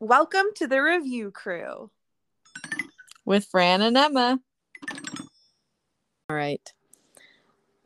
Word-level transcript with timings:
Welcome 0.00 0.46
to 0.54 0.68
the 0.68 0.80
review 0.80 1.32
crew. 1.32 1.90
with 3.24 3.46
Fran 3.46 3.82
and 3.82 3.96
Emma. 3.96 4.38
All 6.30 6.36
right. 6.36 6.72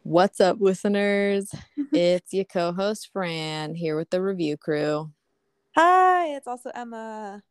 What's 0.03 0.39
up, 0.39 0.59
listeners? 0.61 1.51
it's 1.93 2.35
your 2.35 2.45
co 2.45 2.73
host, 2.73 3.09
Fran, 3.15 3.75
here 3.75 3.97
with 3.97 4.11
the 4.11 4.21
review 4.21 4.59
crew. 4.59 5.11
Hi, 5.75 6.37
it's 6.37 6.47
also 6.47 6.71
Emma. 6.75 7.43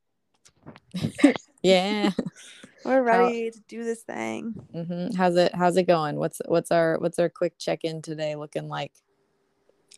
Yeah. 1.64 2.12
We're 2.86 3.02
ready 3.02 3.50
to 3.50 3.60
do 3.68 3.84
this 3.84 4.04
thing. 4.04 4.54
hmm 4.74 5.08
How's 5.16 5.38
it 5.38 5.56
how's 5.56 5.78
it 5.78 5.88
going? 5.88 6.18
What's 6.18 6.40
what's 6.48 6.72
our 6.72 7.00
what's 7.00 7.18
our 7.18 7.30
quick 7.30 7.58
check-in 7.58 8.04
today 8.04 8.36
looking 8.36 8.68
like? 8.68 8.92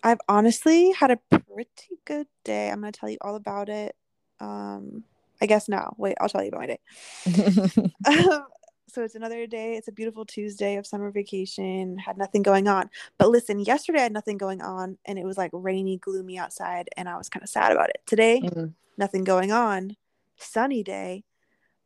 I've 0.03 0.19
honestly 0.29 0.91
had 0.91 1.11
a 1.11 1.17
pretty 1.17 1.99
good 2.05 2.27
day. 2.45 2.69
I'm 2.69 2.79
going 2.81 2.93
to 2.93 2.99
tell 2.99 3.09
you 3.09 3.17
all 3.21 3.35
about 3.35 3.67
it. 3.67 3.95
Um, 4.39 5.03
I 5.41 5.45
guess 5.45 5.67
now. 5.67 5.93
Wait, 5.97 6.15
I'll 6.21 6.29
tell 6.29 6.41
you 6.43 6.49
about 6.49 6.61
my 6.61 6.67
day. 6.67 6.79
Um, 8.05 8.45
so 8.89 9.03
it's 9.03 9.15
another 9.15 9.47
day. 9.47 9.75
It's 9.75 9.87
a 9.87 9.91
beautiful 9.91 10.23
Tuesday 10.23 10.75
of 10.75 10.85
summer 10.85 11.09
vacation. 11.09 11.97
Had 11.97 12.17
nothing 12.17 12.43
going 12.43 12.67
on. 12.67 12.89
But 13.17 13.29
listen, 13.29 13.59
yesterday 13.59 13.99
I 13.99 14.03
had 14.03 14.13
nothing 14.13 14.37
going 14.37 14.61
on 14.61 14.97
and 15.05 15.17
it 15.17 15.25
was 15.25 15.37
like 15.37 15.49
rainy, 15.51 15.97
gloomy 15.97 16.37
outside 16.37 16.89
and 16.95 17.09
I 17.09 17.17
was 17.17 17.27
kind 17.27 17.41
of 17.41 17.49
sad 17.49 17.71
about 17.71 17.89
it. 17.89 18.01
Today, 18.05 18.41
Mhm. 18.41 18.73
nothing 18.97 19.23
going 19.23 19.51
on. 19.51 19.97
Sunny 20.37 20.83
day. 20.83 21.23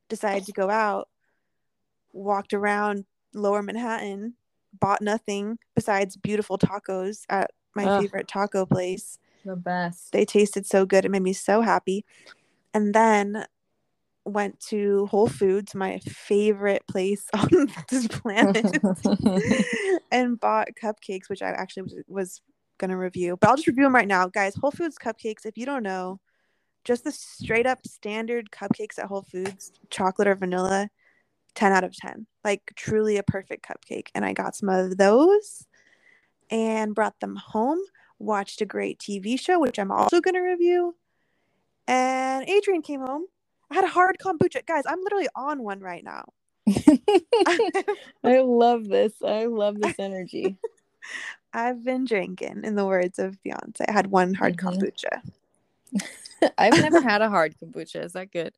Decided 0.10 0.46
to 0.48 0.52
go 0.52 0.70
out. 0.70 1.08
Walked 2.14 2.54
around 2.54 3.06
lower 3.34 3.62
Manhattan. 3.62 4.36
Bought 4.78 5.02
nothing 5.02 5.60
besides 5.76 6.18
beautiful 6.18 6.58
tacos 6.58 7.26
at 7.30 7.52
my 7.76 7.86
favorite 8.02 8.28
taco 8.28 8.66
place. 8.66 9.18
The 9.48 9.56
best. 9.56 10.12
They 10.12 10.26
tasted 10.26 10.66
so 10.66 10.86
good. 10.86 11.06
It 11.06 11.12
made 11.12 11.24
me 11.24 11.34
so 11.34 11.62
happy. 11.62 12.06
And 12.74 12.94
then 12.94 13.46
went 14.26 14.60
to 14.60 15.08
Whole 15.08 15.28
Foods, 15.28 15.74
my 15.74 16.00
favorite 16.00 16.84
place 16.88 17.26
on 17.34 17.72
this 17.90 18.08
planet, 18.08 18.66
and 20.12 20.40
bought 20.40 20.70
cupcakes, 20.82 21.30
which 21.30 21.42
I 21.42 21.50
actually 21.50 21.84
was, 21.84 21.96
was 22.08 22.42
going 22.78 22.92
to 22.92 22.98
review. 22.98 23.38
But 23.40 23.50
I'll 23.50 23.56
just 23.56 23.68
review 23.68 23.86
them 23.86 23.96
right 23.96 24.08
now. 24.08 24.28
Guys, 24.28 24.56
Whole 24.56 24.72
Foods 24.72 24.98
cupcakes, 24.98 25.46
if 25.46 25.58
you 25.58 25.66
don't 25.66 25.84
know, 25.84 26.20
just 26.84 27.04
the 27.04 27.12
straight 27.12 27.66
up 27.66 27.86
standard 27.86 28.52
cupcakes 28.52 29.00
at 29.00 29.06
Whole 29.06 29.26
Foods, 29.32 29.72
chocolate 29.90 30.28
or 30.28 30.36
vanilla, 30.36 30.90
10 31.56 31.72
out 31.72 31.84
of 31.84 31.96
10. 31.96 32.28
Like 32.44 32.62
truly 32.76 33.18
a 33.18 33.24
perfect 33.24 33.68
cupcake. 33.68 34.08
And 34.14 34.24
I 34.24 34.34
got 34.34 34.56
some 34.56 34.70
of 34.70 34.98
those 34.98 35.66
and 36.50 36.96
brought 36.96 37.20
them 37.20 37.36
home 37.36 37.80
watched 38.20 38.62
a 38.62 38.66
great 38.66 39.00
TV 39.00 39.40
show, 39.40 39.60
which 39.60 39.80
I'm 39.80 39.92
also 39.92 40.22
going 40.22 40.36
to 40.36 40.42
review. 40.42 40.96
And 41.88 42.48
Adrian 42.50 42.82
came 42.82 43.02
home. 43.02 43.26
I 43.72 43.76
had 43.76 43.84
a 43.84 43.88
hard 43.90 44.18
kombucha. 44.22 44.66
Guys, 44.66 44.84
I'm 44.86 45.02
literally 45.02 45.28
on 45.36 45.62
one 45.64 45.80
right 45.80 46.04
now. 46.04 46.26
I 47.48 48.40
love 48.42 48.88
this. 48.88 49.14
I 49.26 49.46
love 49.46 49.80
this 49.80 49.96
energy. 50.00 50.58
I've 51.54 51.84
been 51.84 52.06
drinking, 52.06 52.62
in 52.64 52.76
the 52.76 52.86
words 52.86 53.20
of 53.20 53.38
Beyonce. 53.46 53.86
I 53.88 53.92
had 53.92 54.08
one 54.08 54.34
hard 54.34 54.58
Mhm. 54.58 54.80
kombucha. 54.80 56.52
I've 56.58 56.78
never 56.78 57.02
had 57.02 57.22
a 57.22 57.30
hard 57.30 57.56
kombucha. 57.62 58.04
Is 58.04 58.14
that 58.14 58.32
good? 58.32 58.54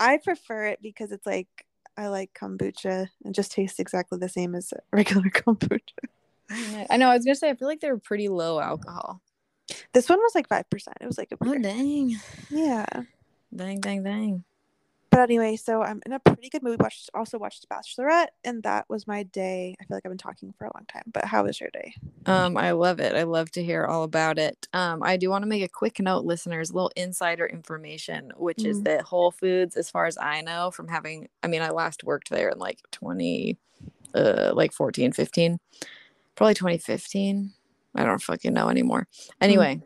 I 0.00 0.18
prefer 0.18 0.66
it 0.66 0.80
because 0.82 1.12
it's 1.12 1.26
like, 1.26 1.48
I 1.96 2.08
like 2.08 2.32
kombucha. 2.34 3.08
It 3.24 3.32
just 3.32 3.52
tastes 3.52 3.78
exactly 3.78 4.18
the 4.18 4.28
same 4.28 4.54
as 4.54 4.72
regular 4.92 5.28
kombucha. 5.28 5.80
I 6.50 6.96
know. 6.96 7.10
I 7.10 7.16
was 7.16 7.24
gonna 7.24 7.34
say 7.34 7.50
I 7.50 7.54
feel 7.54 7.68
like 7.68 7.80
they're 7.80 7.98
pretty 7.98 8.28
low 8.28 8.60
alcohol. 8.60 9.20
This 9.92 10.08
one 10.08 10.18
was 10.18 10.34
like 10.34 10.48
5%. 10.48 10.64
It 11.00 11.06
was 11.06 11.18
like 11.18 11.32
a 11.32 11.36
Oh 11.44 11.56
dang. 11.58 12.16
yeah. 12.50 12.84
Dang, 13.54 13.80
dang, 13.80 14.02
dang. 14.02 14.44
But 15.10 15.20
anyway, 15.20 15.56
so 15.56 15.82
I'm 15.82 16.00
in 16.06 16.14
a 16.14 16.18
pretty 16.18 16.48
good 16.48 16.62
mood. 16.62 16.80
Watched 16.80 17.10
also 17.12 17.36
watched 17.38 17.66
Bachelorette, 17.68 18.28
and 18.44 18.62
that 18.62 18.86
was 18.88 19.06
my 19.06 19.24
day. 19.24 19.76
I 19.78 19.84
feel 19.84 19.94
like 19.98 20.06
I've 20.06 20.10
been 20.10 20.16
talking 20.16 20.54
for 20.56 20.64
a 20.64 20.70
long 20.74 20.86
time, 20.90 21.02
but 21.12 21.26
how 21.26 21.44
was 21.44 21.60
your 21.60 21.68
day? 21.70 21.92
Um, 22.24 22.56
I 22.56 22.70
love 22.70 22.98
it. 22.98 23.14
I 23.14 23.24
love 23.24 23.50
to 23.52 23.62
hear 23.62 23.84
all 23.84 24.04
about 24.04 24.38
it. 24.38 24.66
Um, 24.72 25.02
I 25.02 25.18
do 25.18 25.28
want 25.28 25.42
to 25.42 25.48
make 25.48 25.62
a 25.62 25.68
quick 25.68 26.00
note, 26.00 26.24
listeners, 26.24 26.70
a 26.70 26.74
little 26.74 26.90
insider 26.96 27.44
information, 27.46 28.32
which 28.38 28.64
is 28.64 28.78
Mm. 28.80 28.84
that 28.84 29.02
Whole 29.02 29.30
Foods, 29.30 29.76
as 29.76 29.90
far 29.90 30.06
as 30.06 30.16
I 30.16 30.40
know, 30.40 30.70
from 30.70 30.88
having, 30.88 31.28
I 31.42 31.46
mean, 31.46 31.60
I 31.60 31.68
last 31.70 32.04
worked 32.04 32.30
there 32.30 32.48
in 32.48 32.58
like 32.58 32.78
20, 32.90 33.58
uh, 34.14 34.52
like 34.54 34.72
14, 34.72 35.12
15, 35.12 35.58
probably 36.36 36.54
2015. 36.54 37.52
I 37.94 38.04
don't 38.04 38.22
fucking 38.22 38.54
know 38.54 38.68
anymore. 38.68 39.06
Anyway, 39.40 39.82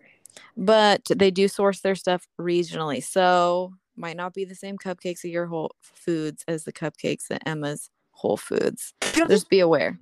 but 0.57 1.05
they 1.15 1.31
do 1.31 1.49
source 1.49 1.81
their 1.81 1.95
stuff 1.95 2.27
regionally. 2.41 3.03
So 3.03 3.73
might 3.97 4.17
not 4.17 4.35
be 4.35 4.45
the 4.45 4.55
same 4.55 4.77
cupcakes 4.79 5.25
at 5.25 5.31
your 5.31 5.47
Whole 5.47 5.73
Foods 5.81 6.45
as 6.47 6.65
the 6.65 6.73
cupcakes 6.73 7.31
at 7.31 7.47
Emma's 7.47 7.91
Whole 8.13 8.37
Foods. 8.37 8.95
Just 9.29 9.49
be 9.49 9.61
aware. 9.61 9.99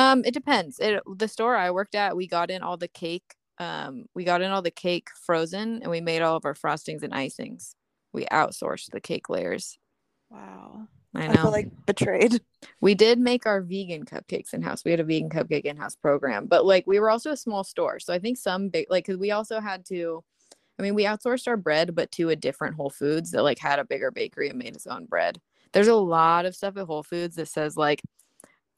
Um, 0.00 0.24
it 0.24 0.32
depends. 0.32 0.78
It 0.80 1.02
the 1.16 1.28
store 1.28 1.56
I 1.56 1.70
worked 1.70 1.94
at, 1.94 2.16
we 2.16 2.26
got 2.26 2.50
in 2.50 2.62
all 2.62 2.78
the 2.78 2.88
cake. 2.88 3.34
Um, 3.58 4.06
we 4.14 4.24
got 4.24 4.40
in 4.40 4.50
all 4.50 4.62
the 4.62 4.70
cake 4.70 5.08
frozen, 5.14 5.82
and 5.82 5.90
we 5.90 6.00
made 6.00 6.22
all 6.22 6.36
of 6.36 6.46
our 6.46 6.54
frostings 6.54 7.02
and 7.02 7.12
icings. 7.12 7.74
We 8.14 8.24
outsourced 8.26 8.90
the 8.92 9.00
cake 9.00 9.28
layers. 9.28 9.78
wow, 10.30 10.88
I 11.14 11.24
I, 11.24 11.26
know. 11.28 11.42
feel 11.42 11.50
like 11.50 11.68
betrayed. 11.86 12.40
we 12.80 12.94
did 12.94 13.18
make 13.18 13.46
our 13.46 13.60
vegan 13.60 14.04
cupcakes 14.04 14.54
in 14.54 14.62
house. 14.62 14.84
We 14.84 14.92
had 14.92 15.00
a 15.00 15.04
vegan 15.04 15.30
cupcake 15.30 15.64
in 15.64 15.76
house 15.76 15.96
program, 15.96 16.46
but 16.46 16.64
like 16.64 16.86
we 16.86 17.00
were 17.00 17.10
also 17.10 17.32
a 17.32 17.36
small 17.36 17.64
store, 17.64 17.98
so 17.98 18.12
I 18.12 18.18
think 18.18 18.38
some 18.38 18.68
big 18.68 18.86
like 18.90 19.06
because 19.06 19.18
we 19.18 19.30
also 19.30 19.60
had 19.60 19.84
to. 19.86 20.22
I 20.78 20.82
mean, 20.82 20.94
we 20.94 21.04
outsourced 21.04 21.46
our 21.46 21.58
bread, 21.58 21.94
but 21.94 22.10
to 22.12 22.30
a 22.30 22.36
different 22.36 22.76
Whole 22.76 22.88
Foods 22.88 23.32
that 23.32 23.42
like 23.42 23.58
had 23.58 23.78
a 23.78 23.84
bigger 23.84 24.10
bakery 24.10 24.48
and 24.48 24.58
made 24.58 24.74
its 24.74 24.86
own 24.86 25.04
bread. 25.04 25.38
There's 25.72 25.88
a 25.88 25.94
lot 25.94 26.46
of 26.46 26.56
stuff 26.56 26.76
at 26.78 26.86
Whole 26.86 27.02
Foods 27.02 27.36
that 27.36 27.48
says 27.48 27.76
like 27.76 28.00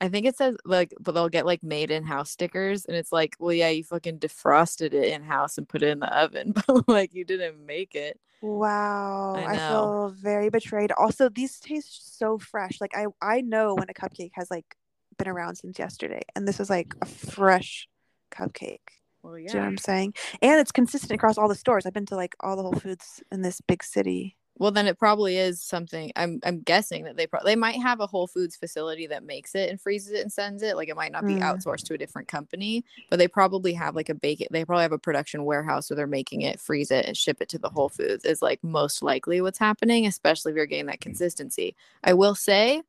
I 0.03 0.09
think 0.09 0.27
it 0.27 0.37
says 0.37 0.57
like, 0.65 0.93
but 0.99 1.13
they'll 1.13 1.29
get 1.29 1.47
like 1.47 1.63
made 1.63 1.93
in 1.93 2.03
house 2.03 2.33
stickers, 2.33 2.87
and 2.87 2.97
it's 2.97 3.13
like, 3.13 3.37
well, 3.39 3.53
yeah, 3.53 3.69
you 3.69 3.85
fucking 3.85 4.19
defrosted 4.19 4.95
it 4.95 5.13
in 5.13 5.23
house 5.23 5.59
and 5.59 5.69
put 5.69 5.85
it 5.85 5.91
in 5.91 6.01
the 6.01 6.13
oven, 6.13 6.55
but 6.67 6.89
like 6.89 7.15
you 7.15 7.25
didn't 7.25 7.65
make 7.65 7.95
it. 7.95 8.19
Wow, 8.43 9.35
I 9.37 9.53
I, 9.53 9.57
feel 9.57 10.15
very 10.21 10.51
betrayed. 10.51 10.91
Also, 10.93 11.29
these 11.29 11.61
taste 11.61 12.19
so 12.19 12.39
fresh. 12.39 12.81
Like 12.81 12.91
I, 12.95 13.07
I 13.23 13.41
know 13.41 13.77
when 13.77 13.89
a 13.89 13.95
cupcake 13.95 14.33
has 14.35 14.51
like 14.51 14.77
been 15.17 15.29
around 15.29 15.57
since 15.57 15.79
yesterday, 15.79 16.23
and 16.35 16.47
this 16.47 16.59
is 16.59 16.69
like 16.69 16.93
a 17.01 17.07
fresh 17.07 17.89
cupcake. 18.33 18.81
Well, 19.23 19.35
Do 19.35 19.41
you 19.43 19.47
know 19.53 19.61
what 19.61 19.67
I'm 19.67 19.79
saying? 19.79 20.15
And 20.43 20.61
it's 20.61 20.73
consistent 20.73 21.13
across 21.13 21.39
all 21.39 21.47
the 21.47 21.55
stores. 21.55 21.87
I've 21.87 21.93
been 21.93 22.07
to 22.07 22.17
like 22.17 22.35
all 22.41 22.57
the 22.57 22.63
Whole 22.63 22.73
Foods 22.73 23.23
in 23.31 23.43
this 23.43 23.61
big 23.61 23.85
city. 23.85 24.37
Well, 24.59 24.71
then 24.71 24.87
it 24.87 24.99
probably 24.99 25.39
is 25.39 25.63
something. 25.63 26.13
I'm 26.15 26.39
I'm 26.45 26.61
guessing 26.61 27.05
that 27.05 27.17
they 27.17 27.27
pro- 27.27 27.43
they 27.43 27.57
might 27.57 27.81
have 27.81 28.01
a 28.01 28.07
Whole 28.07 28.27
Foods 28.27 28.55
facility 28.55 29.07
that 29.07 29.25
makes 29.25 29.55
it 29.55 29.71
and 29.71 29.81
freezes 29.81 30.13
it 30.13 30.21
and 30.21 30.33
sends 30.33 30.63
it. 30.63 30.77
Like 30.77 30.89
it 30.89 30.97
might 30.97 31.11
not 31.11 31.27
be 31.27 31.37
Mm. 31.37 31.43
outsourced 31.43 31.85
to 31.85 31.95
a 31.95 31.99
different 31.99 32.29
company, 32.29 32.85
but 33.09 33.19
they 33.19 33.29
probably 33.29 33.73
have 33.73 33.97
like 33.97 34.11
a 34.11 34.15
bake. 34.15 34.47
They 34.51 34.65
probably 34.65 34.83
have 34.83 34.93
a 34.93 34.99
production 34.99 35.45
warehouse 35.45 35.89
where 35.89 35.97
they're 35.97 36.07
making 36.07 36.43
it, 36.43 36.61
freeze 36.61 36.91
it, 36.91 37.07
and 37.07 37.17
ship 37.17 37.39
it 37.41 37.49
to 37.49 37.59
the 37.59 37.71
Whole 37.71 37.89
Foods. 37.89 38.25
Is 38.25 38.43
like 38.43 38.63
most 38.63 39.03
likely 39.03 39.41
what's 39.41 39.59
happening, 39.59 40.07
especially 40.07 40.53
if 40.53 40.57
you're 40.57 40.67
getting 40.67 40.87
that 40.87 41.01
consistency. 41.01 41.75
I 42.05 42.13
will 42.13 42.35
say, 42.35 42.83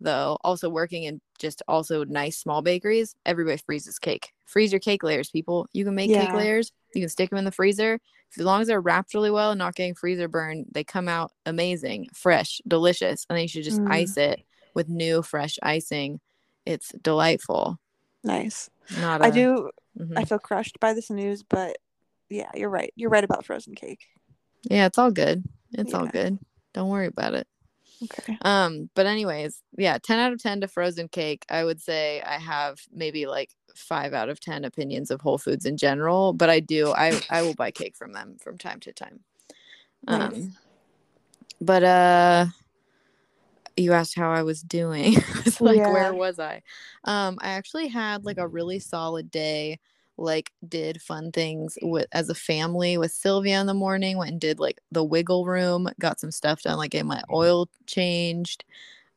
though, 0.00 0.36
also 0.44 0.68
working 0.68 1.04
in 1.04 1.20
just 1.38 1.62
also 1.66 2.04
nice 2.04 2.36
small 2.36 2.60
bakeries, 2.60 3.16
everybody 3.24 3.56
freezes 3.56 3.98
cake. 3.98 4.32
Freeze 4.44 4.70
your 4.70 4.80
cake 4.80 5.02
layers, 5.02 5.30
people. 5.30 5.66
You 5.72 5.84
can 5.86 5.94
make 5.94 6.10
cake 6.10 6.34
layers. 6.34 6.72
You 6.94 7.00
can 7.00 7.08
stick 7.08 7.30
them 7.30 7.38
in 7.38 7.44
the 7.44 7.50
freezer 7.52 7.98
as 8.38 8.44
long 8.44 8.60
as 8.60 8.68
they're 8.68 8.80
wrapped 8.80 9.14
really 9.14 9.30
well 9.30 9.50
and 9.52 9.58
not 9.58 9.74
getting 9.74 9.94
freezer 9.94 10.28
burn, 10.28 10.64
they 10.70 10.84
come 10.84 11.08
out 11.08 11.32
amazing, 11.46 12.08
fresh, 12.14 12.60
delicious. 12.66 13.26
And 13.28 13.36
then 13.36 13.42
you 13.42 13.48
should 13.48 13.64
just 13.64 13.80
Mm. 13.80 13.90
ice 13.90 14.16
it 14.16 14.40
with 14.74 14.88
new 14.88 15.22
fresh 15.22 15.58
icing. 15.62 16.20
It's 16.64 16.92
delightful. 17.02 17.78
Nice. 18.24 18.68
Not 19.00 19.22
I 19.22 19.28
a- 19.28 19.32
do. 19.32 19.70
Mhm. 19.98 20.18
I 20.18 20.24
feel 20.24 20.38
crushed 20.38 20.78
by 20.80 20.92
this 20.92 21.10
news, 21.10 21.42
but 21.42 21.78
yeah, 22.28 22.50
you're 22.54 22.68
right. 22.70 22.92
You're 22.96 23.10
right 23.10 23.24
about 23.24 23.44
frozen 23.46 23.74
cake. 23.74 24.00
Yeah, 24.64 24.86
it's 24.86 24.98
all 24.98 25.10
good. 25.12 25.44
It's 25.72 25.94
all 25.94 26.06
good. 26.06 26.38
Don't 26.74 26.90
worry 26.90 27.06
about 27.06 27.34
it. 27.34 27.46
Okay. 28.02 28.36
Um, 28.42 28.90
but 28.94 29.06
anyways, 29.06 29.62
yeah, 29.78 29.96
10 30.02 30.18
out 30.18 30.32
of 30.32 30.42
10 30.42 30.60
to 30.60 30.68
frozen 30.68 31.08
cake. 31.08 31.46
I 31.48 31.64
would 31.64 31.80
say 31.80 32.20
I 32.20 32.38
have 32.38 32.78
maybe 32.92 33.26
like 33.26 33.50
five 33.76 34.12
out 34.12 34.28
of 34.28 34.40
10 34.40 34.64
opinions 34.64 35.10
of 35.10 35.20
Whole 35.20 35.38
Foods 35.38 35.66
in 35.66 35.76
general, 35.76 36.32
but 36.32 36.50
I 36.50 36.60
do, 36.60 36.92
I, 36.92 37.20
I 37.30 37.42
will 37.42 37.54
buy 37.54 37.70
cake 37.70 37.96
from 37.96 38.12
them 38.12 38.36
from 38.40 38.58
time 38.58 38.80
to 38.80 38.92
time. 38.92 39.20
Um, 40.08 40.18
Nice. 40.18 40.48
but, 41.60 41.82
uh, 41.84 42.46
you 43.76 43.92
asked 43.92 44.16
how 44.16 44.30
I 44.30 44.42
was 44.42 44.62
doing. 44.62 45.14
it's 45.44 45.60
like, 45.60 45.78
Yeah. 45.78 45.90
where 45.90 46.14
was 46.14 46.38
I? 46.38 46.62
Um, 47.04 47.38
I 47.40 47.50
actually 47.50 47.88
had 47.88 48.24
like 48.24 48.38
a 48.38 48.48
really 48.48 48.78
solid 48.78 49.30
day. 49.30 49.78
Like, 50.18 50.50
did 50.66 51.02
fun 51.02 51.30
things 51.30 51.76
with 51.82 52.06
as 52.10 52.30
a 52.30 52.34
family 52.34 52.96
with 52.96 53.12
Sylvia 53.12 53.60
in 53.60 53.66
the 53.66 53.74
morning. 53.74 54.16
Went 54.16 54.30
and 54.30 54.40
did 54.40 54.58
like 54.58 54.80
the 54.90 55.04
wiggle 55.04 55.44
room. 55.44 55.90
Got 56.00 56.20
some 56.20 56.30
stuff 56.30 56.62
done. 56.62 56.78
Like, 56.78 56.92
get 56.92 57.04
my 57.04 57.22
oil 57.30 57.68
changed. 57.86 58.64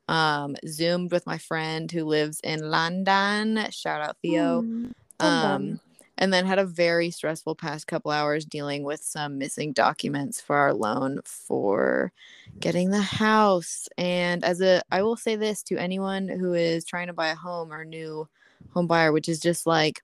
Um, 0.09 0.55
zoomed 0.67 1.11
with 1.11 1.27
my 1.27 1.37
friend 1.37 1.91
who 1.91 2.03
lives 2.03 2.39
in 2.43 2.71
London. 2.71 3.67
Shout 3.69 4.01
out 4.01 4.17
Theo. 4.23 4.63
Mm, 4.63 4.91
Um, 5.19 5.79
and 6.17 6.33
then 6.33 6.47
had 6.47 6.57
a 6.57 6.65
very 6.65 7.11
stressful 7.11 7.53
past 7.53 7.85
couple 7.85 8.09
hours 8.09 8.43
dealing 8.43 8.83
with 8.83 9.03
some 9.03 9.37
missing 9.37 9.71
documents 9.71 10.41
for 10.41 10.55
our 10.55 10.73
loan 10.73 11.19
for 11.25 12.11
getting 12.59 12.89
the 12.89 13.01
house. 13.01 13.87
And 13.99 14.43
as 14.43 14.61
a, 14.61 14.81
I 14.91 15.03
will 15.03 15.15
say 15.15 15.35
this 15.35 15.61
to 15.63 15.77
anyone 15.77 16.27
who 16.27 16.53
is 16.55 16.85
trying 16.85 17.07
to 17.07 17.13
buy 17.13 17.27
a 17.27 17.35
home 17.35 17.71
or 17.71 17.85
new 17.85 18.27
home 18.73 18.87
buyer, 18.87 19.11
which 19.11 19.29
is 19.29 19.39
just 19.39 19.67
like, 19.67 20.01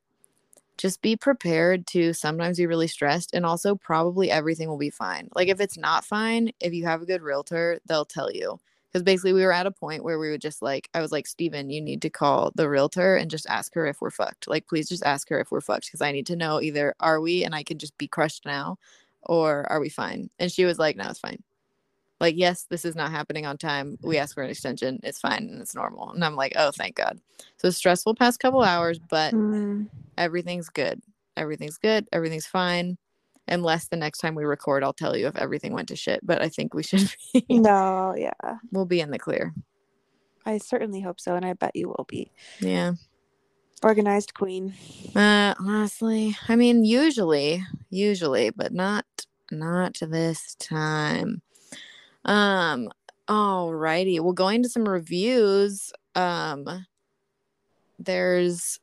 just 0.77 1.01
be 1.01 1.15
prepared 1.15 1.87
to 1.87 2.13
sometimes 2.13 2.57
be 2.57 2.67
really 2.67 2.87
stressed 2.87 3.33
and 3.33 3.43
also 3.43 3.75
probably 3.75 4.29
everything 4.29 4.67
will 4.67 4.77
be 4.77 4.91
fine. 4.91 5.29
Like 5.33 5.47
if 5.47 5.59
it's 5.59 5.77
not 5.77 6.05
fine, 6.05 6.51
if 6.59 6.73
you 6.73 6.85
have 6.85 7.01
a 7.01 7.07
good 7.07 7.23
realtor, 7.23 7.79
they'll 7.87 8.05
tell 8.05 8.31
you 8.31 8.59
because 8.95 9.03
basically 9.03 9.33
we 9.33 9.43
were 9.43 9.51
at 9.51 9.65
a 9.65 9.71
point 9.71 10.05
where 10.05 10.17
we 10.17 10.31
would 10.31 10.39
just 10.39 10.61
like 10.61 10.87
i 10.93 11.01
was 11.01 11.11
like 11.11 11.27
steven 11.27 11.69
you 11.69 11.81
need 11.81 12.01
to 12.01 12.09
call 12.09 12.53
the 12.55 12.69
realtor 12.69 13.17
and 13.17 13.29
just 13.29 13.45
ask 13.49 13.73
her 13.75 13.85
if 13.85 13.99
we're 13.99 14.09
fucked. 14.09 14.47
Like 14.47 14.67
please 14.67 14.87
just 14.87 15.03
ask 15.03 15.27
her 15.27 15.37
if 15.41 15.51
we're 15.51 15.59
fucked 15.59 15.87
because 15.87 15.99
i 16.01 16.13
need 16.13 16.27
to 16.27 16.37
know 16.37 16.61
either 16.61 16.95
are 17.01 17.19
we 17.19 17.43
and 17.43 17.53
i 17.53 17.61
can 17.61 17.77
just 17.77 17.97
be 17.97 18.07
crushed 18.07 18.45
now 18.45 18.77
or 19.23 19.69
are 19.69 19.81
we 19.81 19.89
fine? 19.89 20.29
And 20.39 20.49
she 20.49 20.63
was 20.63 20.79
like 20.79 20.95
no 20.95 21.09
it's 21.09 21.19
fine. 21.19 21.43
Like 22.21 22.35
yes 22.37 22.67
this 22.69 22.85
is 22.85 22.95
not 22.95 23.11
happening 23.11 23.45
on 23.45 23.57
time. 23.57 23.97
We 24.01 24.17
asked 24.17 24.35
for 24.35 24.43
an 24.43 24.49
extension. 24.49 25.01
It's 25.03 25.19
fine 25.19 25.49
and 25.51 25.61
it's 25.61 25.75
normal. 25.75 26.11
And 26.11 26.23
i'm 26.23 26.37
like 26.37 26.53
oh 26.55 26.71
thank 26.71 26.95
god. 26.95 27.19
So 27.57 27.71
stressful 27.71 28.15
past 28.15 28.39
couple 28.39 28.63
hours 28.63 28.97
but 29.09 29.33
Mm. 29.33 29.89
everything's 30.17 30.69
good. 30.69 31.01
Everything's 31.35 31.77
good. 31.77 32.07
Everything's 32.13 32.47
fine 32.47 32.97
unless 33.47 33.87
the 33.87 33.95
next 33.95 34.19
time 34.19 34.35
we 34.35 34.43
record 34.43 34.83
i'll 34.83 34.93
tell 34.93 35.15
you 35.15 35.27
if 35.27 35.35
everything 35.37 35.73
went 35.73 35.87
to 35.87 35.95
shit 35.95 36.19
but 36.23 36.41
i 36.41 36.49
think 36.49 36.73
we 36.73 36.83
should 36.83 37.13
be 37.33 37.45
No, 37.49 38.13
yeah. 38.17 38.31
we'll 38.71 38.85
be 38.85 38.99
in 39.01 39.11
the 39.11 39.19
clear 39.19 39.53
I 40.47 40.59
certainly 40.59 41.01
hope 41.01 41.19
so, 41.19 41.35
and 41.35 41.43
I 41.43 41.53
bet 41.53 41.75
you 41.75 41.87
will 41.87 42.05
be. 42.07 42.31
yeah 42.59 42.91
Organized 43.81 44.35
queen. 44.35 44.73
Uh, 45.15 45.55
honestly, 45.59 46.37
I 46.47 46.55
mean, 46.55 46.85
usually, 46.85 47.63
usually, 47.89 48.51
but 48.51 48.71
not 48.71 49.05
not 49.51 49.97
this 50.01 50.55
time. 50.55 51.41
Um, 52.23 52.89
alrighty. 53.27 54.19
Well, 54.19 54.33
going 54.33 54.61
to 54.63 54.69
some 54.69 54.87
reviews. 54.87 55.91
Um, 56.13 56.85
there's, 57.99 58.79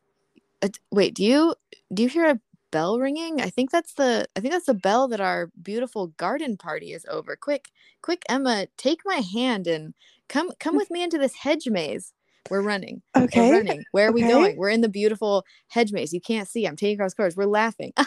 a, 0.63 0.71
wait. 0.91 1.15
Do 1.15 1.25
you 1.25 1.55
do 1.95 2.03
you 2.03 2.09
hear 2.09 2.27
a 2.27 2.41
bell 2.73 2.99
ringing? 2.99 3.41
I 3.41 3.51
think 3.51 3.71
that's 3.71 3.95
the 3.95 4.27
I 4.37 4.41
think 4.41 4.53
that's 4.53 4.67
the 4.67 4.75
bell 4.75 5.07
that 5.09 5.21
our 5.21 5.51
beautiful 5.63 6.09
garden 6.09 6.57
party 6.57 6.93
is 6.93 7.07
over. 7.09 7.37
Quick, 7.37 7.71
quick, 8.03 8.23
Emma, 8.29 8.67
take 8.77 9.01
my 9.05 9.23
hand 9.33 9.69
and 9.69 9.95
come 10.29 10.51
come 10.59 10.75
mm. 10.75 10.79
with 10.79 10.91
me 10.91 11.03
into 11.05 11.19
this 11.19 11.37
hedge 11.37 11.69
maze. 11.69 12.13
We're 12.51 12.63
running. 12.63 13.03
Okay. 13.17 13.51
We're 13.51 13.57
running. 13.59 13.85
Where 13.93 14.09
are 14.09 14.13
we 14.13 14.23
going? 14.23 14.57
We're 14.57 14.71
in 14.71 14.81
the 14.81 14.89
beautiful 14.89 15.45
hedge 15.69 15.93
maze. 15.93 16.13
You 16.13 16.21
can't 16.21 16.49
see. 16.49 16.67
I'm 16.67 16.75
taking 16.77 16.97
across 16.97 17.15
cars. 17.15 17.37
We're 17.37 17.47
laughing. 17.47 17.93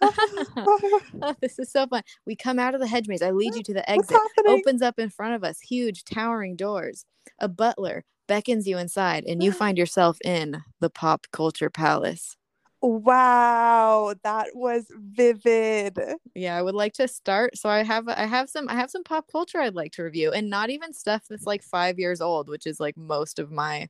This 1.40 1.58
is 1.58 1.72
so 1.72 1.86
fun. 1.86 2.02
We 2.26 2.36
come 2.36 2.58
out 2.58 2.74
of 2.74 2.80
the 2.80 2.86
hedge 2.86 3.08
maze. 3.08 3.22
I 3.22 3.30
lead 3.30 3.54
you 3.54 3.62
to 3.64 3.74
the 3.74 3.90
exit. 3.90 4.16
Opens 4.46 4.82
up 4.82 4.98
in 4.98 5.10
front 5.10 5.34
of 5.34 5.44
us, 5.44 5.60
huge 5.60 6.04
towering 6.04 6.56
doors. 6.56 7.04
A 7.38 7.48
butler 7.48 8.04
beckons 8.26 8.66
you 8.66 8.78
inside, 8.78 9.24
and 9.24 9.42
you 9.42 9.52
find 9.62 9.76
yourself 9.76 10.18
in 10.24 10.62
the 10.80 10.90
pop 10.90 11.26
culture 11.32 11.70
palace. 11.70 12.36
Wow, 12.86 14.14
that 14.24 14.48
was 14.54 14.86
vivid. 14.94 15.98
Yeah, 16.34 16.56
I 16.56 16.62
would 16.62 16.74
like 16.74 16.92
to 16.94 17.08
start. 17.08 17.56
So 17.56 17.68
I 17.68 17.82
have 17.82 18.08
I 18.08 18.26
have 18.26 18.50
some 18.50 18.68
I 18.68 18.74
have 18.74 18.90
some 18.90 19.04
pop 19.04 19.30
culture 19.30 19.58
I'd 19.58 19.74
like 19.74 19.92
to 19.92 20.02
review, 20.02 20.32
and 20.32 20.50
not 20.50 20.68
even 20.70 20.92
stuff 20.92 21.22
that's 21.28 21.46
like 21.46 21.62
five 21.62 21.98
years 21.98 22.20
old, 22.20 22.48
which 22.48 22.66
is 22.66 22.80
like 22.80 22.96
most 22.96 23.38
of 23.38 23.50
my 23.50 23.88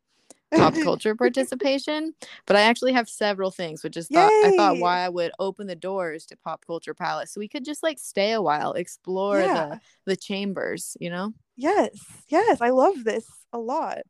pop 0.54 0.74
culture 0.82 1.14
participation. 1.16 2.14
But 2.46 2.56
I 2.56 2.62
actually 2.62 2.92
have 2.94 3.08
several 3.08 3.50
things, 3.50 3.82
which 3.84 3.96
is 3.96 4.08
thought 4.08 4.34
I 4.42 4.52
thought 4.52 4.78
why 4.78 5.00
I 5.00 5.08
would 5.08 5.32
open 5.38 5.66
the 5.68 5.76
doors 5.76 6.26
to 6.26 6.36
Pop 6.36 6.64
Culture 6.66 6.94
Palace, 6.94 7.32
so 7.32 7.40
we 7.40 7.48
could 7.48 7.64
just 7.64 7.82
like 7.82 7.98
stay 7.98 8.32
a 8.32 8.42
while, 8.42 8.72
explore 8.74 9.40
Yeah. 9.42 9.54
the 9.66 9.80
the 10.06 10.16
chambers, 10.16 10.96
you 11.00 11.10
know. 11.10 11.34
Yes, 11.56 11.92
yes, 12.28 12.60
I 12.60 12.70
love 12.70 13.04
this 13.04 13.26
a 13.52 13.58
lot. 13.58 14.02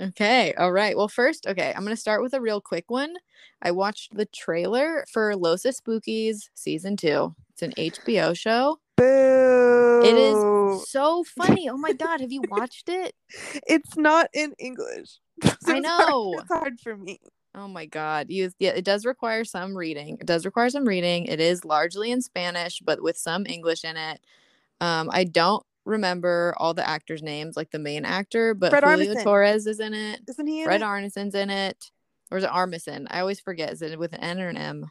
Okay, 0.00 0.54
all 0.54 0.72
right. 0.72 0.96
Well, 0.96 1.08
first, 1.08 1.46
okay, 1.46 1.72
I'm 1.76 1.84
gonna 1.84 1.96
start 1.96 2.22
with 2.22 2.32
a 2.32 2.40
real 2.40 2.60
quick 2.60 2.90
one. 2.90 3.14
I 3.60 3.70
watched 3.70 4.16
the 4.16 4.24
trailer 4.26 5.04
for 5.12 5.36
Los 5.36 5.64
Espookys 5.64 6.48
season 6.54 6.96
two. 6.96 7.34
It's 7.52 7.62
an 7.62 7.72
HBO 7.76 8.34
show. 8.36 8.78
Boo. 8.96 10.00
It 10.02 10.16
is 10.16 10.88
so 10.88 11.22
funny. 11.24 11.68
Oh 11.68 11.76
my 11.76 11.92
god, 11.92 12.20
have 12.20 12.32
you 12.32 12.42
watched 12.48 12.88
it? 12.88 13.14
It's 13.66 13.96
not 13.96 14.28
in 14.32 14.54
English. 14.58 15.18
So 15.42 15.48
I 15.74 15.78
it's 15.78 15.86
hard- 15.86 16.08
know. 16.08 16.34
It's 16.38 16.48
hard 16.48 16.80
for 16.80 16.96
me. 16.96 17.20
Oh 17.54 17.68
my 17.68 17.84
god. 17.86 18.30
You 18.30 18.50
yeah, 18.58 18.70
it 18.70 18.84
does 18.84 19.04
require 19.04 19.44
some 19.44 19.76
reading. 19.76 20.16
It 20.20 20.26
does 20.26 20.46
require 20.46 20.70
some 20.70 20.86
reading. 20.86 21.26
It 21.26 21.40
is 21.40 21.64
largely 21.64 22.10
in 22.10 22.22
Spanish, 22.22 22.80
but 22.80 23.02
with 23.02 23.18
some 23.18 23.44
English 23.46 23.84
in 23.84 23.96
it. 23.96 24.20
Um, 24.80 25.10
I 25.12 25.24
don't 25.24 25.64
remember 25.90 26.54
all 26.56 26.72
the 26.74 26.88
actors' 26.88 27.22
names, 27.22 27.56
like 27.56 27.70
the 27.70 27.78
main 27.78 28.04
actor, 28.04 28.54
but 28.54 28.70
Fred 28.70 28.84
Julio 28.84 29.14
Armisen. 29.14 29.22
Torres 29.24 29.66
is 29.66 29.80
in 29.80 29.92
it. 29.94 30.20
Isn't 30.28 30.46
he 30.46 30.60
in 30.60 30.64
Fred 30.64 30.80
it? 30.80 30.84
Armisen's 30.84 31.34
in 31.34 31.50
it. 31.50 31.90
Or 32.30 32.38
is 32.38 32.44
it 32.44 32.50
Armisen? 32.50 33.06
I 33.10 33.20
always 33.20 33.40
forget. 33.40 33.72
Is 33.72 33.82
it 33.82 33.98
with 33.98 34.12
an 34.12 34.20
N 34.20 34.40
or 34.40 34.48
an 34.48 34.56
M? 34.56 34.90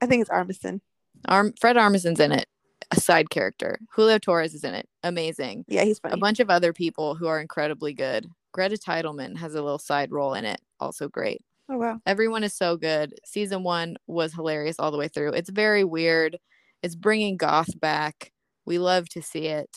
I 0.00 0.06
think 0.06 0.22
it's 0.22 0.30
Armisen. 0.30 0.80
Arm 1.28 1.52
Fred 1.60 1.76
Armisen's 1.76 2.20
in 2.20 2.32
it. 2.32 2.46
A 2.90 3.00
side 3.00 3.30
character. 3.30 3.78
Julio 3.92 4.18
Torres 4.18 4.54
is 4.54 4.64
in 4.64 4.74
it. 4.74 4.88
Amazing. 5.02 5.64
Yeah, 5.68 5.84
he's 5.84 6.00
A 6.04 6.16
bunch 6.16 6.40
of 6.40 6.50
other 6.50 6.72
people 6.72 7.14
who 7.14 7.26
are 7.26 7.40
incredibly 7.40 7.94
good. 7.94 8.26
Greta 8.52 8.76
Titelman 8.76 9.36
has 9.38 9.54
a 9.54 9.62
little 9.62 9.78
side 9.78 10.12
role 10.12 10.34
in 10.34 10.44
it. 10.44 10.60
Also 10.80 11.08
great. 11.08 11.40
oh 11.68 11.78
wow. 11.78 11.98
Everyone 12.06 12.44
is 12.44 12.54
so 12.54 12.76
good. 12.76 13.14
Season 13.24 13.62
one 13.62 13.96
was 14.06 14.34
hilarious 14.34 14.76
all 14.78 14.90
the 14.90 14.98
way 14.98 15.08
through. 15.08 15.30
It's 15.32 15.50
very 15.50 15.82
weird. 15.84 16.38
It's 16.82 16.94
bringing 16.94 17.36
goth 17.38 17.78
back. 17.80 18.32
We 18.66 18.78
love 18.78 19.08
to 19.10 19.22
see 19.22 19.46
it. 19.46 19.68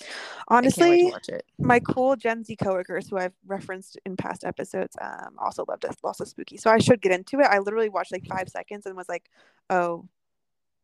I 0.48 0.62
can't 0.62 0.66
wait 0.66 0.74
to 0.74 0.81
Honestly, 0.84 1.13
it. 1.30 1.45
my 1.60 1.80
cool 1.80 2.16
Gen 2.16 2.44
Z 2.44 2.56
coworkers 2.56 3.10
who 3.10 3.18
I've 3.18 3.34
referenced 3.45 3.98
in 4.06 4.16
past 4.16 4.44
episodes 4.45 4.95
um 5.01 5.36
also 5.39 5.66
loved 5.68 5.84
it. 5.84 5.95
Also 6.04 6.24
spooky. 6.24 6.57
So 6.57 6.69
I 6.72 6.78
should 6.80 7.01
get 7.01 7.12
into 7.12 7.39
it. 7.39 7.48
I 7.50 7.60
literally 7.60 7.89
watched 7.89 8.12
like 8.12 8.25
five 8.25 8.50
seconds 8.50 8.86
and 8.86 8.95
was 8.95 9.10
like, 9.10 9.30
oh, 9.69 10.07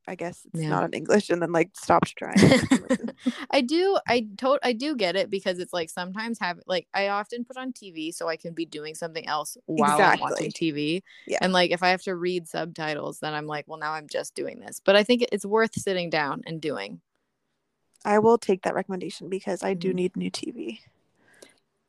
I 0.06 0.16
guess 0.16 0.46
it's 0.54 0.62
Yeah. 0.62 0.68
not 0.68 0.84
in 0.84 0.92
English, 0.92 1.30
and 1.30 1.42
then 1.42 1.54
like 1.54 1.70
stopped 1.78 2.14
trying. 2.18 2.36
I 3.52 3.62
do 3.62 3.98
I 4.06 4.28
to- 4.40 4.60
I 4.62 4.74
do 4.74 4.98
get 4.98 5.16
it 5.16 5.30
because 5.30 5.60
it's 5.60 5.72
like 5.72 5.90
sometimes 5.90 6.40
have 6.40 6.60
like 6.68 6.88
I 6.94 7.08
often 7.08 7.46
put 7.46 7.56
on 7.56 7.72
TV 7.72 8.14
so 8.14 8.28
I 8.28 8.36
can 8.36 8.54
be 8.54 8.66
doing 8.66 8.96
something 8.96 9.26
else 9.28 9.56
while 9.66 10.02
I'm 10.02 10.20
watching 10.20 10.52
TV. 10.52 11.04
Yeah. 11.26 11.38
And 11.42 11.54
like 11.54 11.72
if 11.72 11.82
I 11.84 11.90
have 11.90 12.02
to 12.04 12.16
read 12.18 12.50
subtitles 12.50 13.20
then 13.22 13.34
I'm 13.34 13.48
like, 13.48 13.66
well 13.66 13.80
now 13.80 13.94
I'm 13.94 14.10
just 14.10 14.36
doing 14.36 14.60
this. 14.60 14.82
But 14.84 14.98
I 14.98 15.04
think 15.04 15.24
it's 15.32 15.46
worth 15.46 15.74
sitting 15.80 16.10
down 16.10 16.42
and 16.46 16.60
doing. 16.60 17.00
I 18.06 18.20
will 18.20 18.38
take 18.38 18.64
that 18.64 18.76
recommendation 18.76 19.30
because 19.30 19.64
I 19.64 19.74
do 19.74 19.90
Mhm. 19.90 19.96
need 19.96 20.16
new 20.18 20.30
TV. 20.32 20.82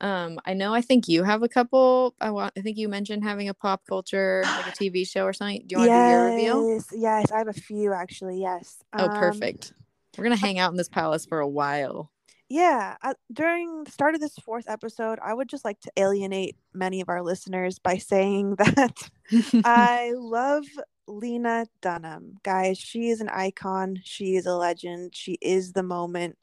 Um 0.01 0.39
I 0.45 0.53
know 0.53 0.73
I 0.73 0.81
think 0.81 1.07
you 1.07 1.23
have 1.23 1.43
a 1.43 1.47
couple 1.49 2.15
I 2.19 2.31
want 2.31 2.53
I 2.57 2.61
think 2.61 2.77
you 2.77 2.89
mentioned 2.89 3.23
having 3.23 3.49
a 3.49 3.53
pop 3.53 3.83
culture 3.87 4.51
like 4.55 4.67
a 4.67 4.71
TV 4.73 5.05
show 5.05 5.25
or 5.25 5.33
something. 5.33 5.61
Do 5.65 5.73
you 5.73 5.77
want 5.79 5.93
to 5.93 5.99
do 5.99 6.05
your 6.05 6.25
review? 6.25 6.67
Yes, 6.67 6.87
yes, 6.93 7.31
I 7.31 7.37
have 7.39 7.47
a 7.47 7.53
few 7.53 7.93
actually. 7.93 8.41
Yes. 8.41 8.83
Oh, 8.97 9.09
Um, 9.09 9.09
perfect. 9.09 9.73
We're 10.17 10.23
gonna 10.25 10.35
hang 10.37 10.59
out 10.59 10.71
in 10.71 10.77
this 10.77 10.89
palace 10.89 11.25
for 11.25 11.39
a 11.39 11.47
while. 11.47 12.11
Yeah, 12.49 12.95
uh, 13.01 13.13
during 13.31 13.83
the 13.83 13.91
start 13.91 14.15
of 14.15 14.21
this 14.21 14.35
fourth 14.37 14.69
episode, 14.69 15.19
I 15.23 15.33
would 15.33 15.49
just 15.49 15.65
like 15.65 15.79
to 15.81 15.91
alienate 15.97 16.55
many 16.73 17.01
of 17.01 17.09
our 17.09 17.23
listeners 17.23 17.79
by 17.79 17.97
saying 17.97 18.55
that 18.57 19.09
I 19.63 20.13
love 20.15 20.65
Lena 21.07 21.67
Dunham. 21.81 22.39
Guys, 22.43 22.77
she 22.77 23.09
is 23.09 23.21
an 23.21 23.29
icon. 23.29 24.01
She 24.03 24.35
is 24.35 24.45
a 24.45 24.55
legend. 24.55 25.15
She 25.15 25.37
is 25.41 25.73
the 25.73 25.83
moment. 25.83 26.37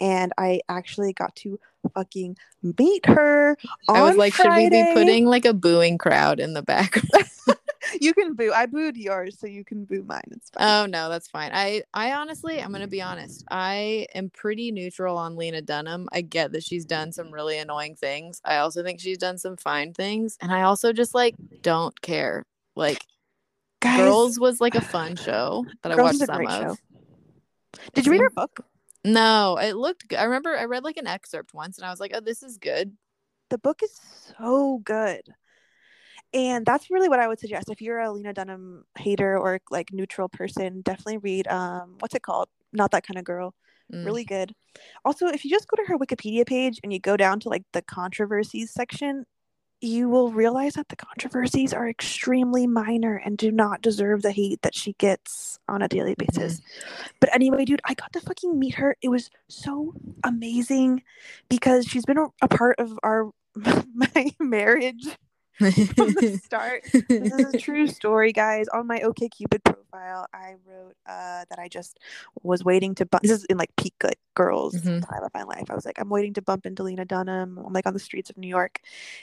And 0.00 0.32
I 0.38 0.60
actually 0.68 1.12
got 1.12 1.34
to 1.36 1.58
fucking 1.94 2.36
meet 2.62 3.06
her. 3.06 3.56
I 3.88 4.02
was 4.02 4.16
like, 4.16 4.34
should 4.34 4.54
we 4.54 4.68
be 4.68 4.84
putting 4.92 5.26
like 5.26 5.44
a 5.44 5.54
booing 5.54 5.98
crowd 5.98 6.40
in 6.40 6.54
the 6.54 6.62
background? 6.62 7.28
You 8.00 8.14
can 8.14 8.34
boo. 8.34 8.52
I 8.52 8.66
booed 8.66 8.96
yours, 8.96 9.38
so 9.38 9.46
you 9.46 9.64
can 9.64 9.84
boo 9.84 10.04
mine. 10.04 10.22
It's 10.30 10.50
fine. 10.50 10.66
Oh 10.66 10.86
no, 10.86 11.08
that's 11.08 11.28
fine. 11.28 11.50
I 11.52 11.82
I 11.92 12.12
honestly, 12.12 12.60
I'm 12.60 12.72
gonna 12.72 12.86
be 12.86 13.02
honest. 13.02 13.44
I 13.50 14.06
am 14.14 14.30
pretty 14.30 14.72
neutral 14.72 15.16
on 15.16 15.36
Lena 15.36 15.62
Dunham. 15.62 16.08
I 16.12 16.22
get 16.22 16.52
that 16.52 16.64
she's 16.64 16.84
done 16.84 17.12
some 17.12 17.30
really 17.30 17.58
annoying 17.58 17.94
things. 17.94 18.40
I 18.44 18.58
also 18.58 18.82
think 18.82 19.00
she's 19.00 19.18
done 19.18 19.38
some 19.38 19.56
fine 19.56 19.92
things, 19.92 20.38
and 20.40 20.52
I 20.52 20.62
also 20.62 20.92
just 20.92 21.14
like 21.14 21.34
don't 21.62 21.98
care. 22.00 22.44
Like 22.74 23.04
Guys, 23.84 23.98
Girls 23.98 24.40
was 24.40 24.60
like 24.60 24.74
a 24.74 24.80
fun 24.80 25.14
show 25.14 25.64
that 25.82 25.92
I 25.92 25.94
Girls 25.94 26.06
watched 26.06 26.14
is 26.16 26.22
a 26.22 26.26
some 26.26 26.36
great 26.36 26.48
of. 26.50 26.78
show. 26.78 27.80
did 27.94 28.06
you 28.06 28.12
read 28.12 28.20
her 28.22 28.30
book? 28.30 28.60
No, 29.04 29.56
it 29.58 29.74
looked. 29.76 30.08
good. 30.08 30.18
I 30.18 30.24
remember 30.24 30.56
I 30.56 30.64
read 30.64 30.82
like 30.84 30.96
an 30.96 31.06
excerpt 31.06 31.52
once, 31.54 31.76
and 31.78 31.86
I 31.86 31.90
was 31.90 32.00
like, 32.00 32.12
"Oh, 32.14 32.20
this 32.20 32.42
is 32.42 32.58
good." 32.58 32.96
the 33.50 33.58
book 33.58 33.82
is 33.82 34.00
so 34.38 34.80
good 34.84 35.20
and 36.32 36.64
that's 36.64 36.90
really 36.90 37.08
what 37.10 37.20
i 37.20 37.28
would 37.28 37.38
suggest 37.38 37.68
if 37.70 37.80
you're 37.82 38.00
a 38.00 38.10
lena 38.10 38.32
dunham 38.32 38.84
hater 38.98 39.38
or 39.38 39.60
like 39.70 39.92
neutral 39.92 40.28
person 40.30 40.80
definitely 40.80 41.18
read 41.18 41.46
um 41.48 41.94
what's 42.00 42.14
it 42.14 42.22
called 42.22 42.48
not 42.72 42.90
that 42.90 43.06
kind 43.06 43.18
of 43.18 43.24
girl 43.24 43.54
Mm. 43.92 44.06
really 44.06 44.24
good 44.24 44.54
also 45.04 45.26
if 45.28 45.44
you 45.44 45.50
just 45.50 45.68
go 45.68 45.76
to 45.76 45.86
her 45.88 45.98
wikipedia 45.98 46.46
page 46.46 46.80
and 46.82 46.90
you 46.90 46.98
go 46.98 47.18
down 47.18 47.38
to 47.40 47.50
like 47.50 47.64
the 47.74 47.82
controversies 47.82 48.72
section 48.72 49.26
you 49.84 50.08
will 50.08 50.30
realize 50.30 50.74
that 50.74 50.88
the 50.88 50.96
controversies 50.96 51.72
are 51.72 51.88
extremely 51.88 52.66
minor 52.66 53.16
and 53.16 53.36
do 53.36 53.50
not 53.50 53.82
deserve 53.82 54.22
the 54.22 54.32
hate 54.32 54.62
that 54.62 54.74
she 54.74 54.94
gets 54.94 55.58
on 55.68 55.82
a 55.82 55.88
daily 55.88 56.14
mm-hmm. 56.14 56.36
basis. 56.36 56.60
But 57.20 57.34
anyway, 57.34 57.64
dude, 57.64 57.82
I 57.84 57.94
got 57.94 58.12
to 58.14 58.20
fucking 58.20 58.58
meet 58.58 58.74
her. 58.74 58.96
It 59.02 59.08
was 59.08 59.30
so 59.48 59.94
amazing 60.22 61.02
because 61.48 61.86
she's 61.86 62.04
been 62.04 62.18
a, 62.18 62.26
a 62.42 62.48
part 62.48 62.78
of 62.78 62.98
our 63.02 63.30
my 63.94 64.32
marriage 64.40 65.06
from 65.58 66.12
the 66.14 66.40
start. 66.44 66.82
This 66.92 67.32
is 67.32 67.54
a 67.54 67.58
true 67.58 67.86
story, 68.00 68.32
guys. 68.32 68.66
On 68.68 68.86
my 68.86 69.00
OK 69.02 69.28
Cupid 69.28 69.62
profile, 69.64 70.26
I 70.34 70.54
wrote 70.66 70.94
uh, 71.06 71.44
that 71.48 71.58
I 71.58 71.68
just 71.68 71.98
was 72.42 72.64
waiting 72.64 72.94
to 72.96 73.06
bump. 73.06 73.22
This 73.22 73.30
is 73.32 73.44
in 73.44 73.56
like 73.56 73.70
peak 73.76 73.94
good 74.00 74.14
girls 74.34 74.74
Mhm. 74.74 75.08
time 75.08 75.22
of 75.22 75.30
my 75.32 75.44
life. 75.44 75.70
I 75.70 75.74
was 75.74 75.84
like, 75.86 76.00
I'm 76.00 76.08
waiting 76.08 76.32
to 76.34 76.42
bump 76.42 76.66
into 76.66 76.82
Lena 76.82 77.04
Dunham. 77.04 77.56
I'm 77.64 77.72
like 77.72 77.86
on 77.86 77.92
the 77.94 78.00
streets 78.00 78.30
of 78.30 78.36
New 78.36 78.48
York, 78.48 78.80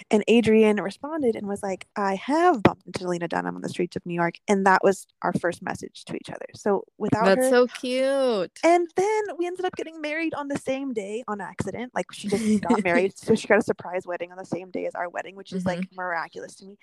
and 0.10 0.24
Adrian 0.30 0.78
responded 0.82 1.36
and 1.36 1.48
was 1.48 1.62
like, 1.62 1.86
I 1.98 2.16
have 2.16 2.64
bumped 2.64 2.86
into 2.88 3.08
Lena 3.10 3.28
Dunham 3.28 3.56
on 3.58 3.62
the 3.62 3.68
streets 3.70 3.98
of 3.98 4.06
New 4.06 4.14
York, 4.14 4.36
and 4.48 4.66
that 4.66 4.84
was 4.84 5.08
our 5.22 5.34
first 5.34 5.62
message 5.62 6.06
to 6.06 6.16
each 6.16 6.30
other. 6.30 6.46
So 6.56 6.86
without 6.98 7.26
That's 7.26 7.42
her, 7.46 7.50
so 7.50 7.68
cute. 7.68 8.52
and 8.64 8.88
then 8.96 9.24
we 9.38 9.48
ended 9.48 9.66
up 9.66 9.76
getting 9.76 10.00
married 10.00 10.34
on 10.34 10.48
the 10.48 10.58
same 10.58 10.94
day 10.94 11.24
on 11.28 11.42
accident. 11.42 11.92
Like 11.94 12.06
she 12.14 12.30
just 12.30 12.62
got 12.62 12.82
married, 12.86 13.18
so 13.18 13.36
she 13.36 13.48
got 13.48 13.58
a 13.58 13.62
surprise 13.62 14.08
wedding 14.08 14.32
on 14.32 14.38
the 14.38 14.46
same 14.46 14.72
day 14.72 14.86
as 14.86 14.96
our 14.96 15.10
wedding, 15.10 15.36
which 15.36 15.52
is 15.52 15.66
like 15.66 15.86
miraculous 15.94 16.21
to 16.30 16.66
me. 16.66 16.78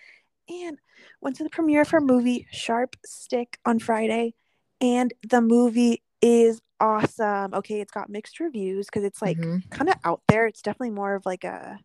And 0.48 0.78
went 1.20 1.36
to 1.36 1.44
the 1.44 1.50
premiere 1.50 1.82
of 1.82 1.90
her 1.90 2.00
movie 2.00 2.46
Sharp 2.50 2.96
Stick 3.04 3.58
on 3.64 3.78
Friday, 3.78 4.34
and 4.80 5.12
the 5.28 5.40
movie 5.40 6.02
is 6.22 6.60
awesome. 6.80 7.52
Okay, 7.54 7.80
it's 7.80 7.92
got 7.92 8.08
mixed 8.08 8.40
reviews 8.40 8.86
because 8.86 9.04
it's 9.04 9.20
like 9.20 9.36
Mhm. 9.38 9.70
kind 9.70 9.90
of 9.90 9.96
out 10.04 10.22
there. 10.28 10.46
It's 10.46 10.62
definitely 10.62 10.90
more 10.90 11.14
of 11.14 11.26
like 11.26 11.44
a 11.44 11.78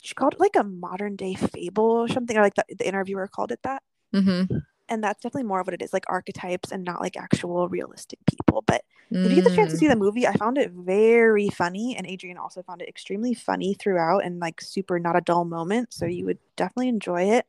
she 0.00 0.14
called 0.14 0.34
it 0.34 0.40
like 0.40 0.54
a 0.56 0.62
modern 0.62 1.16
day 1.16 1.34
fable 1.34 1.84
or 1.84 2.08
something, 2.08 2.36
or 2.36 2.42
like 2.42 2.54
the, 2.54 2.64
the 2.78 2.86
interviewer 2.86 3.26
called 3.26 3.50
it 3.50 3.60
that 3.64 3.82
Mhm. 4.14 4.62
And 4.88 5.02
that's 5.02 5.22
definitely 5.22 5.46
more 5.48 5.60
of 5.60 5.66
what 5.66 5.74
it 5.74 5.82
is 5.82 5.92
like 5.92 6.04
archetypes 6.08 6.72
and 6.72 6.84
not 6.84 7.00
like 7.00 7.16
actual 7.16 7.68
realistic 7.68 8.18
people 8.26 8.62
but 8.66 8.82
if 9.10 9.30
you 9.30 9.34
get 9.36 9.44
the 9.44 9.50
chance 9.56 9.72
to 9.72 9.76
Mm. 9.76 9.80
see 9.80 9.88
the 9.88 9.96
movie 9.96 10.26
i 10.26 10.32
found 10.34 10.58
it 10.58 10.70
very 10.72 11.48
funny 11.48 11.96
and 11.96 12.06
adrian 12.06 12.38
also 12.38 12.62
found 12.62 12.82
it 12.82 12.88
extremely 12.88 13.34
funny 13.34 13.74
throughout 13.74 14.24
and 14.24 14.38
like 14.40 14.60
super 14.60 14.98
not 14.98 15.16
a 15.16 15.20
dull 15.20 15.44
moment 15.44 15.92
so 15.92 16.06
you 16.06 16.24
would 16.24 16.38
definitely 16.56 16.88
enjoy 16.88 17.22
it 17.22 17.46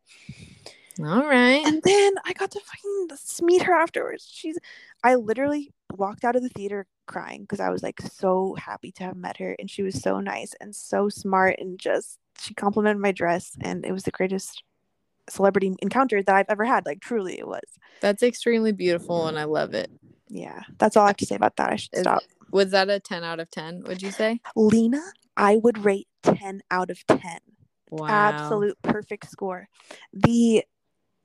All 1.00 1.25
right. 1.25 1.65
and 1.65 1.81
then 1.84 2.13
i 2.25 2.34
got 2.34 2.51
to 2.51 2.60
fucking 2.60 3.46
meet 3.46 3.63
her 3.63 3.74
afterwards 3.74 4.27
she's 4.31 4.58
i 5.03 5.15
literally 5.15 5.72
walked 5.96 6.24
out 6.24 6.36
of 6.36 6.43
the 6.43 6.50
theater 6.50 6.88
crying 7.08 7.41
because 7.41 7.60
i 7.60 7.69
was 7.69 7.81
like 7.84 8.00
so 8.01 8.55
happy 8.60 8.91
to 8.91 9.03
have 9.03 9.15
met 9.15 9.38
her 9.38 9.55
and 9.60 9.69
she 9.69 9.81
was 9.81 10.01
so 10.01 10.19
nice 10.19 10.53
and 10.62 10.75
so 10.75 11.10
smart 11.10 11.55
and 11.60 11.79
just 11.79 12.19
she 12.39 12.53
complimented 12.53 13.01
my 13.01 13.12
dress 13.12 13.58
and 13.62 13.86
it 13.86 13.91
was 13.91 14.03
the 14.03 14.12
greatest 14.12 14.63
celebrity 15.31 15.74
encounter 15.81 16.21
that 16.24 16.36
i've 16.36 16.45
ever 16.50 16.65
had 16.65 16.86
like 16.86 17.00
truly 17.00 17.38
it 17.39 17.48
was 17.48 17.62
That's 18.01 18.24
extremely 18.24 18.71
beautiful 18.71 19.27
and 19.27 19.38
I 19.38 19.43
love 19.45 19.74
it. 19.74 19.89
yeah, 20.29 20.62
that's 20.77 20.95
all 20.95 21.03
I 21.05 21.07
have 21.07 21.17
to 21.17 21.25
say 21.25 21.36
about 21.36 21.55
that. 21.57 21.69
I 21.71 21.75
should 21.75 21.93
Is- 21.93 22.01
stop. 22.01 22.21
Was 22.51 22.71
that 22.71 22.89
a 22.89 23.00
10 23.00 23.24
out 23.24 23.39
of 23.39 23.51
10, 23.51 23.83
would 23.86 24.01
you 24.01 24.12
say? 24.12 24.39
Lena, 24.55 25.01
I 25.38 25.57
would 25.57 25.83
rate 25.86 26.07
10 26.24 26.62
out 26.71 26.89
of 26.89 27.05
10. 27.07 27.19
Wow. 27.91 28.07
Absolute 28.09 28.77
perfect 28.81 29.29
score. 29.29 29.67
The 30.13 30.63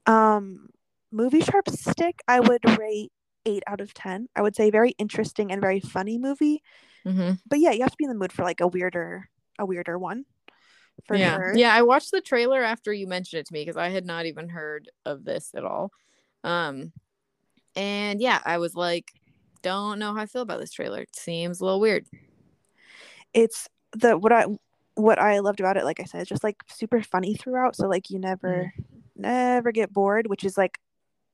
um 0.07 0.69
movie 1.13 1.41
Sharp 1.41 1.69
Stick, 1.69 2.21
I 2.29 2.41
would 2.41 2.63
rate 2.79 3.13
8 3.47 3.63
out 3.67 3.81
of 3.81 3.95
10. 3.95 4.29
I 4.37 4.43
would 4.43 4.57
say 4.57 4.71
very 4.71 4.91
interesting 4.99 5.53
and 5.53 5.61
very 5.61 5.81
funny 5.81 6.19
movie. 6.19 6.63
hmm 7.07 7.33
But 7.49 7.61
yeah, 7.61 7.71
you 7.73 7.83
have 7.83 7.91
to 7.93 7.97
be 7.99 8.05
in 8.05 8.11
the 8.11 8.17
mood 8.17 8.33
for 8.33 8.43
like 8.43 8.61
a 8.61 8.67
weirder 8.67 9.29
a 9.59 9.65
weirder 9.65 9.99
one. 9.99 10.25
For 11.07 11.17
yeah. 11.17 11.37
sure. 11.37 11.53
Yeah, 11.57 11.75
I 11.75 11.83
watched 11.83 12.11
the 12.11 12.21
trailer 12.21 12.63
after 12.63 12.93
you 12.93 13.07
mentioned 13.07 13.41
it 13.41 13.47
to 13.47 13.53
me 13.53 13.63
because 13.63 13.77
I 13.77 13.89
had 13.89 14.07
not 14.07 14.27
even 14.27 14.49
heard 14.49 14.91
of 15.05 15.25
this 15.25 15.51
at 15.55 15.65
all. 15.65 15.91
Um 16.43 16.93
and 17.77 18.21
yeah, 18.21 18.41
I 18.45 18.59
was 18.59 18.75
like 18.75 19.13
don't 19.63 19.99
know 19.99 20.15
how 20.15 20.21
I 20.21 20.27
feel 20.27 20.43
about 20.43 20.61
this 20.61 20.73
trailer. 20.73 21.01
It 21.01 21.17
seems 21.17 21.61
a 21.61 21.65
little 21.65 21.81
weird. 21.81 22.07
It's 23.33 23.69
the 23.93 24.17
what 24.17 24.33
I 24.33 24.47
what 24.95 25.19
I 25.19 25.41
loved 25.41 25.61
about 25.61 25.77
it, 25.77 25.85
like 25.85 26.01
I 26.01 26.05
said, 26.05 26.21
it's 26.21 26.29
just 26.29 26.45
like 26.45 26.63
super 26.69 27.03
funny 27.03 27.35
throughout. 27.35 27.77
So 27.77 27.89
like 27.89 28.11
you 28.11 28.19
never 28.19 28.73
never 29.17 29.73
get 29.73 29.93
bored, 29.93 30.29
which 30.29 30.45
is 30.45 30.57
like 30.57 30.79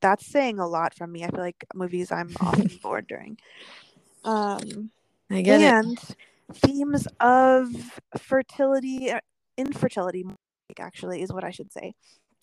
that's 0.01 0.27
saying 0.27 0.59
a 0.59 0.67
lot 0.67 0.95
from 0.95 1.13
me. 1.13 1.25
I 1.25 1.29
feel 1.29 1.41
like 1.41 1.65
movies 1.75 2.11
I'm 2.11 2.35
often 2.41 2.71
bored 2.83 3.07
during. 3.07 3.39
Um 4.25 4.91
I 5.31 5.43
get 5.43 5.61
it. 5.61 5.67
and 5.67 5.99
themes 6.55 7.07
of 7.21 7.71
fertility 8.19 9.13
infertility 9.57 10.25
actually 10.79 11.23
is 11.23 11.33
what 11.33 11.45
I 11.45 11.51
should 11.51 11.73
say. 11.73 11.95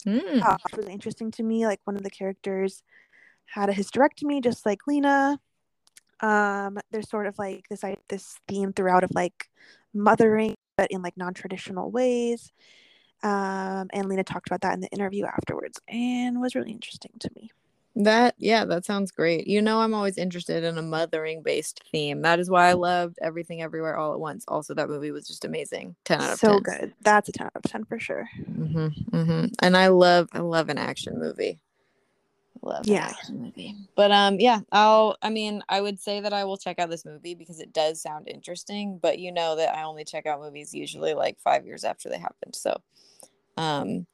Mm. 0.06 0.42
Uh, 0.44 0.58
it 0.72 0.78
was 0.78 0.88
interesting 0.88 1.32
to 1.32 1.44
me. 1.44 1.66
Like 1.66 1.80
one 1.86 1.96
of 1.96 2.04
the 2.04 2.10
characters 2.10 2.84
had 3.46 3.70
a 3.70 3.74
hysterectomy, 3.74 4.44
just 4.44 4.66
like 4.66 4.86
Lena. 4.88 5.40
Um, 6.20 6.80
there's 6.92 7.10
sort 7.10 7.28
of 7.28 7.38
like 7.38 7.66
this 7.70 7.84
I- 7.84 7.98
this 8.10 8.38
theme 8.48 8.74
throughout 8.74 9.04
of 9.04 9.12
like 9.14 9.50
mothering, 9.94 10.56
but 10.78 10.92
in 10.92 11.02
like 11.02 11.18
non-traditional 11.18 11.92
ways. 11.92 12.52
Um, 13.24 13.90
and 13.94 14.08
Lena 14.08 14.24
talked 14.24 14.48
about 14.48 14.62
that 14.62 14.74
in 14.74 14.82
the 14.82 14.90
interview 14.90 15.26
afterwards, 15.26 15.80
and 15.88 16.40
was 16.40 16.56
really 16.56 16.72
interesting 16.72 17.14
to 17.20 17.30
me. 17.36 17.50
That 18.04 18.36
yeah, 18.38 18.64
that 18.66 18.86
sounds 18.86 19.12
great. 19.12 19.48
You 19.48 19.62
know, 19.62 19.82
I'm 19.82 19.94
always 19.96 20.20
interested 20.20 20.64
in 20.64 20.78
a 20.78 20.84
mothering 20.84 21.42
based 21.42 21.82
theme. 21.92 22.22
That 22.22 22.40
is 22.40 22.50
why 22.50 22.70
I 22.70 22.74
loved 22.74 23.18
Everything 23.24 23.64
Everywhere 23.64 23.98
All 23.98 24.14
at 24.14 24.20
Once. 24.20 24.46
Also, 24.48 24.76
that 24.76 24.88
movie 24.88 25.10
was 25.12 25.28
just 25.28 25.46
amazing. 25.46 25.96
Ten 26.06 26.22
out 26.22 26.34
of 26.34 26.40
So 26.40 26.60
10. 26.60 26.64
good. 26.64 26.94
That's 27.02 27.30
a 27.30 27.32
ten 27.32 27.48
out 27.48 27.54
of 27.56 27.64
ten 27.64 27.86
for 27.86 28.00
sure. 28.00 28.30
hmm 28.46 28.88
hmm 29.12 29.46
And 29.64 29.76
I 29.76 29.88
love 29.88 30.30
I 30.32 30.40
love 30.40 30.70
an 30.70 30.78
action 30.78 31.20
movie. 31.20 31.60
Love 32.62 32.86
an 32.88 32.94
Yeah. 32.94 33.08
action 33.08 33.42
movie. 33.42 33.76
But 33.96 34.12
um 34.12 34.40
yeah, 34.40 34.60
I'll 34.72 35.18
I 35.24 35.32
mean, 35.32 35.64
I 35.68 35.82
would 35.82 36.00
say 36.00 36.20
that 36.20 36.34
I 36.34 36.44
will 36.44 36.58
check 36.58 36.78
out 36.78 36.92
this 36.92 37.06
movie 37.06 37.34
because 37.34 37.60
it 37.60 37.74
does 37.74 38.00
sound 38.00 38.28
interesting, 38.28 39.00
but 39.02 39.18
you 39.18 39.32
know 39.32 39.56
that 39.56 39.76
I 39.76 39.84
only 39.84 40.06
check 40.06 40.28
out 40.28 40.40
movies 40.40 40.74
usually 40.74 41.16
like 41.16 41.40
5 41.40 41.66
years 41.66 41.84
after 41.84 42.10
they 42.10 42.20
happened. 42.20 42.56
So 42.56 42.78
um 43.58 44.06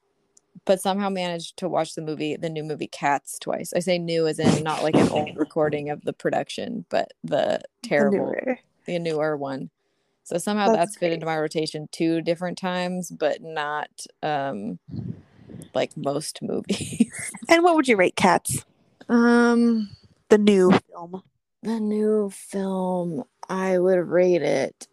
but 0.64 0.80
somehow 0.80 1.08
managed 1.08 1.56
to 1.58 1.68
watch 1.68 1.94
the 1.94 2.02
movie 2.02 2.36
the 2.36 2.48
new 2.50 2.62
movie 2.64 2.86
Cats 2.86 3.38
twice. 3.38 3.72
I 3.74 3.80
say 3.80 3.98
new 3.98 4.26
as 4.26 4.38
in 4.38 4.62
not 4.62 4.82
like 4.82 4.94
an 4.94 5.08
old 5.08 5.36
recording 5.36 5.90
of 5.90 6.02
the 6.04 6.12
production, 6.12 6.84
but 6.88 7.12
the 7.22 7.60
The 7.82 7.88
terrible 7.88 8.18
newer. 8.18 8.58
the 8.86 8.98
newer 8.98 9.36
one. 9.36 9.70
So 10.24 10.38
somehow 10.38 10.66
That's 10.66 10.78
that's, 10.78 10.96
fit 10.96 11.12
into 11.12 11.26
my 11.26 11.38
rotation 11.38 11.88
two 11.92 12.22
different 12.22 12.56
times, 12.58 13.10
but 13.10 13.42
not 13.42 13.90
um 14.22 14.78
like 15.74 15.96
most 15.96 16.40
movies. 16.42 17.10
And 17.48 17.62
what 17.62 17.74
would 17.76 17.88
you 17.88 17.96
rate 17.96 18.16
Cats? 18.16 18.64
um 19.08 19.90
The 20.30 20.38
new 20.38 20.72
film. 20.90 21.22
the 21.62 21.80
new 21.80 22.30
film, 22.30 23.24
I 23.48 23.78
would 23.78 23.98
rate 24.08 24.42
it 24.42 24.88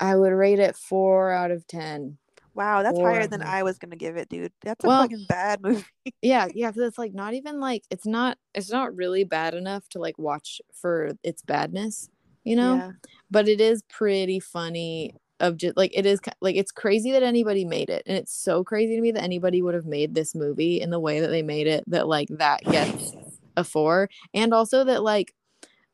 I 0.00 0.14
would 0.16 0.32
rate 0.32 0.58
it 0.60 0.76
four 0.76 1.30
out 1.32 1.50
of 1.50 1.66
ten. 1.66 2.18
Wow, 2.58 2.82
that's 2.82 2.98
higher 2.98 3.26
than 3.28 3.40
I 3.42 3.62
was 3.62 3.78
gonna 3.78 3.94
give 3.96 4.16
it, 4.16 4.28
dude. 4.28 4.52
That's 4.62 4.84
a 4.84 4.88
Well- 4.88 5.02
fucking 5.02 5.26
bad 5.28 5.60
movie. 5.62 5.84
Yeah, 6.20 6.48
yeah, 6.52 6.70
because 6.70 6.82
it's 6.88 6.98
like 6.98 7.14
not 7.14 7.32
even 7.34 7.60
like 7.60 7.84
it's 7.90 8.04
not 8.04 8.36
it's 8.52 8.70
not 8.70 8.94
really 8.96 9.22
bad 9.24 9.54
enough 9.54 9.88
to 9.90 10.00
like 10.00 10.18
watch 10.18 10.60
for 10.74 11.12
its 11.22 11.40
badness, 11.42 12.10
you 12.44 12.56
know? 12.56 12.74
Yeah. 12.74 12.90
but 13.30 13.46
it 13.48 13.60
is 13.60 13.82
pretty 13.88 14.40
funny 14.40 15.14
of 15.38 15.56
just 15.56 15.76
like 15.76 15.92
it 15.96 16.04
is 16.04 16.18
like 16.40 16.56
it's 16.56 16.72
crazy 16.72 17.12
that 17.12 17.22
anybody 17.22 17.64
made 17.64 17.90
it 17.90 18.02
and 18.06 18.16
it's 18.18 18.34
so 18.34 18.64
crazy 18.64 18.96
to 18.96 19.00
me 19.00 19.12
that 19.12 19.22
anybody 19.22 19.62
would 19.62 19.74
have 19.74 19.86
made 19.86 20.12
this 20.12 20.34
movie 20.34 20.80
in 20.80 20.90
the 20.90 20.98
way 20.98 21.20
that 21.20 21.28
they 21.28 21.42
made 21.42 21.68
it 21.68 21.84
that 21.86 22.08
like 22.08 22.26
that 22.28 22.60
gets 22.64 23.12
a 23.56 23.62
four 23.62 24.08
and 24.34 24.52
also 24.52 24.82
that 24.82 25.04
like 25.04 25.32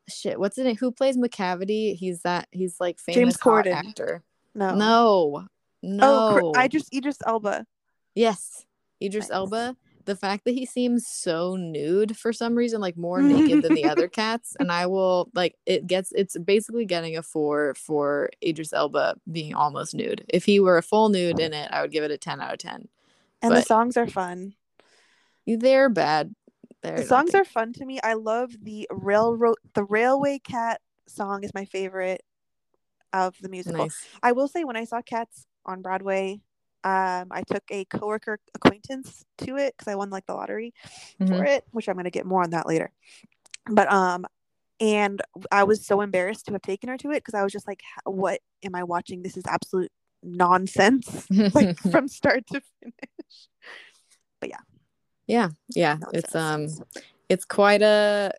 shit 0.08 0.40
what's 0.40 0.56
in 0.56 0.66
it 0.66 0.78
who 0.78 0.90
plays 0.90 1.18
Macavity 1.18 1.94
he's 1.94 2.20
that 2.22 2.48
he's 2.52 2.76
like 2.80 2.98
famous 2.98 3.16
James 3.18 3.36
Corden. 3.36 3.74
actor 3.74 4.22
No. 4.54 4.74
no 4.74 5.46
Oh, 5.84 5.96
no 5.96 6.40
Oh, 6.40 6.52
I 6.56 6.68
just 6.68 6.92
Idris 6.94 7.18
Elba. 7.26 7.66
yes 8.14 8.64
Idris 9.02 9.28
Nice. 9.28 9.34
Elba 9.36 9.76
the 10.06 10.14
fact 10.16 10.44
that 10.44 10.52
he 10.52 10.66
seems 10.66 11.06
so 11.06 11.56
nude 11.56 12.14
for 12.14 12.30
some 12.30 12.54
reason 12.54 12.78
like 12.80 12.94
more 12.96 13.22
naked 13.22 13.62
than 13.62 13.72
the 13.74 13.84
other 13.88 14.06
cats 14.06 14.54
and 14.60 14.70
i 14.70 14.84
will 14.86 15.30
like 15.34 15.54
it 15.64 15.86
gets 15.86 16.12
it's 16.12 16.36
basically 16.38 16.84
getting 16.84 17.16
a 17.16 17.22
four 17.22 17.72
for 17.74 18.28
idris 18.46 18.74
elba 18.74 19.14
being 19.32 19.54
almost 19.54 19.94
nude 19.94 20.22
if 20.28 20.44
he 20.44 20.60
were 20.60 20.76
a 20.76 20.82
full 20.82 21.08
nude 21.08 21.40
in 21.40 21.54
it 21.54 21.70
i 21.72 21.80
would 21.80 21.90
give 21.90 22.04
it 22.04 22.10
a 22.10 22.18
10 22.18 22.38
out 22.42 22.52
of 22.52 22.58
10 22.58 22.86
And 23.40 23.56
the 23.56 23.62
songs 23.62 23.96
are 23.96 24.06
fun. 24.06 24.54
they're 25.46 25.88
bad 25.88 26.34
they're 26.82 26.98
The 26.98 27.04
songs 27.04 27.34
are 27.34 27.46
fun 27.46 27.72
to 27.74 27.86
me. 27.86 27.98
I 28.04 28.12
love 28.12 28.50
the 28.62 28.86
railroad 28.92 29.56
the 29.72 29.84
Railway 29.84 30.38
Cat 30.38 30.82
song 31.06 31.42
is 31.44 31.54
my 31.54 31.64
favorite 31.64 32.22
of 33.14 33.36
the 33.40 33.48
musical. 33.48 33.78
nice 33.84 34.06
I 34.22 34.32
will 34.32 34.48
say 34.48 34.64
when 34.64 34.76
I 34.76 34.84
saw 34.84 35.00
Cats 35.00 35.46
on 35.66 35.82
Broadway, 35.82 36.40
um, 36.84 37.28
I 37.30 37.42
took 37.50 37.62
a 37.70 37.84
coworker 37.86 38.38
acquaintance 38.54 39.24
to 39.38 39.56
it 39.56 39.74
because 39.76 39.90
I 39.90 39.94
won 39.96 40.10
like 40.10 40.26
the 40.26 40.34
lottery 40.34 40.74
Mhm. 41.20 41.28
for 41.28 41.44
it, 41.44 41.64
which 41.70 41.88
I'm 41.88 41.96
gonna 41.96 42.10
get 42.10 42.26
more 42.26 42.42
on 42.42 42.50
that 42.50 42.66
later. 42.66 42.92
But 43.70 43.90
um, 43.90 44.26
and 44.80 45.22
I 45.50 45.64
was 45.64 45.86
so 45.86 46.00
embarrassed 46.02 46.46
to 46.46 46.52
have 46.52 46.62
taken 46.62 46.88
her 46.90 46.98
to 46.98 47.10
it 47.12 47.16
because 47.24 47.34
I 47.34 47.42
was 47.42 47.52
just 47.52 47.66
like, 47.66 47.80
"What 48.04 48.40
am 48.64 48.74
I 48.74 48.82
watching? 48.82 49.22
This 49.22 49.36
is 49.36 49.44
absolute 49.46 49.90
nonsense 50.22 51.26
like 51.54 51.78
from 51.90 52.08
start 52.08 52.46
to 52.48 52.60
finish. 52.80 53.48
But 54.40 54.50
yeah. 54.50 54.58
Yeah, 55.26 55.48
yeah. 55.70 55.96
It's 56.12 56.34
um 56.34 56.68
it's 57.28 57.44
quite 57.46 57.80
a 57.82 58.32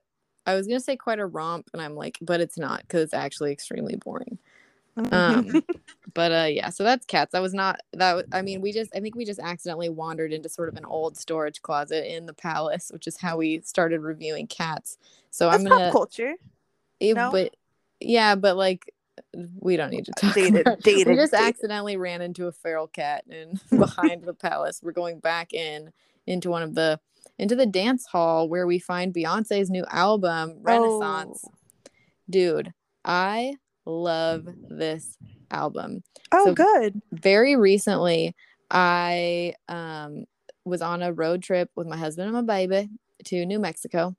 I 0.45 0.53
was 0.53 0.67
gonna 0.67 0.79
say 0.79 0.95
quite 0.95 1.17
a 1.19 1.25
romp, 1.25 1.67
and 1.73 1.81
I'm 1.81 1.95
like, 1.95 2.19
but 2.21 2.39
it's 2.41 2.57
not 2.59 2.81
because 2.81 3.01
it's 3.01 3.13
actually 3.15 3.51
extremely 3.51 3.95
boring. 3.95 4.37
Um, 5.11 5.63
but 6.13 6.31
uh, 6.31 6.47
yeah, 6.49 6.69
so 6.69 6.83
that's 6.83 7.05
cats. 7.05 7.31
That 7.33 7.41
was 7.41 7.53
not 7.53 7.79
that. 7.93 8.25
I 8.31 8.41
mean, 8.41 8.61
we 8.61 8.71
just 8.71 8.91
I 8.95 8.99
think 8.99 9.15
we 9.15 9.25
just 9.25 9.39
accidentally 9.39 9.89
wandered 9.89 10.33
into 10.33 10.49
sort 10.49 10.69
of 10.69 10.75
an 10.75 10.85
old 10.85 11.17
storage 11.17 11.61
closet 11.61 12.11
in 12.13 12.25
the 12.25 12.33
palace, 12.33 12.89
which 12.93 13.07
is 13.07 13.17
how 13.17 13.37
we 13.37 13.61
started 13.61 14.01
reviewing 14.01 14.47
cats. 14.47 14.97
So 15.31 15.49
That's 15.49 15.63
I'm 15.63 15.67
gonna 15.67 15.85
pop 15.85 15.93
culture. 15.93 16.35
it- 16.99 17.13
no? 17.15 17.31
but 17.31 17.55
yeah, 17.99 18.35
but 18.35 18.55
like 18.55 18.91
we 19.59 19.77
don't 19.77 19.89
need 19.91 20.05
to 20.05 20.11
talk. 20.13 20.33
Dated, 20.35 20.61
about 20.61 20.79
it. 20.79 20.83
dated, 20.83 21.07
we 21.07 21.15
just 21.15 21.31
dated. 21.31 21.47
accidentally 21.47 21.97
ran 21.97 22.21
into 22.21 22.47
a 22.47 22.51
feral 22.51 22.87
cat 22.87 23.23
and 23.29 23.59
behind 23.79 24.23
the 24.23 24.33
palace. 24.33 24.81
We're 24.83 24.91
going 24.91 25.19
back 25.19 25.53
in 25.53 25.91
into 26.27 26.49
one 26.49 26.63
of 26.63 26.75
the 26.75 26.99
into 27.37 27.55
the 27.55 27.65
dance 27.65 28.05
hall 28.05 28.47
where 28.47 28.65
we 28.65 28.79
find 28.79 29.13
Beyonce's 29.13 29.69
new 29.69 29.85
album 29.89 30.57
Renaissance. 30.61 31.43
Oh. 31.45 31.51
Dude, 32.29 32.73
I 33.03 33.55
love 33.85 34.47
this 34.69 35.17
album. 35.51 36.03
Oh, 36.31 36.45
So- 36.45 36.53
good. 36.53 37.01
Very 37.11 37.55
recently, 37.55 38.35
I 38.71 39.53
um 39.67 40.25
was 40.65 40.81
on 40.81 41.03
a 41.03 41.13
road 41.13 41.43
trip 41.43 41.69
with 41.75 41.85
my 41.87 41.95
husband 41.97 42.27
and 42.33 42.47
my 42.47 42.55
baby 42.67 42.89
to 43.25 43.45
New 43.45 43.59
Mexico. 43.59 44.15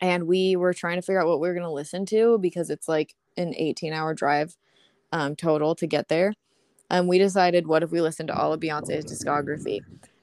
And 0.00 0.26
we 0.26 0.56
were 0.56 0.72
trying 0.72 0.96
to 0.96 1.02
figure 1.02 1.20
out 1.20 1.26
what 1.28 1.40
we 1.40 1.48
were 1.48 1.52
going 1.52 1.66
to 1.66 1.70
listen 1.70 2.06
to 2.06 2.38
because 2.38 2.70
it's 2.70 2.88
like 2.88 3.14
an 3.36 3.54
18 3.54 3.92
hour 3.92 4.14
drive 4.14 4.56
um, 5.12 5.36
total 5.36 5.74
to 5.74 5.86
get 5.86 6.08
there. 6.08 6.32
And 6.88 7.06
we 7.06 7.18
decided, 7.18 7.66
what 7.66 7.82
if 7.82 7.90
we 7.90 8.00
listened 8.00 8.28
to 8.28 8.34
all 8.34 8.54
of 8.54 8.60
Beyonce's 8.60 9.04
discography? 9.04 9.80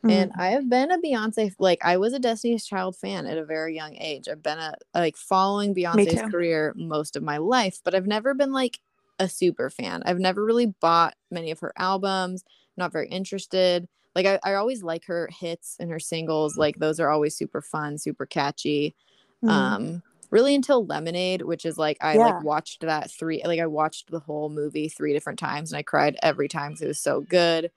And 0.10 0.32
Mm. 0.32 0.38
I 0.38 0.50
have 0.50 0.70
been 0.70 0.92
a 0.92 0.98
Beyonce, 1.00 1.54
like 1.60 1.80
I 1.84 1.98
was 1.98 2.13
a 2.13 2.20
Destiny's 2.20 2.66
Child 2.66 2.96
fan 2.96 3.25
at 3.27 3.38
a 3.38 3.46
very 3.46 3.75
young 3.75 3.96
age. 3.98 4.27
I've 4.30 4.44
been 4.44 4.60
a 4.60 4.74
like 4.96 5.18
following 5.18 5.75
Beyonce's 5.75 6.22
career 6.24 6.74
most 6.77 7.16
of 7.16 7.24
my 7.24 7.38
life, 7.38 7.80
but 7.84 7.94
I've 7.96 8.08
never 8.08 8.34
been 8.34 8.54
like 8.54 8.80
a 9.20 9.27
super 9.30 9.70
fan. 9.70 10.04
I've 10.06 10.20
never 10.20 10.46
really 10.46 10.68
bought 10.68 11.16
many 11.32 11.51
of 11.51 11.60
her 11.60 11.74
albums. 11.77 12.44
Not 12.77 12.92
very 12.94 13.10
interested. 13.10 13.88
Like 14.16 14.25
I, 14.25 14.39
I 14.44 14.54
always 14.56 14.84
like 14.84 15.06
her 15.06 15.30
hits 15.32 15.75
and 15.80 15.92
her 15.92 16.00
singles. 16.00 16.58
Like 16.58 16.77
those 16.77 17.00
are 17.00 17.10
always 17.10 17.36
super 17.38 17.62
fun, 17.62 17.98
super 17.98 18.25
catchy. 18.25 18.96
Mm. 19.44 19.77
Um, 19.77 20.04
really 20.32 20.56
until 20.56 20.86
Lemonade, 20.86 21.44
which 21.44 21.66
is 21.66 21.77
like 21.77 21.98
I 22.01 22.18
Yeah. 22.18 22.20
like 22.20 22.39
watched 22.42 22.82
that 22.82 23.12
three, 23.12 23.42
like 23.46 23.60
I 23.60 23.68
watched 23.68 24.12
the 24.12 24.20
whole 24.22 24.50
movie 24.50 24.89
three 24.89 25.13
different 25.13 25.39
times 25.39 25.72
and 25.72 25.80
I 25.80 25.84
cried 25.84 26.18
every 26.24 26.48
time 26.50 26.74
'cause 26.74 26.82
it 26.82 26.88
was 26.88 27.00
so 27.01 27.22
good. 27.22 27.72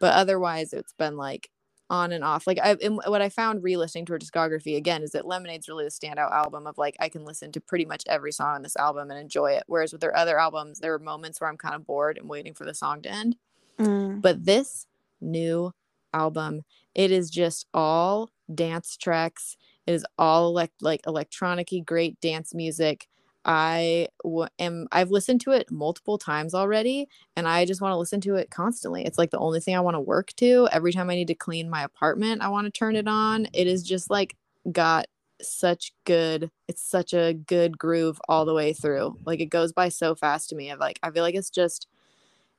But 0.00 0.14
otherwise, 0.14 0.72
it's 0.72 0.92
been 0.94 1.16
like 1.16 1.50
on 1.94 2.12
and 2.12 2.24
off. 2.24 2.46
Like 2.46 2.58
I, 2.62 2.76
and 2.82 3.00
what 3.06 3.22
I 3.22 3.28
found 3.28 3.62
re-listening 3.62 4.06
to 4.06 4.12
her 4.14 4.18
discography 4.18 4.76
again 4.76 5.02
is 5.02 5.12
that 5.12 5.26
Lemonade's 5.26 5.68
really 5.68 5.84
the 5.84 5.90
standout 5.90 6.32
album 6.32 6.66
of 6.66 6.76
like 6.76 6.96
I 6.98 7.08
can 7.08 7.24
listen 7.24 7.52
to 7.52 7.60
pretty 7.60 7.84
much 7.84 8.02
every 8.08 8.32
song 8.32 8.56
on 8.56 8.62
this 8.62 8.76
album 8.76 9.10
and 9.10 9.20
enjoy 9.20 9.52
it. 9.52 9.64
Whereas 9.66 9.92
with 9.92 10.00
their 10.00 10.16
other 10.16 10.38
albums, 10.38 10.80
there 10.80 10.92
are 10.92 10.98
moments 10.98 11.40
where 11.40 11.48
I'm 11.48 11.56
kind 11.56 11.74
of 11.74 11.86
bored 11.86 12.18
and 12.18 12.28
waiting 12.28 12.54
for 12.54 12.64
the 12.64 12.74
song 12.74 13.02
to 13.02 13.10
end. 13.10 13.36
Mm. 13.78 14.20
But 14.20 14.44
this 14.44 14.86
new 15.20 15.72
album, 16.12 16.62
it 16.94 17.10
is 17.10 17.30
just 17.30 17.66
all 17.72 18.30
dance 18.52 18.96
tracks. 18.96 19.56
It 19.86 19.92
is 19.92 20.06
all 20.18 20.48
elect- 20.48 20.82
like 20.82 21.02
electronic-y, 21.06 21.80
great 21.84 22.20
dance 22.20 22.54
music. 22.54 23.08
I 23.44 24.08
w- 24.22 24.48
am 24.58 24.88
I've 24.92 25.10
listened 25.10 25.40
to 25.42 25.52
it 25.52 25.70
multiple 25.70 26.18
times 26.18 26.54
already 26.54 27.08
and 27.36 27.46
I 27.48 27.64
just 27.64 27.80
want 27.80 27.92
to 27.92 27.98
listen 27.98 28.20
to 28.22 28.36
it 28.36 28.50
constantly. 28.50 29.04
It's 29.04 29.18
like 29.18 29.30
the 29.30 29.38
only 29.38 29.60
thing 29.60 29.76
I 29.76 29.80
want 29.80 29.94
to 29.96 30.00
work 30.00 30.32
to. 30.36 30.68
Every 30.72 30.92
time 30.92 31.10
I 31.10 31.14
need 31.14 31.28
to 31.28 31.34
clean 31.34 31.68
my 31.70 31.82
apartment, 31.84 32.42
I 32.42 32.48
want 32.48 32.66
to 32.66 32.70
turn 32.70 32.96
it 32.96 33.08
on. 33.08 33.46
It 33.52 33.66
is 33.66 33.82
just 33.82 34.10
like 34.10 34.36
got 34.72 35.06
such 35.42 35.92
good 36.04 36.50
it's 36.68 36.82
such 36.82 37.12
a 37.12 37.34
good 37.34 37.76
groove 37.78 38.20
all 38.28 38.44
the 38.44 38.54
way 38.54 38.72
through. 38.72 39.18
Like 39.26 39.40
it 39.40 39.46
goes 39.46 39.72
by 39.72 39.88
so 39.90 40.14
fast 40.14 40.48
to 40.50 40.56
me. 40.56 40.70
I 40.70 40.74
like 40.76 40.98
I 41.02 41.10
feel 41.10 41.22
like 41.22 41.34
it's 41.34 41.50
just 41.50 41.86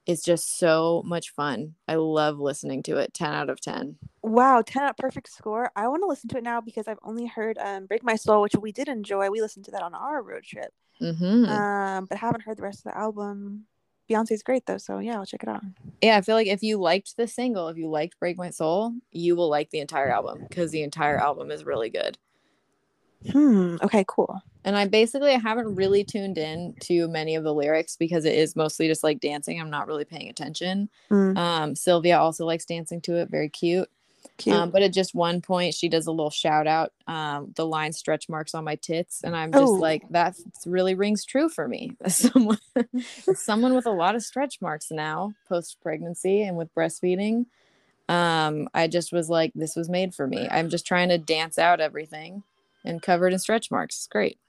it's 0.05 0.23
just 0.23 0.57
so 0.57 1.01
much 1.05 1.31
fun. 1.31 1.75
I 1.87 1.95
love 1.95 2.39
listening 2.39 2.83
to 2.83 2.97
it. 2.97 3.13
10 3.13 3.33
out 3.33 3.49
of 3.49 3.59
10. 3.61 3.97
Wow, 4.21 4.61
10 4.65 4.83
out 4.83 4.97
perfect 4.97 5.29
score. 5.29 5.71
I 5.75 5.87
want 5.87 6.03
to 6.03 6.07
listen 6.07 6.29
to 6.29 6.37
it 6.37 6.43
now 6.43 6.61
because 6.61 6.87
I've 6.87 6.99
only 7.03 7.25
heard 7.25 7.57
um, 7.57 7.85
Break 7.85 8.03
My 8.03 8.15
Soul, 8.15 8.41
which 8.41 8.55
we 8.55 8.71
did 8.71 8.87
enjoy. 8.87 9.29
We 9.29 9.41
listened 9.41 9.65
to 9.65 9.71
that 9.71 9.83
on 9.83 9.93
our 9.93 10.21
road 10.21 10.43
trip. 10.43 10.71
hmm 10.99 11.45
Um, 11.45 12.05
but 12.05 12.17
haven't 12.17 12.41
heard 12.41 12.57
the 12.57 12.63
rest 12.63 12.85
of 12.85 12.91
the 12.91 12.97
album. 12.97 13.65
Beyonce's 14.09 14.43
great 14.43 14.65
though, 14.65 14.77
so 14.77 14.99
yeah, 14.99 15.15
I'll 15.15 15.25
check 15.25 15.43
it 15.43 15.49
out. 15.49 15.63
Yeah, 16.01 16.17
I 16.17 16.21
feel 16.21 16.35
like 16.35 16.47
if 16.47 16.61
you 16.61 16.77
liked 16.77 17.17
the 17.17 17.27
single, 17.27 17.69
if 17.69 17.77
you 17.77 17.89
liked 17.89 18.19
Break 18.19 18.37
My 18.37 18.51
Soul, 18.51 18.93
you 19.11 19.35
will 19.35 19.49
like 19.49 19.71
the 19.71 19.79
entire 19.79 20.09
album 20.09 20.45
because 20.47 20.71
the 20.71 20.83
entire 20.83 21.17
album 21.17 21.49
is 21.49 21.63
really 21.65 21.89
good. 21.89 22.17
Hmm. 23.31 23.77
Okay, 23.83 24.03
cool. 24.07 24.41
And 24.63 24.75
I 24.75 24.87
basically 24.87 25.31
I 25.31 25.37
haven't 25.37 25.75
really 25.75 26.03
tuned 26.03 26.37
in 26.37 26.73
to 26.81 27.07
many 27.07 27.35
of 27.35 27.43
the 27.43 27.53
lyrics 27.53 27.95
because 27.97 28.25
it 28.25 28.33
is 28.33 28.55
mostly 28.55 28.87
just 28.87 29.03
like 29.03 29.19
dancing. 29.19 29.59
I'm 29.61 29.69
not 29.69 29.87
really 29.87 30.05
paying 30.05 30.27
attention. 30.29 30.89
Mm, 31.11 31.37
Um, 31.37 31.75
Sylvia 31.75 32.17
also 32.19 32.45
likes 32.45 32.65
dancing 32.65 32.99
to 33.01 33.15
it, 33.17 33.29
very 33.29 33.47
cute. 33.49 33.87
cute. 34.37 34.55
Um, 34.55 34.71
but 34.71 34.81
at 34.81 34.91
just 34.91 35.13
one 35.13 35.39
point, 35.39 35.75
she 35.75 35.87
does 35.87 36.07
a 36.07 36.11
little 36.11 36.31
shout 36.31 36.65
out, 36.65 36.91
um, 37.07 37.53
the 37.55 37.65
line 37.65 37.93
"stretch 37.93 38.27
marks 38.27 38.55
on 38.55 38.63
my 38.63 38.75
tits," 38.75 39.23
and 39.23 39.35
I'm 39.35 39.51
just 39.51 39.63
Oh. 39.63 39.73
like, 39.73 40.01
that 40.09 40.35
really 40.65 40.95
rings 40.95 41.23
true 41.25 41.47
for 41.47 41.67
me. 41.67 41.95
Someone, 42.07 42.57
someone 43.35 43.75
with 43.75 43.85
a 43.85 43.91
lot 43.91 44.15
of 44.15 44.23
stretch 44.23 44.61
marks 44.61 44.89
now, 44.89 45.33
post 45.47 45.77
pregnancy 45.81 46.41
and 46.41 46.57
with 46.57 46.73
breastfeeding, 46.73 47.45
um, 48.09 48.67
I 48.73 48.87
just 48.87 49.13
was 49.13 49.29
like, 49.29 49.51
this 49.53 49.75
was 49.75 49.89
made 49.89 50.15
for 50.15 50.25
me. 50.27 50.47
I'm 50.49 50.69
just 50.69 50.87
trying 50.87 51.09
to 51.09 51.17
dance 51.19 51.57
out 51.59 51.79
everything, 51.79 52.41
and 52.85 53.01
covered 53.01 53.33
in 53.33 53.39
stretch 53.39 53.69
marks. 53.71 53.95
It's 53.97 54.07
great. 54.07 54.39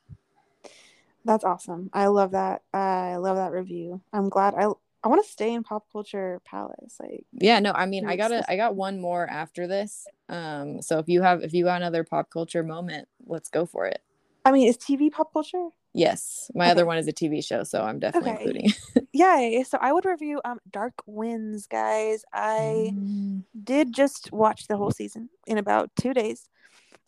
That's 1.25 1.44
awesome. 1.44 1.90
I 1.92 2.07
love 2.07 2.33
that. 2.33 2.62
I 2.72 3.16
love 3.16 3.37
that 3.37 3.51
review. 3.53 4.01
I'm 4.12 4.29
glad. 4.29 4.55
I 4.55 4.68
I 5.03 5.09
want 5.09 5.25
to 5.25 5.31
stay 5.31 5.53
in 5.53 5.62
pop 5.62 5.85
culture 5.92 6.40
palace. 6.44 6.96
Like, 7.01 7.25
Yeah, 7.33 7.61
no, 7.61 7.72
I 7.72 7.87
mean, 7.87 8.07
I 8.07 8.16
got 8.16 8.31
sense. 8.31 8.46
I 8.49 8.57
got 8.57 8.75
one 8.77 9.01
more 9.01 9.27
after 9.29 9.66
this. 9.66 10.07
Um, 10.29 10.83
so 10.83 10.99
if 10.99 11.09
you 11.09 11.22
have 11.22 11.42
if 11.42 11.53
you 11.55 11.64
got 11.64 11.77
another 11.77 12.05
pop 12.05 12.31
culture 12.31 12.62
moment, 12.62 13.09
let's 13.27 13.49
go 13.51 13.66
for 13.66 13.87
it. 13.87 14.03
I 14.44 14.53
mean, 14.53 14.68
is 14.68 14.77
TV 14.77 15.11
pop 15.11 15.33
culture? 15.33 15.68
Yes, 15.92 16.51
my 16.55 16.66
Okay. 16.66 16.70
other 16.72 16.87
one 16.87 16.99
is 16.99 17.09
a 17.09 17.12
TV 17.12 17.44
show, 17.44 17.64
so 17.64 17.83
I'm 17.83 17.99
definitely 17.99 18.31
Okay. 18.33 18.38
including. 18.44 18.72
Yeah. 19.12 19.62
So 19.62 19.79
I 19.81 19.92
would 19.92 20.05
review 20.05 20.40
um 20.44 20.59
Dark 20.70 20.94
Winds, 21.07 21.66
guys. 21.66 22.25
I 22.33 22.92
Mm. 22.94 23.44
did 23.64 23.94
just 23.94 24.31
watch 24.33 24.66
the 24.66 24.77
whole 24.77 24.90
season 24.90 25.31
in 25.46 25.57
about 25.59 25.90
two 25.99 26.12
days. 26.12 26.49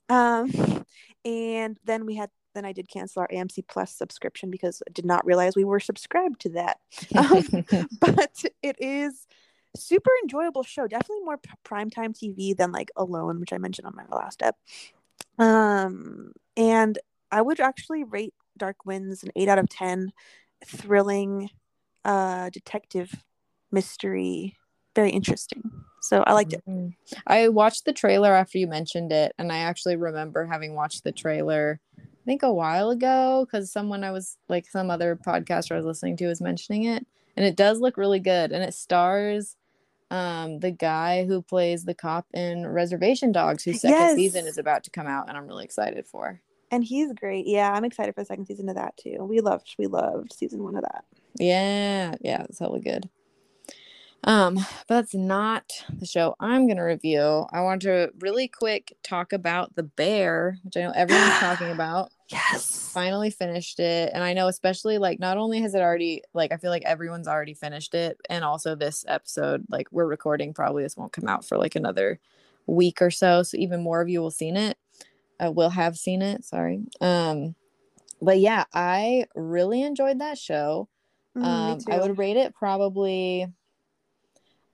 Um, 0.08 0.84
and 1.24 1.78
then 1.84 2.06
we 2.06 2.16
had 2.16 2.30
then 2.54 2.64
I 2.64 2.72
did 2.72 2.88
cancel 2.88 3.20
our 3.20 3.28
AMC 3.28 3.68
Plus 3.68 3.94
subscription 3.94 4.50
because 4.50 4.82
I 4.88 4.90
did 4.92 5.04
not 5.04 5.24
realize 5.24 5.54
we 5.54 5.64
were 5.64 5.80
subscribed 5.80 6.40
to 6.40 6.48
that. 6.50 6.78
Um, 7.16 7.88
but 8.00 8.44
it 8.62 8.76
is 8.80 9.26
super 9.76 10.10
enjoyable 10.22 10.62
show. 10.62 10.86
Definitely 10.86 11.24
more 11.24 11.38
p- 11.38 11.50
primetime 11.64 12.16
TV 12.16 12.56
than 12.56 12.72
like 12.72 12.90
Alone, 12.96 13.38
which 13.38 13.52
I 13.52 13.58
mentioned 13.58 13.86
on 13.86 13.94
my 13.94 14.04
last 14.10 14.42
ep. 14.42 14.56
Um, 15.38 16.32
and 16.56 16.98
I 17.30 17.42
would 17.42 17.60
actually 17.60 18.04
rate 18.04 18.34
Dark 18.56 18.84
Winds 18.84 19.22
an 19.22 19.30
eight 19.36 19.48
out 19.48 19.58
of 19.58 19.68
ten. 19.68 20.12
Thrilling, 20.66 21.50
uh, 22.04 22.50
detective 22.50 23.14
mystery, 23.70 24.56
very 24.96 25.10
interesting. 25.10 25.62
So 26.00 26.22
I 26.26 26.32
liked 26.32 26.52
it. 26.52 26.62
Mm. 26.68 26.94
I 27.26 27.48
watched 27.48 27.84
the 27.84 27.92
trailer 27.92 28.32
after 28.32 28.58
you 28.58 28.66
mentioned 28.66 29.12
it, 29.12 29.32
and 29.38 29.52
I 29.52 29.58
actually 29.58 29.96
remember 29.96 30.46
having 30.46 30.74
watched 30.74 31.04
the 31.04 31.12
trailer. 31.12 31.80
I 31.98 32.02
think 32.24 32.42
a 32.42 32.52
while 32.52 32.90
ago 32.90 33.46
because 33.46 33.72
someone 33.72 34.04
I 34.04 34.10
was 34.10 34.36
like 34.48 34.66
some 34.66 34.90
other 34.90 35.16
podcaster 35.16 35.72
I 35.72 35.76
was 35.76 35.86
listening 35.86 36.16
to 36.18 36.26
was 36.28 36.40
mentioning 36.40 36.84
it, 36.84 37.06
and 37.36 37.46
it 37.46 37.56
does 37.56 37.80
look 37.80 37.96
really 37.96 38.20
good, 38.20 38.52
and 38.52 38.62
it 38.62 38.74
stars 38.74 39.56
um 40.10 40.58
the 40.60 40.70
guy 40.70 41.26
who 41.26 41.42
plays 41.42 41.84
the 41.84 41.94
cop 41.94 42.26
in 42.32 42.66
Reservation 42.66 43.30
Dogs, 43.32 43.64
whose 43.64 43.80
second 43.80 43.98
Yes. 43.98 44.14
season 44.16 44.46
is 44.46 44.58
about 44.58 44.84
to 44.84 44.90
come 44.90 45.06
out, 45.06 45.28
and 45.28 45.36
I'm 45.36 45.46
really 45.46 45.64
excited 45.64 46.06
for. 46.06 46.40
And 46.70 46.84
he's 46.84 47.12
great. 47.14 47.46
Yeah, 47.46 47.72
I'm 47.72 47.84
excited 47.84 48.14
for 48.14 48.20
the 48.22 48.26
second 48.26 48.46
season 48.46 48.68
of 48.68 48.76
that 48.76 48.96
too. 48.96 49.24
We 49.24 49.40
loved 49.40 49.74
we 49.78 49.86
loved 49.86 50.32
season 50.32 50.62
one 50.62 50.76
of 50.76 50.82
that. 50.82 51.04
Yeah, 51.38 52.14
yeah, 52.20 52.42
it's 52.42 52.58
hella 52.58 52.80
good. 52.80 53.08
Um, 54.24 54.56
but 54.56 54.88
that's 54.88 55.14
not 55.14 55.70
the 55.98 56.06
show 56.06 56.34
I'm 56.40 56.66
gonna 56.68 56.84
review. 56.84 57.46
I 57.52 57.60
want 57.62 57.82
to 57.82 58.10
really 58.20 58.48
quick 58.48 58.96
talk 59.02 59.32
about 59.32 59.74
The 59.76 59.84
Bear, 59.84 60.58
which 60.64 60.76
I 60.76 60.82
know 60.82 60.92
everyone's 60.94 61.38
talking 61.38 61.70
about. 61.72 62.10
Yes. 62.30 62.90
Finally 62.92 63.30
finished 63.30 63.80
it, 63.80 64.10
and 64.12 64.22
I 64.22 64.34
know 64.34 64.48
especially 64.48 64.98
like 64.98 65.18
not 65.20 65.38
only 65.38 65.60
has 65.62 65.74
it 65.74 65.80
already 65.80 66.22
like 66.34 66.52
I 66.52 66.56
feel 66.56 66.70
like 66.70 66.82
everyone's 66.84 67.28
already 67.28 67.54
finished 67.54 67.94
it, 67.94 68.18
and 68.28 68.44
also 68.44 68.74
this 68.74 69.04
episode 69.08 69.64
like 69.70 69.86
we're 69.92 70.06
recording 70.06 70.52
probably 70.52 70.82
this 70.82 70.96
won't 70.96 71.12
come 71.12 71.28
out 71.28 71.44
for 71.46 71.56
like 71.56 71.76
another 71.76 72.18
week 72.66 73.00
or 73.00 73.10
so, 73.10 73.42
so 73.42 73.56
even 73.56 73.82
more 73.82 74.00
of 74.00 74.08
you 74.08 74.20
will 74.20 74.30
seen 74.30 74.56
it. 74.56 74.76
Uh, 75.42 75.52
will 75.52 75.70
have 75.70 75.96
seen 75.96 76.20
it. 76.22 76.44
Sorry. 76.44 76.80
Um, 77.00 77.54
but 78.20 78.40
yeah, 78.40 78.64
I 78.74 79.26
really 79.34 79.82
enjoyed 79.82 80.18
that 80.20 80.38
show. 80.38 80.88
Mm, 81.36 81.44
Um, 81.44 81.78
I 81.90 81.98
would 82.00 82.18
rate 82.18 82.36
it 82.36 82.54
probably 82.54 83.46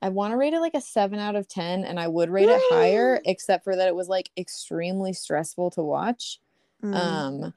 I 0.05 0.11
want 0.11 0.33
to 0.33 0.37
rate 0.37 0.53
it 0.53 0.61
like 0.61 0.75
a 0.75 0.83
seven 0.83 1.19
out 1.19 1.35
of 1.35 1.49
10, 1.49 1.83
and 1.85 1.99
I 1.99 2.09
would 2.09 2.29
rate 2.29 2.51
it 2.51 2.61
higher, 2.71 3.23
except 3.25 3.65
for 3.65 3.75
that 3.75 3.89
it 3.89 3.95
was 3.95 4.07
like 4.07 4.31
extremely 4.37 5.15
stressful 5.15 5.71
to 5.71 5.83
watch. 5.83 6.41
Mm. 6.83 6.95
Um, 6.95 7.55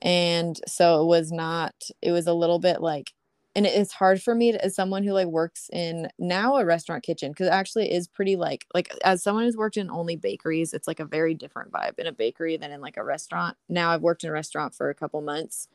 and 0.00 0.58
so 0.66 1.02
it 1.02 1.06
was 1.06 1.30
not, 1.30 1.74
it 2.00 2.10
was 2.10 2.26
a 2.26 2.32
little 2.32 2.58
bit 2.58 2.80
like, 2.80 3.12
and 3.54 3.66
it's 3.66 3.92
hard 3.92 4.22
for 4.22 4.34
me 4.34 4.52
to, 4.52 4.64
as 4.64 4.74
someone 4.74 5.04
who 5.04 5.12
like 5.12 5.26
works 5.26 5.68
in 5.74 6.08
now 6.18 6.56
a 6.56 6.64
restaurant 6.64 7.02
kitchen 7.02 7.32
because 7.32 7.48
it 7.48 7.52
actually 7.52 7.92
is 7.92 8.08
pretty 8.08 8.36
like 8.36 8.66
like 8.72 8.96
as 9.04 9.22
someone 9.22 9.44
who's 9.44 9.56
worked 9.56 9.76
in 9.76 9.90
only 9.90 10.14
bakeries 10.14 10.72
it's 10.72 10.86
like 10.86 11.00
a 11.00 11.04
very 11.04 11.34
different 11.34 11.72
vibe 11.72 11.98
in 11.98 12.06
a 12.06 12.12
bakery 12.12 12.56
than 12.56 12.70
in 12.70 12.80
like 12.80 12.96
a 12.96 13.02
restaurant 13.02 13.56
now 13.68 13.90
i've 13.90 14.02
worked 14.02 14.22
in 14.22 14.30
a 14.30 14.32
restaurant 14.32 14.72
for 14.72 14.88
a 14.88 14.94
couple 14.94 15.20
months 15.20 15.66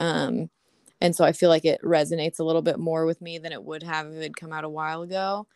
um 0.00 0.48
and 1.02 1.14
so 1.14 1.22
i 1.22 1.30
feel 1.30 1.50
like 1.50 1.66
it 1.66 1.80
resonates 1.82 2.40
a 2.40 2.44
little 2.44 2.62
bit 2.62 2.78
more 2.78 3.04
with 3.04 3.20
me 3.20 3.36
than 3.36 3.52
it 3.52 3.62
would 3.62 3.82
have 3.82 4.06
if 4.06 4.14
it 4.14 4.22
had 4.22 4.36
come 4.36 4.52
out 4.52 4.64
a 4.64 4.68
while 4.68 5.02
ago 5.02 5.46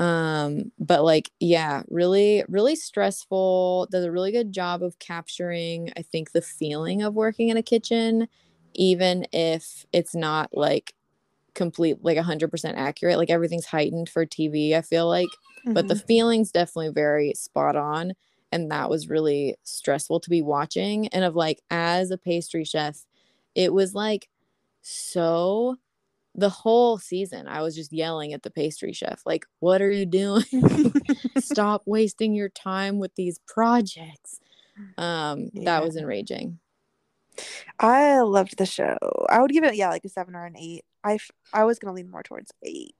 um 0.00 0.72
but 0.78 1.04
like 1.04 1.30
yeah 1.40 1.82
really 1.90 2.42
really 2.48 2.74
stressful 2.74 3.86
does 3.90 4.04
a 4.04 4.10
really 4.10 4.32
good 4.32 4.50
job 4.50 4.82
of 4.82 4.98
capturing 4.98 5.92
i 5.96 6.02
think 6.02 6.32
the 6.32 6.40
feeling 6.40 7.02
of 7.02 7.14
working 7.14 7.50
in 7.50 7.58
a 7.58 7.62
kitchen 7.62 8.26
even 8.74 9.26
if 9.32 9.84
it's 9.92 10.14
not 10.14 10.48
like 10.54 10.94
complete 11.54 11.98
like 12.02 12.16
100% 12.16 12.76
accurate 12.78 13.18
like 13.18 13.30
everything's 13.30 13.66
heightened 13.66 14.08
for 14.08 14.24
tv 14.24 14.74
i 14.74 14.80
feel 14.80 15.06
like 15.08 15.28
but 15.66 15.88
the 15.88 15.94
Mhm. 15.94 16.06
feeling's 16.06 16.50
definitely 16.52 16.90
very 16.90 17.34
spot 17.34 17.76
on 17.76 18.14
and 18.52 18.70
that 18.70 18.88
was 18.88 19.08
really 19.08 19.56
stressful 19.64 20.20
to 20.20 20.30
be 20.30 20.42
watching 20.42 21.08
and 21.08 21.24
of 21.24 21.36
like 21.36 21.60
as 21.70 22.10
a 22.10 22.18
pastry 22.18 22.64
chef 22.64 23.04
it 23.54 23.72
was 23.74 23.94
like 23.94 24.28
so 24.82 25.76
the 26.34 26.48
whole 26.48 26.96
season 26.98 27.48
i 27.48 27.60
was 27.62 27.74
just 27.74 27.92
yelling 27.92 28.32
at 28.32 28.42
the 28.42 28.50
pastry 28.50 28.92
chef 28.92 29.20
like 29.26 29.44
what 29.58 29.82
are 29.82 29.90
you 29.90 30.06
doing 30.06 30.44
stop 31.38 31.82
wasting 31.86 32.34
your 32.34 32.48
time 32.48 32.98
with 32.98 33.14
these 33.16 33.38
projects 33.46 34.40
um 34.96 35.50
Yeah. 35.52 35.64
that 35.64 35.82
was 35.82 35.96
enraging 35.96 36.58
I 37.78 38.20
loved 38.20 38.58
the 38.58 38.66
show. 38.66 38.98
I 39.30 39.40
would 39.40 39.52
give 39.52 39.64
it 39.64 39.74
yeah 39.74 39.88
like 39.88 40.04
a 40.04 40.08
seven 40.08 40.34
or 40.34 40.44
an 40.44 40.56
eight. 40.58 40.84
I 41.02 41.14
f- 41.14 41.30
I 41.52 41.64
was 41.64 41.78
gonna 41.78 41.94
lean 41.94 42.10
more 42.10 42.22
towards 42.22 42.52
eight 42.62 42.94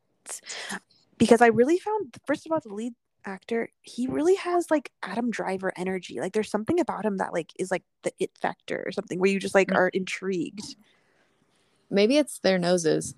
because 1.18 1.42
I 1.42 1.48
really 1.48 1.78
found 1.78 2.16
first 2.26 2.46
of 2.46 2.52
all 2.52 2.60
the 2.60 2.72
lead 2.72 2.94
actor 3.26 3.68
he 3.82 4.06
really 4.06 4.36
has 4.36 4.70
like 4.70 4.90
Adam 5.02 5.30
Driver 5.30 5.72
energy. 5.76 6.20
Like 6.20 6.32
there's 6.32 6.50
something 6.50 6.80
about 6.80 7.04
him 7.04 7.18
that 7.18 7.32
like 7.34 7.52
is 7.58 7.70
like 7.70 7.82
the 8.02 8.12
it 8.18 8.30
factor 8.40 8.82
or 8.86 8.92
something 8.92 9.18
where 9.18 9.30
you 9.30 9.38
just 9.38 9.54
like 9.54 9.68
Mm. 9.68 9.76
are 9.76 9.88
intrigued. 9.88 10.76
Maybe 11.90 12.16
it's 12.18 12.38
their 12.38 12.58
noses 12.58 13.14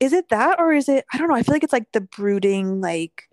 Is 0.00 0.12
it 0.12 0.28
that 0.30 0.58
or 0.58 0.72
is 0.72 0.88
it 0.88 1.04
I 1.12 1.18
don't 1.18 1.28
know. 1.28 1.34
I 1.34 1.42
feel 1.42 1.54
like 1.54 1.64
it's 1.64 1.72
like 1.72 1.92
the 1.92 2.00
brooding 2.00 2.80
like 2.80 3.28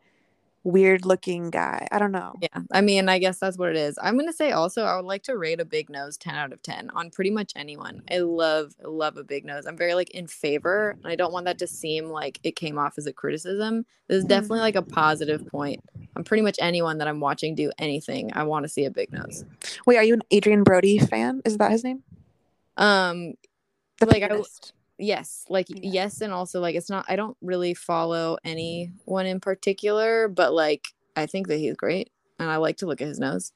weird 0.63 1.05
looking 1.05 1.49
guy. 1.49 1.87
I 1.93 1.97
don't 1.99 2.11
know. 2.11 2.33
Yeah, 2.41 2.49
I 2.73 2.81
mean, 2.81 3.07
I 3.07 3.19
guess 3.19 3.39
that's 3.39 3.57
what 3.57 3.69
it 3.69 3.77
is. 3.77 3.97
I'm 4.01 4.17
gonna 4.17 4.33
say 4.33 4.51
also, 4.51 4.83
I 4.83 4.97
would 4.97 5.05
like 5.05 5.23
to 5.23 5.37
rate 5.37 5.61
a 5.61 5.65
big 5.65 5.89
nose 5.89 6.17
10 6.17 6.35
out 6.35 6.51
of 6.51 6.61
10 6.61 6.89
on 6.89 7.09
pretty 7.09 7.29
much 7.29 7.53
anyone. 7.55 8.03
I 8.11 8.17
love, 8.17 8.75
love 8.83 9.15
a 9.15 9.23
big 9.23 9.45
nose. 9.45 9.65
I'm 9.65 9.77
very 9.77 9.93
like 9.93 10.09
in 10.11 10.27
favor, 10.27 10.89
and 11.01 11.07
I 11.07 11.15
don't 11.15 11.31
want 11.31 11.45
that 11.45 11.57
to 11.59 11.67
seem 11.67 12.09
like 12.09 12.39
it 12.43 12.57
came 12.57 12.77
off 12.77 12.97
as 12.97 13.05
a 13.07 13.13
criticism. 13.13 13.85
This 14.09 14.17
is 14.17 14.25
Mhm. 14.25 14.29
definitely 14.29 14.59
like 14.59 14.75
a 14.75 14.81
positive 14.81 15.47
point. 15.47 15.81
On 16.17 16.25
pretty 16.25 16.43
much 16.43 16.57
anyone 16.59 16.97
that 16.97 17.07
I'm 17.07 17.21
watching 17.21 17.55
do 17.55 17.71
anything, 17.77 18.31
I 18.33 18.43
want 18.43 18.63
to 18.65 18.69
see 18.69 18.83
a 18.83 18.91
big 18.91 19.13
nose. 19.13 19.45
Wait, 19.85 19.95
are 19.95 20.03
you 20.03 20.15
an 20.15 20.23
Adrien 20.33 20.63
Brody 20.63 20.97
fan? 20.99 21.41
Is 21.45 21.57
that 21.59 21.71
his 21.71 21.85
name? 21.85 22.03
Um, 22.75 23.35
The 23.99 24.05
Like, 24.05 24.23
I 24.23 24.41
yes, 24.97 25.45
like 25.49 25.67
Yeah. 25.69 25.79
yes, 25.81 26.21
and 26.21 26.31
also 26.33 26.59
like 26.59 26.75
it's 26.75 26.89
not. 26.89 27.05
I 27.07 27.15
don't 27.15 27.37
really 27.41 27.73
follow 27.73 28.37
anyone 28.43 29.25
in 29.25 29.39
particular, 29.39 30.27
but 30.27 30.53
like 30.53 30.87
I 31.15 31.25
think 31.25 31.47
that 31.47 31.57
he's 31.57 31.75
great, 31.75 32.11
and 32.39 32.49
I 32.49 32.57
like 32.57 32.77
to 32.77 32.85
look 32.85 33.01
at 33.01 33.07
his 33.07 33.19
nose. 33.19 33.51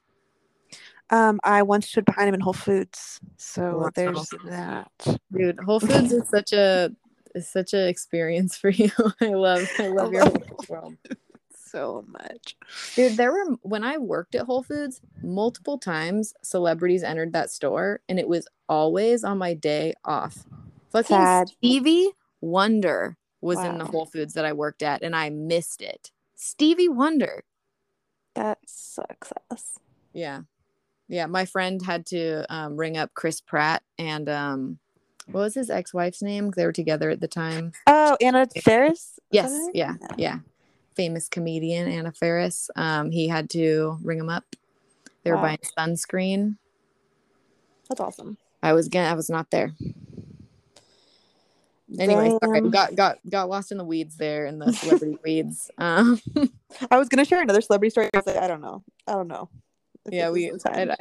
Um, 1.10 1.40
I 1.44 1.62
once 1.62 1.88
stood 1.88 2.04
behind 2.04 2.28
him 2.28 2.34
in 2.34 2.40
Whole 2.40 2.52
Foods, 2.52 3.20
so 3.36 3.76
Wow. 3.78 3.90
there's 3.94 4.30
that. 4.46 4.90
Dude, 5.32 5.58
Whole 5.60 5.80
Foods 5.80 6.12
is 6.12 6.28
such 6.28 6.52
a 6.52 6.90
is 7.34 7.48
such 7.48 7.72
an 7.74 7.86
experience 7.86 8.56
for 8.56 8.70
you. 8.70 8.90
I 9.20 9.28
love 9.34 9.66
I 9.78 9.86
love 9.88 10.12
your 10.12 10.24
Whole 10.24 10.42
world. 10.68 10.96
So 11.72 12.04
much. 12.06 12.54
Dude, 12.94 13.16
there 13.16 13.32
were 13.32 13.56
when 13.62 13.82
I 13.82 13.96
worked 13.96 14.34
at 14.34 14.44
Whole 14.44 14.62
Foods, 14.62 15.00
multiple 15.22 15.78
times 15.78 16.34
celebrities 16.42 17.02
entered 17.02 17.32
that 17.32 17.50
store 17.50 18.00
and 18.10 18.18
it 18.18 18.28
was 18.28 18.46
always 18.68 19.24
on 19.24 19.38
my 19.38 19.54
day 19.54 19.94
off. 20.04 20.44
Fucking 20.90 21.16
Sad. 21.16 21.48
Stevie 21.48 22.10
Wonder 22.42 23.16
was 23.40 23.58
in 23.58 23.78
the 23.78 23.86
Whole 23.86 24.04
Foods 24.04 24.34
that 24.34 24.44
I 24.44 24.52
worked 24.52 24.82
at 24.82 25.02
and 25.02 25.16
I 25.16 25.30
missed 25.30 25.80
it. 25.80 26.10
Stevie 26.34 26.88
Wonder. 26.88 27.44
That 28.34 28.58
sucks 28.66 29.32
ass. 29.50 29.78
Yeah. 30.12 30.42
Yeah, 31.08 31.26
my 31.26 31.46
friend 31.46 31.80
had 31.82 32.04
to 32.06 32.44
um, 32.54 32.76
ring 32.76 32.98
up 32.98 33.14
Chris 33.14 33.40
Pratt 33.40 33.82
and 33.98 34.28
um 34.28 34.78
what 35.26 35.40
was 35.40 35.54
his 35.54 35.70
ex-wife's 35.70 36.20
name? 36.20 36.50
They 36.50 36.66
were 36.66 36.72
together 36.72 37.08
at 37.08 37.20
the 37.20 37.28
time. 37.28 37.72
Oh, 37.86 38.16
Anna 38.20 38.46
Faris? 38.62 38.90
Is 38.90 39.14
that 39.14 39.22
Yes, 39.30 39.68
yeah, 39.72 39.94
yeah. 40.18 40.38
Famous 40.94 41.28
comedian 41.28 41.88
Anna 41.88 42.12
Faris. 42.12 42.70
Um, 42.76 43.10
he 43.10 43.28
had 43.28 43.50
to 43.50 43.98
ring 44.02 44.18
him 44.18 44.28
up. 44.28 44.44
They 45.24 45.30
were 45.30 45.36
Wow. 45.36 45.42
buying 45.42 45.58
sunscreen. 45.78 46.56
That's 47.88 48.00
awesome. 48.00 48.36
I 48.62 48.72
was 48.72 48.88
gonna. 48.88 49.08
I 49.08 49.14
was 49.14 49.28
not 49.30 49.50
there. 49.50 49.72
Anyway, 51.98 52.36
sorry, 52.42 52.60
got 52.70 52.94
got 52.94 53.18
got 53.28 53.48
lost 53.48 53.70
in 53.70 53.78
the 53.78 53.84
weeds 53.84 54.16
there 54.16 54.46
in 54.46 54.58
the 54.58 54.72
celebrity 54.72 55.18
weeds. 55.24 55.70
Um, 55.78 56.20
I 56.90 56.96
was 56.96 57.08
gonna 57.08 57.24
share 57.24 57.42
another 57.42 57.60
celebrity 57.60 57.90
story. 57.90 58.08
I 58.14 58.18
was 58.18 58.26
like, 58.26 58.36
I 58.38 58.48
don't 58.48 58.62
know. 58.62 58.82
I 59.06 59.12
don't 59.12 59.28
know. 59.28 59.48
if 60.06 60.14
yeah, 60.14 60.30
we. 60.30 60.46
is 60.46 60.62
the 60.62 60.70
time. 60.70 60.90
I, 60.90 60.94
I, 60.94 60.96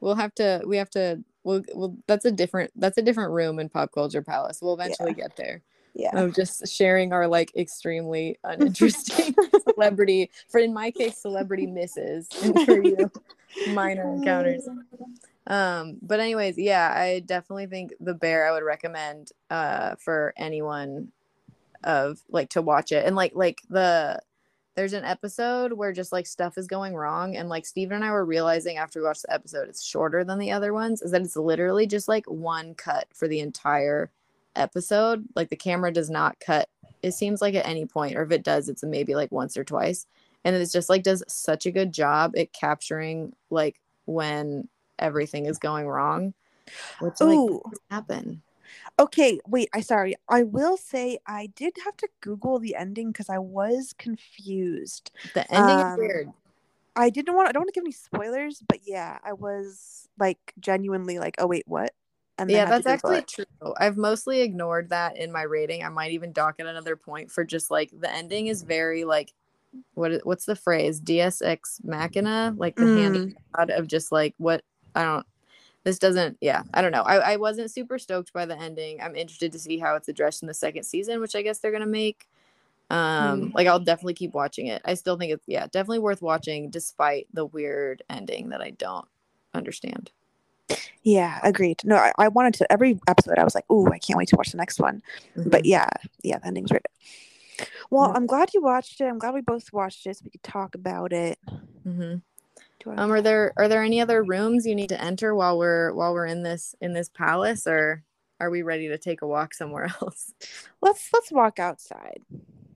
we'll 0.00 0.16
have 0.16 0.34
to. 0.36 0.62
We 0.66 0.76
have 0.76 0.90
to. 0.90 1.22
We'll, 1.44 1.62
we'll. 1.72 1.96
That's 2.06 2.24
a 2.26 2.32
different. 2.32 2.72
That's 2.76 2.98
a 2.98 3.02
different 3.02 3.32
room 3.32 3.58
in 3.58 3.68
Pop 3.68 3.92
Culture 3.92 4.22
Palace. 4.22 4.58
We'll 4.60 4.74
eventually 4.74 5.14
get 5.14 5.36
there. 5.36 5.62
Yeah. 5.94 6.18
Of 6.18 6.34
just 6.34 6.66
sharing 6.68 7.12
our 7.12 7.26
like 7.28 7.54
extremely 7.56 8.38
uninteresting 8.44 9.34
celebrity. 9.68 10.30
For 10.48 10.58
in 10.60 10.74
my 10.74 10.90
case, 10.90 11.18
celebrity 11.18 11.66
misses, 11.66 12.28
and 12.42 12.60
for 12.64 12.82
you, 12.82 13.10
minor 13.70 14.12
encounters. 14.12 14.68
um 15.46 15.96
but 16.02 16.20
anyways 16.20 16.56
yeah 16.56 16.92
i 16.96 17.20
definitely 17.20 17.66
think 17.66 17.92
the 18.00 18.14
bear 18.14 18.48
i 18.48 18.50
would 18.52 18.64
recommend 18.64 19.30
uh 19.50 19.94
for 19.96 20.32
anyone 20.38 21.12
of 21.84 22.20
like 22.30 22.48
to 22.48 22.62
watch 22.62 22.92
it 22.92 23.04
and 23.04 23.14
like 23.14 23.32
like 23.34 23.60
the 23.68 24.18
there's 24.74 24.94
an 24.94 25.04
episode 25.04 25.72
where 25.74 25.92
just 25.92 26.12
like 26.12 26.26
stuff 26.26 26.56
is 26.58 26.66
going 26.66 26.94
wrong 26.94 27.36
and 27.36 27.48
like 27.50 27.66
steven 27.66 27.96
and 27.96 28.04
i 28.04 28.10
were 28.10 28.24
realizing 28.24 28.78
after 28.78 29.00
we 29.00 29.06
watched 29.06 29.22
the 29.22 29.32
episode 29.32 29.68
it's 29.68 29.84
shorter 29.84 30.24
than 30.24 30.38
the 30.38 30.50
other 30.50 30.72
ones 30.72 31.02
is 31.02 31.10
that 31.10 31.20
it's 31.22 31.36
literally 31.36 31.86
just 31.86 32.08
like 32.08 32.24
one 32.26 32.74
cut 32.74 33.06
for 33.12 33.28
the 33.28 33.40
entire 33.40 34.10
episode 34.56 35.24
like 35.34 35.48
the 35.50 35.56
camera 35.56 35.92
does 35.92 36.10
not 36.10 36.38
cut 36.40 36.68
it 37.02 37.12
seems 37.12 37.42
like 37.42 37.54
at 37.54 37.66
any 37.66 37.86
point 37.86 38.16
or 38.16 38.22
if 38.22 38.30
it 38.30 38.42
does 38.42 38.68
it's 38.68 38.82
maybe 38.82 39.14
like 39.14 39.30
once 39.32 39.56
or 39.56 39.64
twice 39.64 40.06
and 40.44 40.54
it's 40.56 40.72
just 40.72 40.88
like 40.88 41.02
does 41.02 41.22
such 41.28 41.66
a 41.66 41.72
good 41.72 41.92
job 41.92 42.34
at 42.36 42.52
capturing 42.52 43.32
like 43.50 43.80
when 44.06 44.68
everything 44.98 45.46
is 45.46 45.58
going 45.58 45.86
wrong 45.86 46.34
which 47.00 47.20
like 47.20 47.76
happen 47.90 48.40
Okay, 48.98 49.38
wait, 49.46 49.68
I 49.74 49.80
sorry. 49.80 50.14
I 50.28 50.42
will 50.42 50.76
say 50.76 51.18
I 51.26 51.48
did 51.54 51.74
have 51.84 51.96
to 51.98 52.08
Google 52.20 52.58
the 52.58 52.74
ending 52.76 53.12
because 53.12 53.28
I 53.28 53.38
was 53.38 53.94
confused. 53.98 55.10
the 55.34 55.52
ending 55.52 55.80
Um, 55.80 55.92
is 55.92 55.98
weird 55.98 56.32
I 56.96 57.10
didn't 57.10 57.34
want 57.34 57.48
I 57.48 57.52
don't 57.52 57.62
want 57.62 57.74
to 57.74 57.80
give 57.80 57.84
any 57.84 57.92
spoilers, 57.92 58.62
but 58.68 58.80
yeah, 58.84 59.18
I 59.24 59.32
was 59.32 60.08
like 60.18 60.38
genuinely 60.60 61.18
like, 61.18 61.36
oh 61.38 61.46
wait, 61.46 61.64
what? 61.66 61.92
And 62.38 62.50
yeah 62.50 62.64
that's 62.64 62.86
actually 62.86 63.18
it. 63.18 63.28
true. 63.28 63.44
I've 63.78 63.96
mostly 63.96 64.40
ignored 64.40 64.90
that 64.90 65.16
in 65.16 65.30
my 65.32 65.42
rating 65.42 65.84
i 65.84 65.88
might 65.88 66.12
even 66.12 66.32
dock 66.32 66.56
it 66.58 66.66
another 66.66 66.96
point 66.96 67.30
for 67.30 67.44
just 67.44 67.70
like 67.70 67.90
the 67.98 68.12
ending 68.12 68.48
is 68.48 68.62
very 68.62 69.04
like 69.04 69.32
what 69.94 70.20
what's 70.24 70.44
the 70.44 70.56
phrase? 70.56 71.00
Deus 71.00 71.42
ex 71.42 71.80
machina? 71.84 72.54
Like 72.56 72.76
the 72.76 72.86
hand 72.86 73.16
Mm. 73.16 73.34
god 73.56 73.70
of 73.70 73.86
just 73.88 74.12
like 74.12 74.34
what 74.38 74.62
i 74.94 75.02
don't 75.04 75.26
this 75.84 75.98
doesn't 75.98 76.36
yeah 76.40 76.62
i 76.72 76.80
don't 76.82 76.92
know. 76.92 77.02
I, 77.02 77.32
I 77.32 77.36
wasn't 77.36 77.70
super 77.70 77.98
stoked 77.98 78.32
by 78.32 78.46
the 78.46 78.58
ending. 78.58 79.00
I'm 79.00 79.16
interested 79.16 79.52
to 79.52 79.58
see 79.58 79.78
how 79.78 79.96
it's 79.96 80.08
addressed 80.08 80.42
in 80.42 80.48
the 80.48 80.54
second 80.54 80.84
season 80.84 81.20
which 81.20 81.34
i 81.36 81.42
guess 81.42 81.58
they're 81.58 81.72
gonna 81.72 81.86
make. 81.86 82.28
Um 82.90 83.50
Mm. 83.50 83.54
like 83.54 83.66
i'll 83.66 83.80
definitely 83.80 84.14
keep 84.14 84.34
watching 84.34 84.66
it. 84.68 84.82
I 84.84 84.94
still 84.94 85.16
think 85.16 85.32
it's 85.32 85.44
yeah 85.46 85.66
definitely 85.66 86.00
worth 86.00 86.22
watching 86.22 86.70
despite 86.70 87.26
the 87.32 87.46
weird 87.46 88.02
ending 88.10 88.50
that 88.50 88.60
i 88.60 88.70
don't 88.70 89.06
understand 89.54 90.10
Yeah, 91.02 91.38
agreed. 91.42 91.80
No, 91.84 91.96
I, 91.96 92.12
I 92.18 92.28
wanted 92.28 92.54
to 92.54 92.72
every 92.72 92.98
episode. 93.08 93.38
I 93.38 93.44
was 93.44 93.54
like, 93.54 93.70
"Ooh, 93.70 93.86
I 93.92 93.98
can't 93.98 94.16
wait 94.16 94.28
to 94.28 94.36
watch 94.36 94.50
the 94.50 94.56
next 94.56 94.80
one." 94.80 95.02
But 95.36 95.66
yeah, 95.66 95.88
yeah, 96.22 96.38
the 96.38 96.46
ending's 96.46 96.70
weird. 96.70 96.86
Well, 97.90 98.08
Yeah. 98.08 98.14
I'm 98.16 98.26
glad 98.26 98.54
you 98.54 98.62
watched 98.62 99.00
it. 99.00 99.04
I'm 99.04 99.18
glad 99.18 99.34
we 99.34 99.42
both 99.42 99.72
watched 99.72 100.06
it, 100.06 100.16
so 100.16 100.22
we 100.24 100.30
could 100.30 100.42
talk 100.42 100.74
about 100.74 101.12
it. 101.12 101.38
Mm-hmm. 101.86 102.16
Um, 102.98 103.10
are 103.12 103.22
there 103.22 103.52
are 103.56 103.68
there 103.68 103.82
any 103.82 104.00
other 104.00 104.22
rooms 104.22 104.66
you 104.66 104.74
need 104.74 104.90
to 104.90 105.00
enter 105.02 105.34
while 105.34 105.58
we're 105.58 105.92
while 105.94 106.12
we're 106.12 106.26
in 106.26 106.42
this 106.42 106.74
in 106.80 106.92
this 106.92 107.08
palace, 107.08 107.66
or 107.66 108.02
are 108.40 108.50
we 108.50 108.62
ready 108.62 108.88
to 108.88 108.98
take 108.98 109.22
a 109.22 109.26
walk 109.26 109.54
somewhere 109.54 109.84
else? 110.02 110.32
let's 110.82 111.08
let's 111.12 111.32
walk 111.32 111.58
outside. 111.58 112.20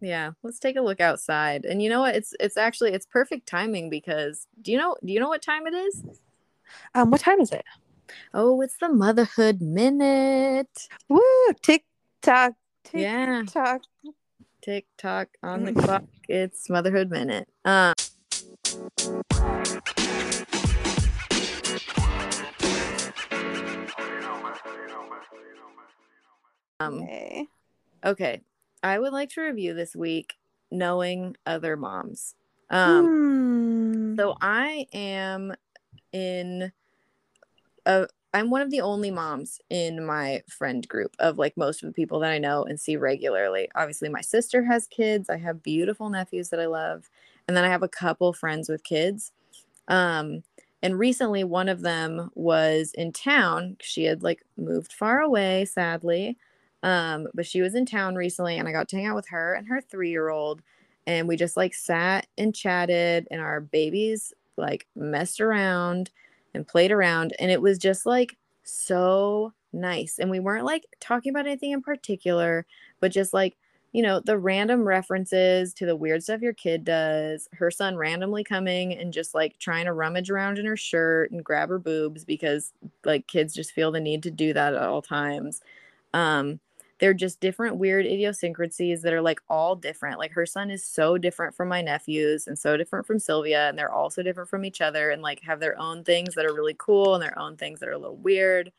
Yeah, 0.00 0.30
let's 0.42 0.58
take 0.60 0.76
a 0.76 0.80
look 0.80 1.00
outside. 1.00 1.64
And 1.64 1.82
you 1.82 1.90
know 1.90 2.00
what? 2.00 2.14
It's 2.14 2.34
it's 2.40 2.56
actually 2.56 2.92
it's 2.92 3.06
perfect 3.06 3.46
timing 3.48 3.90
because 3.90 4.46
do 4.62 4.72
you 4.72 4.78
know 4.78 4.96
do 5.04 5.12
you 5.12 5.20
know 5.20 5.28
what 5.28 5.42
time 5.42 5.66
it 5.66 5.74
is? 5.74 6.02
Um, 6.94 7.10
what 7.10 7.20
time 7.20 7.40
is 7.40 7.52
it? 7.52 7.64
Oh, 8.34 8.60
it's 8.62 8.76
the 8.78 8.88
motherhood 8.88 9.60
minute. 9.60 10.88
Woo! 11.08 11.20
Tick 11.62 11.84
tock, 12.22 12.54
tick 12.84 13.02
Yeah. 13.02 13.42
tock. 13.46 13.82
Tick 14.62 14.86
tock 14.96 15.28
on 15.42 15.64
the 15.64 15.72
clock. 15.72 16.04
It's 16.28 16.68
motherhood 16.68 17.10
minute. 17.10 17.48
Um 17.64 17.94
um, 26.80 27.02
Okay. 27.02 27.46
okay. 28.04 28.40
I 28.82 28.98
would 28.98 29.12
like 29.12 29.30
to 29.30 29.40
review 29.42 29.74
this 29.74 29.96
week 29.96 30.34
knowing 30.70 31.36
other 31.46 31.76
moms. 31.76 32.34
Um 32.70 33.06
Hmm. 33.06 34.16
So 34.16 34.36
I 34.40 34.86
am 34.92 35.54
in 36.12 36.72
a 37.86 38.06
I'm 38.34 38.50
one 38.50 38.60
of 38.60 38.70
the 38.70 38.82
only 38.82 39.10
moms 39.10 39.58
in 39.70 40.04
my 40.04 40.42
friend 40.48 40.86
group 40.86 41.16
of 41.18 41.38
like 41.38 41.56
most 41.56 41.82
of 41.82 41.88
the 41.88 41.94
people 41.94 42.20
that 42.20 42.30
I 42.30 42.38
know 42.38 42.62
and 42.62 42.78
see 42.78 42.96
regularly. 42.96 43.68
Obviously, 43.74 44.10
my 44.10 44.20
sister 44.20 44.64
has 44.64 44.86
kids. 44.86 45.30
I 45.30 45.38
have 45.38 45.62
beautiful 45.62 46.10
nephews 46.10 46.50
that 46.50 46.60
I 46.60 46.66
love, 46.66 47.08
and 47.46 47.56
then 47.56 47.64
I 47.64 47.68
have 47.68 47.82
a 47.82 47.88
couple 47.88 48.32
friends 48.34 48.68
with 48.68 48.84
kids. 48.84 49.32
Um, 49.88 50.42
and 50.82 50.98
recently, 50.98 51.42
one 51.42 51.70
of 51.70 51.80
them 51.80 52.30
was 52.34 52.92
in 52.94 53.12
town. 53.12 53.78
She 53.80 54.04
had 54.04 54.22
like 54.22 54.44
moved 54.58 54.92
far 54.92 55.20
away, 55.20 55.64
sadly, 55.64 56.36
um, 56.82 57.28
but 57.34 57.46
she 57.46 57.62
was 57.62 57.74
in 57.74 57.86
town 57.86 58.14
recently, 58.14 58.58
and 58.58 58.68
I 58.68 58.72
got 58.72 58.88
to 58.90 58.96
hang 58.96 59.06
out 59.06 59.16
with 59.16 59.28
her 59.28 59.54
and 59.54 59.66
her 59.68 59.80
three 59.80 60.10
year 60.10 60.28
old, 60.28 60.60
and 61.06 61.26
we 61.26 61.36
just 61.36 61.56
like 61.56 61.74
sat 61.74 62.26
and 62.36 62.54
chatted, 62.54 63.26
and 63.30 63.40
our 63.40 63.60
babies 63.62 64.34
like 64.58 64.86
messed 64.96 65.40
around 65.40 66.10
and 66.54 66.66
played 66.66 66.92
around 66.92 67.34
and 67.38 67.50
it 67.50 67.62
was 67.62 67.78
just 67.78 68.06
like 68.06 68.36
so 68.64 69.52
nice. 69.72 70.18
And 70.18 70.30
we 70.30 70.40
weren't 70.40 70.64
like 70.64 70.84
talking 71.00 71.30
about 71.30 71.46
anything 71.46 71.72
in 71.72 71.82
particular 71.82 72.66
but 73.00 73.12
just 73.12 73.32
like 73.32 73.56
you 73.92 74.02
know 74.02 74.20
the 74.20 74.38
random 74.38 74.86
references 74.86 75.72
to 75.74 75.86
the 75.86 75.96
weird 75.96 76.22
stuff 76.22 76.42
your 76.42 76.52
kid 76.52 76.84
does 76.84 77.48
her 77.52 77.70
son 77.70 77.96
randomly 77.96 78.44
coming 78.44 78.92
and 78.94 79.12
just 79.12 79.34
like 79.34 79.58
trying 79.58 79.86
to 79.86 79.92
rummage 79.92 80.30
around 80.30 80.58
in 80.58 80.66
her 80.66 80.76
shirt 80.76 81.30
and 81.30 81.44
grab 81.44 81.68
her 81.68 81.78
boobs 81.78 82.24
because 82.24 82.72
like 83.04 83.26
kids 83.26 83.54
just 83.54 83.72
feel 83.72 83.90
the 83.90 84.00
need 84.00 84.22
to 84.22 84.30
do 84.30 84.52
that 84.52 84.74
at 84.74 84.82
all 84.82 85.02
times. 85.02 85.60
Um 86.12 86.60
they're 86.98 87.14
just 87.14 87.40
different 87.40 87.76
weird 87.76 88.06
idiosyncrasies 88.06 89.02
that 89.02 89.12
are 89.12 89.22
like 89.22 89.40
all 89.48 89.76
different. 89.76 90.18
Like 90.18 90.32
her 90.32 90.46
son 90.46 90.70
is 90.70 90.84
so 90.84 91.16
different 91.16 91.54
from 91.54 91.68
my 91.68 91.80
nephews 91.80 92.46
and 92.46 92.58
so 92.58 92.76
different 92.76 93.06
from 93.06 93.18
Sylvia, 93.18 93.68
and 93.68 93.78
they're 93.78 93.92
also 93.92 94.22
different 94.22 94.50
from 94.50 94.64
each 94.64 94.80
other 94.80 95.10
and 95.10 95.22
like 95.22 95.40
have 95.42 95.60
their 95.60 95.78
own 95.78 96.04
things 96.04 96.34
that 96.34 96.44
are 96.44 96.54
really 96.54 96.76
cool 96.76 97.14
and 97.14 97.22
their 97.22 97.38
own 97.38 97.56
things 97.56 97.80
that 97.80 97.88
are 97.88 97.92
a 97.92 97.98
little 97.98 98.16
weird. 98.16 98.72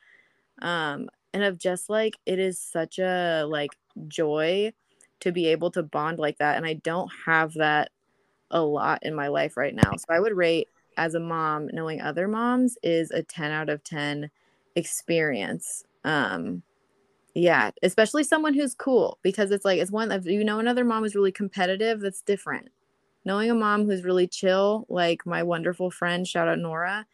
Um, 0.62 1.10
and 1.34 1.43
of 1.43 1.58
just 1.58 1.89
like 1.89 2.17
it 2.25 2.39
is 2.39 2.60
such 2.60 2.99
a 2.99 3.45
like 3.47 3.71
joy 4.08 4.73
to 5.21 5.32
be 5.32 5.47
able 5.47 5.71
to 5.71 5.84
bond 5.84 6.19
like 6.19 6.38
that. 6.39 6.58
And 6.58 6.65
I 6.65 6.73
don't 6.73 7.12
have 7.25 7.53
that 7.55 7.91
a 8.51 8.62
lot 8.62 9.03
in 9.03 9.13
my 9.13 9.27
life 9.27 9.58
right 9.58 9.75
now. 9.75 9.95
So 9.95 10.05
I 10.10 10.19
would 10.19 10.36
rate 10.36 10.67
as 10.97 11.13
a 11.15 11.19
mom, 11.19 11.69
knowing 11.71 12.01
other 12.01 12.27
moms 12.27 12.77
is 12.84 13.12
a 13.12 13.23
10 13.23 13.51
out 13.51 13.69
of 13.69 13.84
10 13.84 14.29
experience. 14.75 15.84
Um, 16.03 16.63
yeah, 17.35 17.71
especially 17.83 18.23
someone 18.23 18.53
who's 18.53 18.75
cool 18.75 19.19
because 19.21 19.51
it's 19.51 19.65
like 19.65 19.79
it's 19.79 19.91
one 19.91 20.11
of 20.11 20.25
you 20.27 20.43
know 20.43 20.59
another 20.59 20.83
mom 20.83 21.05
is 21.05 21.15
really 21.15 21.31
competitive. 21.31 22.01
That's 22.01 22.21
different. 22.21 22.69
Knowing 23.25 23.51
a 23.51 23.55
mom 23.55 23.85
who's 23.85 24.03
really 24.03 24.27
chill, 24.27 24.85
like 24.89 25.25
my 25.25 25.43
wonderful 25.43 25.91
friend, 25.91 26.27
shout 26.27 26.47
out 26.47 26.59
Nora, 26.59 27.05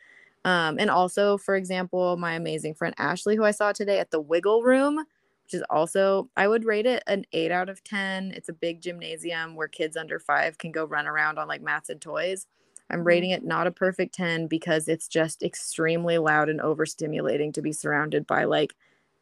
um, 0.46 0.78
and 0.80 0.90
also 0.92 1.38
for 1.38 1.56
example 1.56 2.18
my 2.18 2.34
amazing 2.36 2.76
friend 2.76 2.96
Ashley, 2.98 3.36
who 3.36 3.44
I 3.46 3.52
saw 3.52 3.72
today 3.74 4.00
at 4.00 4.12
the 4.12 4.22
Wiggle 4.22 4.64
Room, 4.64 4.98
which 4.98 5.54
is 5.54 5.64
also 5.70 6.30
I 6.38 6.48
would 6.48 6.66
rate 6.66 6.86
it 6.88 7.04
an 7.08 7.26
eight 7.34 7.52
out 7.52 7.70
of 7.70 7.84
ten. 7.84 8.32
It's 8.36 8.50
a 8.50 8.54
big 8.54 8.82
gymnasium 8.82 9.56
where 9.56 9.68
kids 9.70 9.98
under 9.98 10.20
five 10.20 10.58
can 10.60 10.72
go 10.72 10.86
run 10.86 11.08
around 11.08 11.40
on 11.40 11.48
like 11.48 11.62
mats 11.62 11.90
and 11.90 12.02
toys. 12.02 12.48
I'm 12.90 13.04
Mhm. 13.04 13.06
rating 13.06 13.32
it 13.32 13.44
not 13.46 13.68
a 13.68 13.72
perfect 13.72 14.16
10 14.16 14.48
because 14.48 14.88
it's 14.88 15.08
just 15.08 15.44
extremely 15.44 16.18
loud 16.20 16.50
and 16.50 16.60
overstimulating 16.62 17.54
to 17.56 17.62
be 17.62 17.72
surrounded 17.74 18.28
by 18.28 18.46
like 18.46 18.74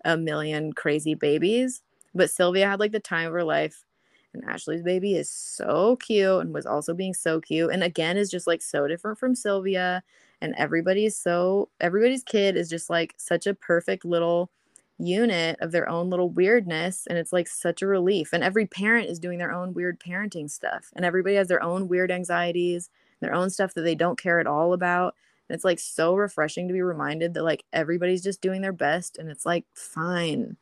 a 0.03 0.17
million 0.17 0.73
crazy 0.73 1.15
babies. 1.15 1.81
But 2.15 2.29
Sylvia 2.29 2.69
had 2.69 2.79
like 2.79 2.91
the 2.91 2.99
time 2.99 3.27
of 3.27 3.33
her 3.33 3.43
life. 3.43 3.85
And 4.33 4.43
Ashley's 4.45 4.81
baby 4.81 5.15
is 5.15 5.29
so 5.29 5.95
cute 5.97 6.41
and 6.41 6.53
was 6.53 6.65
also 6.65 6.93
being 6.93 7.13
so 7.13 7.39
cute. 7.39 7.71
And 7.71 7.83
again, 7.83 8.17
is 8.17 8.31
just 8.31 8.47
like 8.47 8.61
so 8.61 8.87
different 8.87 9.19
from 9.19 9.35
Sylvia. 9.35 10.03
And 10.41 10.55
everybody's 10.57 11.15
so, 11.15 11.69
everybody's 11.79 12.23
kid 12.23 12.57
is 12.57 12.69
just 12.69 12.89
like 12.89 13.13
such 13.17 13.45
a 13.45 13.53
perfect 13.53 14.05
little 14.05 14.49
unit 14.97 15.57
of 15.61 15.71
their 15.71 15.87
own 15.87 16.09
little 16.09 16.29
weirdness. 16.29 17.05
And 17.07 17.17
it's 17.17 17.31
like 17.31 17.47
such 17.47 17.81
a 17.81 17.87
relief. 17.87 18.33
And 18.33 18.43
every 18.43 18.65
parent 18.65 19.09
is 19.09 19.19
doing 19.19 19.37
their 19.37 19.51
own 19.51 19.73
weird 19.73 19.99
parenting 19.99 20.49
stuff. 20.49 20.89
And 20.95 21.05
everybody 21.05 21.35
has 21.35 21.47
their 21.47 21.63
own 21.63 21.87
weird 21.87 22.11
anxieties, 22.11 22.89
their 23.19 23.33
own 23.33 23.49
stuff 23.49 23.73
that 23.75 23.81
they 23.81 23.95
don't 23.95 24.19
care 24.21 24.39
at 24.39 24.47
all 24.47 24.73
about. 24.73 25.15
And 25.49 25.55
it's 25.55 25.65
like 25.65 25.79
so 25.79 26.15
refreshing 26.15 26.67
to 26.67 26.73
be 26.73 26.81
reminded 26.81 27.33
that 27.33 27.43
like 27.43 27.63
everybody's 27.73 28.23
just 28.23 28.41
doing 28.41 28.61
their 28.61 28.73
best 28.73 29.17
and 29.17 29.29
it's 29.29 29.45
like 29.45 29.65
fine. 29.75 30.57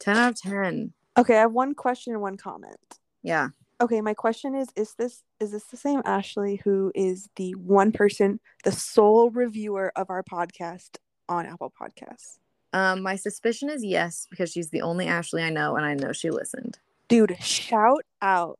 10 0.00 0.16
out 0.16 0.30
of 0.32 0.40
10. 0.40 0.92
Okay, 1.18 1.36
I 1.36 1.40
have 1.40 1.52
one 1.52 1.74
question 1.74 2.12
and 2.14 2.22
one 2.22 2.36
comment. 2.36 2.98
Yeah. 3.22 3.48
Okay, 3.80 4.00
my 4.00 4.14
question 4.14 4.54
is 4.54 4.68
is 4.76 4.94
this 4.94 5.22
is 5.40 5.50
this 5.50 5.64
the 5.64 5.76
same 5.76 6.02
Ashley 6.04 6.60
who 6.64 6.92
is 6.94 7.28
the 7.36 7.52
one 7.56 7.92
person, 7.92 8.40
the 8.64 8.72
sole 8.72 9.30
reviewer 9.30 9.92
of 9.96 10.08
our 10.08 10.22
podcast 10.22 10.96
on 11.28 11.46
Apple 11.46 11.72
Podcasts? 11.80 12.38
Um, 12.72 13.02
my 13.02 13.16
suspicion 13.16 13.68
is 13.68 13.84
yes, 13.84 14.26
because 14.30 14.50
she's 14.50 14.70
the 14.70 14.82
only 14.82 15.06
Ashley 15.06 15.42
I 15.42 15.50
know 15.50 15.76
and 15.76 15.84
I 15.84 15.94
know 15.94 16.12
she 16.12 16.30
listened. 16.30 16.78
Dude, 17.08 17.36
shout 17.42 18.04
out. 18.22 18.58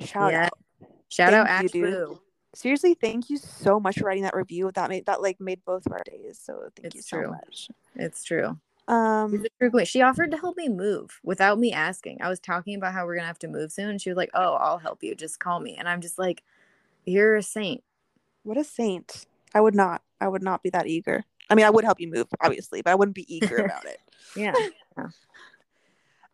Shout 0.00 0.32
Yeah. 0.32 0.44
out. 0.46 0.88
Shout 1.08 1.34
out 1.34 1.46
Thank 1.46 1.64
Ash 1.70 1.74
you. 1.74 1.82
Boo. 1.82 2.20
Seriously, 2.56 2.94
thank 2.94 3.28
you 3.28 3.36
so 3.36 3.78
much 3.78 3.98
for 3.98 4.06
writing 4.06 4.22
that 4.22 4.34
review. 4.34 4.70
That 4.74 4.88
made 4.88 5.04
that 5.04 5.20
like 5.20 5.38
made 5.38 5.62
both 5.66 5.84
of 5.84 5.92
our 5.92 6.02
days. 6.06 6.40
So 6.42 6.70
thank 6.74 6.94
you 6.94 7.00
It's 7.00 7.10
so 7.10 7.18
true. 7.18 7.30
much. 7.30 7.68
It's 7.96 8.24
true. 8.24 8.58
Um 8.88 9.44
true. 9.60 9.84
She 9.84 10.00
offered 10.00 10.30
to 10.30 10.38
help 10.38 10.56
me 10.56 10.70
move 10.70 11.20
without 11.22 11.58
me 11.58 11.74
asking. 11.74 12.22
I 12.22 12.30
was 12.30 12.40
talking 12.40 12.74
about 12.74 12.94
how 12.94 13.04
we're 13.04 13.16
gonna 13.16 13.26
have 13.26 13.38
to 13.40 13.48
move 13.48 13.72
soon, 13.72 13.90
and 13.90 14.00
she 14.00 14.08
was 14.08 14.16
like, 14.16 14.30
"Oh, 14.32 14.54
I'll 14.54 14.78
help 14.78 15.02
you. 15.02 15.14
Just 15.14 15.38
call 15.38 15.60
me." 15.60 15.76
And 15.76 15.86
I'm 15.86 16.00
just 16.00 16.18
like, 16.18 16.42
"You're 17.04 17.36
a 17.36 17.42
saint." 17.42 17.84
what 18.42 18.56
a 18.56 18.64
saint. 18.64 19.26
I 19.54 19.60
would 19.60 19.74
not. 19.74 20.00
I 20.20 20.28
would 20.28 20.42
not 20.42 20.62
be 20.62 20.70
that 20.70 20.86
eager. 20.86 21.24
I 21.50 21.54
mean, 21.56 21.66
I 21.66 21.70
would 21.70 21.84
help 21.84 22.00
you 22.00 22.08
move, 22.10 22.28
obviously, 22.40 22.80
but 22.80 22.90
I 22.90 22.94
wouldn't 22.94 23.14
be 23.16 23.26
eager 23.34 23.58
about 23.64 23.84
it. 23.84 24.00
Yeah. 24.34 24.54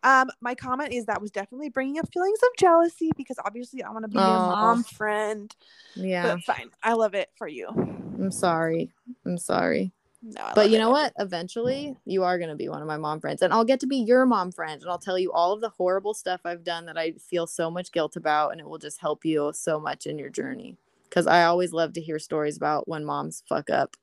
Um, 0.03 0.29
my 0.41 0.53
comment 0.53 0.91
is 0.93 1.05
that 1.05 1.21
was 1.21 1.31
definitely 1.31 1.69
bringing 1.69 1.97
up 1.97 2.11
feelings 2.13 2.39
of 2.43 2.49
jealousy 2.57 3.11
because 3.15 3.37
obviously 3.43 3.83
I 3.83 3.91
want 3.91 4.03
to 4.03 4.09
be 4.09 4.17
your 4.17 4.39
Aw. 4.39 4.61
mom 4.61 4.83
friend. 4.83 5.55
Yeah. 5.95 6.35
But 6.35 6.43
fine, 6.43 6.69
I 6.83 6.93
love 6.93 7.13
it 7.13 7.29
for 7.35 7.47
you. 7.47 7.67
I'm 7.69 8.31
sorry. 8.31 8.91
I'm 9.25 9.37
sorry. 9.37 9.93
No, 10.21 10.51
But 10.55 10.69
you 10.69 10.77
it. 10.77 10.79
know 10.79 10.89
what? 10.89 11.11
Eventually, 11.19 11.97
you 12.05 12.23
are 12.23 12.37
going 12.37 12.49
to 12.49 12.55
be 12.55 12.69
one 12.69 12.81
of 12.81 12.87
my 12.87 12.95
mom 12.97 13.19
friends, 13.19 13.41
and 13.41 13.51
I'll 13.51 13.65
get 13.65 13.81
to 13.81 13.87
be 13.87 13.97
your 13.97 14.25
mom 14.25 14.53
friend, 14.53 14.81
and 14.81 14.89
I'll 14.89 14.97
tell 14.97 15.19
you 15.19 15.33
all 15.33 15.51
of 15.51 15.59
the 15.59 15.69
horrible 15.69 16.13
stuff 16.13 16.41
I've 16.45 16.63
done 16.63 16.85
that 16.85 16.97
I 16.97 17.13
feel 17.13 17.45
so 17.45 17.69
much 17.69 17.91
guilt 17.91 18.15
about, 18.15 18.51
and 18.51 18.61
it 18.61 18.67
will 18.67 18.77
just 18.77 19.01
help 19.01 19.25
you 19.25 19.51
so 19.53 19.81
much 19.81 20.05
in 20.05 20.17
your 20.17 20.29
journey. 20.29 20.77
Because 21.09 21.27
I 21.27 21.43
always 21.43 21.73
love 21.73 21.93
to 21.93 22.01
hear 22.01 22.19
stories 22.19 22.55
about 22.55 22.87
when 22.87 23.03
moms 23.03 23.43
fuck 23.49 23.69
up. 23.69 23.97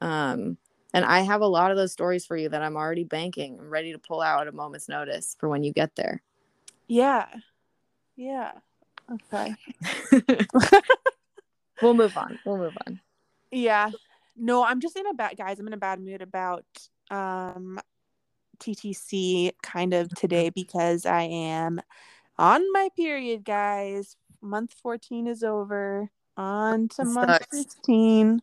Um, 0.00 0.58
and 0.94 1.04
I 1.04 1.20
have 1.20 1.40
a 1.40 1.46
lot 1.46 1.72
of 1.72 1.76
those 1.76 1.92
stories 1.92 2.24
for 2.24 2.36
you 2.36 2.48
that 2.48 2.62
I'm 2.62 2.76
already 2.76 3.02
banking. 3.02 3.58
I'm 3.58 3.68
ready 3.68 3.90
to 3.92 3.98
pull 3.98 4.20
out 4.20 4.42
at 4.42 4.46
a 4.46 4.52
moment's 4.52 4.88
notice 4.88 5.36
for 5.40 5.48
when 5.48 5.64
you 5.64 5.72
get 5.72 5.96
there. 5.96 6.22
Yeah. 6.86 7.26
Yeah. 8.14 8.52
Okay. 9.12 9.56
we'll 11.82 11.94
move 11.94 12.16
on. 12.16 12.38
We'll 12.46 12.58
move 12.58 12.76
on. 12.86 13.00
Yeah. 13.50 13.90
No, 14.36 14.64
I'm 14.64 14.80
just 14.80 14.96
in 14.96 15.06
a 15.08 15.14
bad 15.14 15.36
guys, 15.36 15.58
I'm 15.58 15.66
in 15.66 15.72
a 15.72 15.78
bad 15.78 16.00
mood 16.00 16.22
about 16.22 16.64
um 17.10 17.80
TTC 18.60 19.50
kind 19.64 19.94
of 19.94 20.08
today 20.10 20.50
because 20.50 21.06
I 21.06 21.22
am 21.22 21.82
on 22.38 22.72
my 22.72 22.88
period, 22.96 23.44
guys. 23.44 24.16
Month 24.40 24.74
14 24.80 25.26
is 25.26 25.42
over. 25.42 26.08
On 26.36 26.88
to 26.88 27.04
month 27.04 27.30
Sucks. 27.30 27.64
15. 27.64 28.40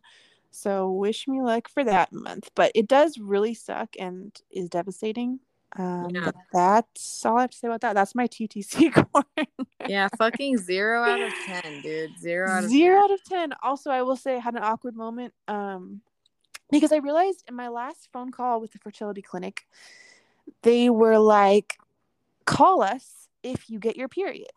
So 0.52 0.90
wish 0.92 1.26
me 1.26 1.40
luck 1.42 1.68
for 1.68 1.82
that 1.82 2.12
month. 2.12 2.50
But 2.54 2.70
it 2.74 2.86
does 2.86 3.18
really 3.18 3.54
suck 3.54 3.96
and 3.98 4.38
is 4.50 4.68
devastating. 4.68 5.40
Um 5.76 6.10
Yeah. 6.10 6.30
that's 6.52 7.24
all 7.24 7.38
I 7.38 7.42
have 7.42 7.50
to 7.50 7.56
say 7.56 7.66
about 7.68 7.80
that. 7.80 7.94
That's 7.94 8.14
my 8.14 8.28
TTC 8.28 8.92
corner. 9.12 9.48
Yeah, 9.88 10.08
fucking 10.18 10.58
zero 10.58 11.02
out 11.02 11.20
of 11.22 11.32
10, 11.62 11.80
dude. 11.80 12.18
Zero 12.20 12.50
out 12.50 12.64
of 12.64 12.70
Zero 12.70 12.96
10. 13.00 13.04
out 13.04 13.10
of 13.10 13.24
ten. 13.24 13.52
Also, 13.62 13.90
I 13.90 14.02
will 14.02 14.16
say 14.16 14.36
I 14.36 14.40
had 14.40 14.54
an 14.54 14.62
awkward 14.62 14.94
moment. 14.94 15.32
Um 15.48 16.02
because 16.70 16.92
I 16.92 16.96
realized 16.98 17.44
in 17.48 17.54
my 17.54 17.68
last 17.68 18.08
phone 18.12 18.30
call 18.30 18.60
with 18.60 18.72
the 18.72 18.78
fertility 18.78 19.20
clinic, 19.22 19.66
they 20.62 20.88
were 20.90 21.18
like, 21.18 21.78
call 22.46 22.82
us 22.82 23.28
if 23.42 23.68
you 23.68 23.78
get 23.78 23.96
your 23.96 24.08
period. 24.08 24.52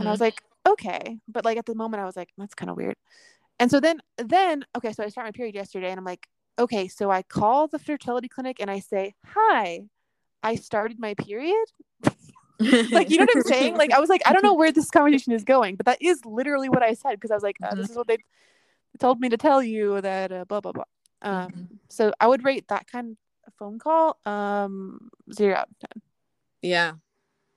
And 0.00 0.08
I 0.08 0.10
was 0.10 0.20
like, 0.20 0.42
okay. 0.66 1.18
But 1.28 1.44
like 1.44 1.58
at 1.58 1.66
the 1.66 1.74
moment 1.74 2.02
I 2.02 2.06
was 2.06 2.16
like, 2.16 2.30
that's 2.38 2.54
kind 2.54 2.70
of 2.70 2.76
weird. 2.76 2.96
And 3.62 3.70
so 3.70 3.78
then 3.78 4.00
then 4.18 4.64
okay, 4.76 4.92
so 4.92 5.04
I 5.04 5.08
start 5.08 5.24
my 5.24 5.30
period 5.30 5.54
yesterday 5.54 5.88
and 5.90 5.96
I'm 5.96 6.04
like, 6.04 6.26
okay, 6.58 6.88
so 6.88 7.12
I 7.12 7.22
call 7.22 7.68
the 7.68 7.78
fertility 7.78 8.28
clinic 8.28 8.56
and 8.58 8.68
I 8.68 8.80
say, 8.80 9.14
Hi, 9.24 9.82
I 10.42 10.56
started 10.56 10.98
my 10.98 11.14
period. 11.14 11.64
like 12.90 13.08
you 13.08 13.18
know 13.18 13.22
what 13.22 13.36
I'm 13.36 13.42
saying? 13.44 13.76
Like 13.76 13.92
I 13.92 14.00
was 14.00 14.08
like, 14.08 14.22
I 14.26 14.32
don't 14.32 14.42
know 14.42 14.54
where 14.54 14.72
this 14.72 14.90
conversation 14.90 15.32
is 15.32 15.44
going, 15.44 15.76
but 15.76 15.86
that 15.86 16.02
is 16.02 16.24
literally 16.24 16.68
what 16.70 16.82
I 16.82 16.94
said 16.94 17.12
because 17.12 17.30
I 17.30 17.34
was 17.34 17.44
like, 17.44 17.56
uh, 17.62 17.76
this 17.76 17.88
is 17.88 17.96
what 17.96 18.08
they 18.08 18.18
told 18.98 19.20
me 19.20 19.28
to 19.28 19.36
tell 19.36 19.62
you 19.62 20.00
that 20.00 20.32
uh, 20.32 20.44
blah 20.44 20.60
blah 20.60 20.72
blah. 20.72 20.84
Um, 21.22 21.52
Mhm. 21.52 21.66
so 21.88 22.12
I 22.18 22.26
would 22.26 22.42
rate 22.42 22.66
that 22.66 22.88
kind 22.90 23.16
of 23.46 23.54
phone 23.54 23.78
call 23.78 24.18
um 24.26 25.08
zero 25.32 25.54
out 25.54 25.68
of 25.70 25.78
ten. 25.78 26.02
Yeah. 26.62 26.94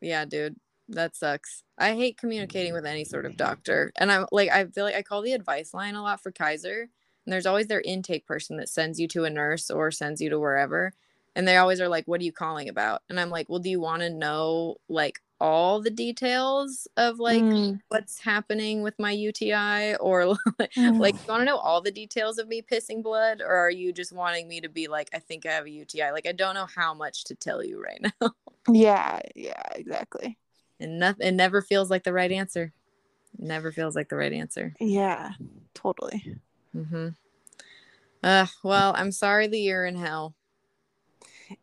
Yeah, 0.02 0.26
dude. 0.26 0.56
That 0.88 1.16
sucks. 1.16 1.64
I 1.78 1.96
hate 1.96 2.18
communicating 2.18 2.74
with 2.74 2.86
any 2.86 3.04
sort 3.06 3.26
of 3.26 3.38
doctor. 3.38 3.92
And 3.96 4.12
I'm 4.12 4.28
like 4.32 4.50
I 4.52 4.66
feel 4.66 4.84
like 4.84 4.96
I 4.96 5.02
call 5.02 5.22
the 5.22 5.34
advice 5.34 5.74
line 5.74 5.96
a 5.96 6.04
lot 6.04 6.22
for 6.22 6.32
Kaiser. 6.32 6.90
And 7.26 7.34
there's 7.34 7.48
always 7.48 7.68
their 7.68 7.82
intake 7.82 8.26
person 8.28 8.58
that 8.58 8.70
sends 8.70 9.00
you 9.00 9.08
to 9.10 9.24
a 9.26 9.30
nurse 9.30 9.72
or 9.72 9.90
sends 9.92 10.22
you 10.22 10.30
to 10.30 10.40
wherever. 10.40 10.94
And 11.36 11.48
they 11.48 11.58
always 11.58 11.82
are 11.82 11.90
like, 11.90 12.08
What 12.08 12.22
are 12.22 12.24
you 12.24 12.32
calling 12.32 12.70
about? 12.70 13.02
And 13.10 13.20
I'm 13.20 13.30
like, 13.32 13.50
Well, 13.50 13.60
do 13.60 13.70
you 13.70 13.80
want 13.80 14.02
to 14.04 14.10
know 14.10 14.78
like 14.88 15.20
all 15.42 15.82
the 15.82 15.90
details 15.90 16.88
of 16.98 17.20
like 17.20 17.44
Mm, 17.44 17.80
what's 17.90 18.20
happening 18.20 18.84
with 18.84 18.98
my 19.00 19.12
UTI? 19.12 19.96
Or 19.96 20.28
like 20.60 20.72
mm. 20.78 21.00
like 21.00 21.16
you 21.16 21.32
want 21.34 21.42
to 21.42 21.46
know 21.46 21.58
all 21.58 21.82
the 21.82 21.92
details 21.92 22.38
of 22.38 22.48
me 22.48 22.62
pissing 22.62 23.02
blood? 23.04 23.42
Or 23.42 23.56
are 23.56 23.72
you 23.72 23.92
just 23.92 24.14
wanting 24.14 24.48
me 24.48 24.62
to 24.62 24.70
be 24.70 24.88
like, 24.88 25.10
I 25.14 25.20
think 25.20 25.46
I 25.48 25.52
have 25.54 25.66
a 25.66 25.70
UTI? 25.72 26.12
Like 26.12 26.28
I 26.28 26.32
don't 26.32 26.54
know 26.56 26.68
how 26.74 26.94
much 26.94 27.24
to 27.26 27.36
tell 27.36 27.64
you 27.64 27.82
right 27.82 28.02
now. 28.22 28.32
yeah, 28.68 29.20
yeah, 29.36 29.62
exactly. 29.76 30.38
And 30.80 31.00
nothing 31.00 31.28
it 31.28 31.34
never 31.34 31.62
feels 31.62 31.90
like 31.90 32.04
the 32.04 32.14
right 32.14 32.32
answer 32.32 32.74
It 33.40 33.46
never 33.46 33.72
feels 33.72 33.96
like 33.96 34.10
the 34.10 34.16
right 34.18 34.34
answer 34.34 34.74
Yeah, 34.80 35.32
totally. 35.74 36.38
mm-hmm. 36.76 37.10
uh 38.24 38.48
well 38.64 38.94
i'm 38.98 39.12
sorry 39.12 39.48
that 39.48 39.58
you're 39.58 39.86
in 39.86 39.96
hell 39.96 40.34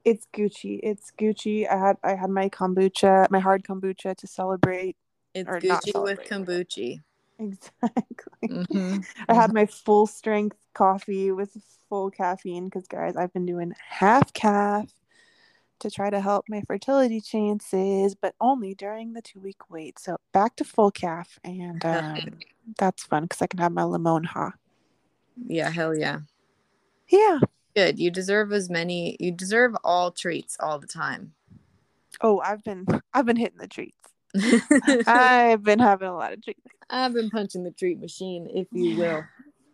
It's 0.05 0.27
Gucci. 0.33 0.79
It's 0.83 1.11
Gucci. 1.19 1.69
I 1.69 1.77
had 1.77 1.97
I 2.05 2.15
had 2.15 2.31
my 2.31 2.49
kombucha, 2.49 3.29
my 3.31 3.41
hard 3.41 3.65
kombucha 3.65 4.17
to 4.17 4.27
celebrate. 4.27 4.97
it's 5.35 5.49
Or 5.49 5.59
gucci 5.61 5.87
with 5.87 5.93
celebrate. 5.93 6.29
kombucha 6.29 7.01
Exactly. 7.39 8.49
hmm 8.49 8.99
I 9.29 9.35
had 9.35 9.53
my 9.53 9.67
full 9.67 10.07
strength 10.07 10.57
coffee 10.75 11.33
with 11.33 11.57
full 11.89 12.11
caffeine 12.11 12.67
because 12.67 12.87
guys, 12.87 13.17
I've 13.17 13.33
been 13.33 13.47
doing 13.47 13.73
half 13.89 14.33
caff 14.33 14.87
to 15.83 15.91
try 15.91 16.11
to 16.11 16.21
help 16.21 16.47
my 16.49 16.63
fertility 16.63 17.21
chances, 17.21 18.15
but 18.15 18.35
only 18.41 18.75
during 18.75 19.13
the 19.13 19.23
two 19.23 19.41
week 19.41 19.71
wait. 19.71 19.99
So 19.99 20.17
back 20.33 20.57
to 20.57 20.65
full 20.65 20.91
caff, 20.91 21.39
and 21.45 21.85
um, 21.87 22.39
that's 22.79 23.05
fun 23.05 23.25
because 23.25 23.43
I 23.43 23.47
can 23.47 23.59
have 23.61 23.73
my 23.73 23.85
limon 23.85 24.25
ha. 24.25 24.53
yeah 25.47 25.71
hell 25.71 25.95
yeah 25.97 26.21
Yeah. 27.09 27.39
good 27.75 27.99
you 27.99 28.11
deserve 28.11 28.53
as 28.53 28.69
many 28.71 29.17
you 29.21 29.31
deserve 29.33 29.75
all 29.85 30.11
treats 30.11 30.57
all 30.61 30.79
the 30.79 30.87
time 30.87 31.35
Oh, 32.21 32.41
I've 32.41 32.63
been 32.63 32.87
I've 33.15 33.25
been 33.27 33.37
hitting 33.37 33.59
the 33.59 33.67
treats. 33.67 33.97
I've 35.07 35.63
been 35.63 35.79
having 35.79 36.09
a 36.09 36.15
lot 36.17 36.33
of 36.33 36.43
treats. 36.43 36.61
i've 36.91 37.15
been 37.15 37.31
punching 37.31 37.65
the 37.65 37.71
treat 37.71 37.99
machine 37.99 38.49
if 38.55 38.67
you 38.73 38.91
will 38.91 39.25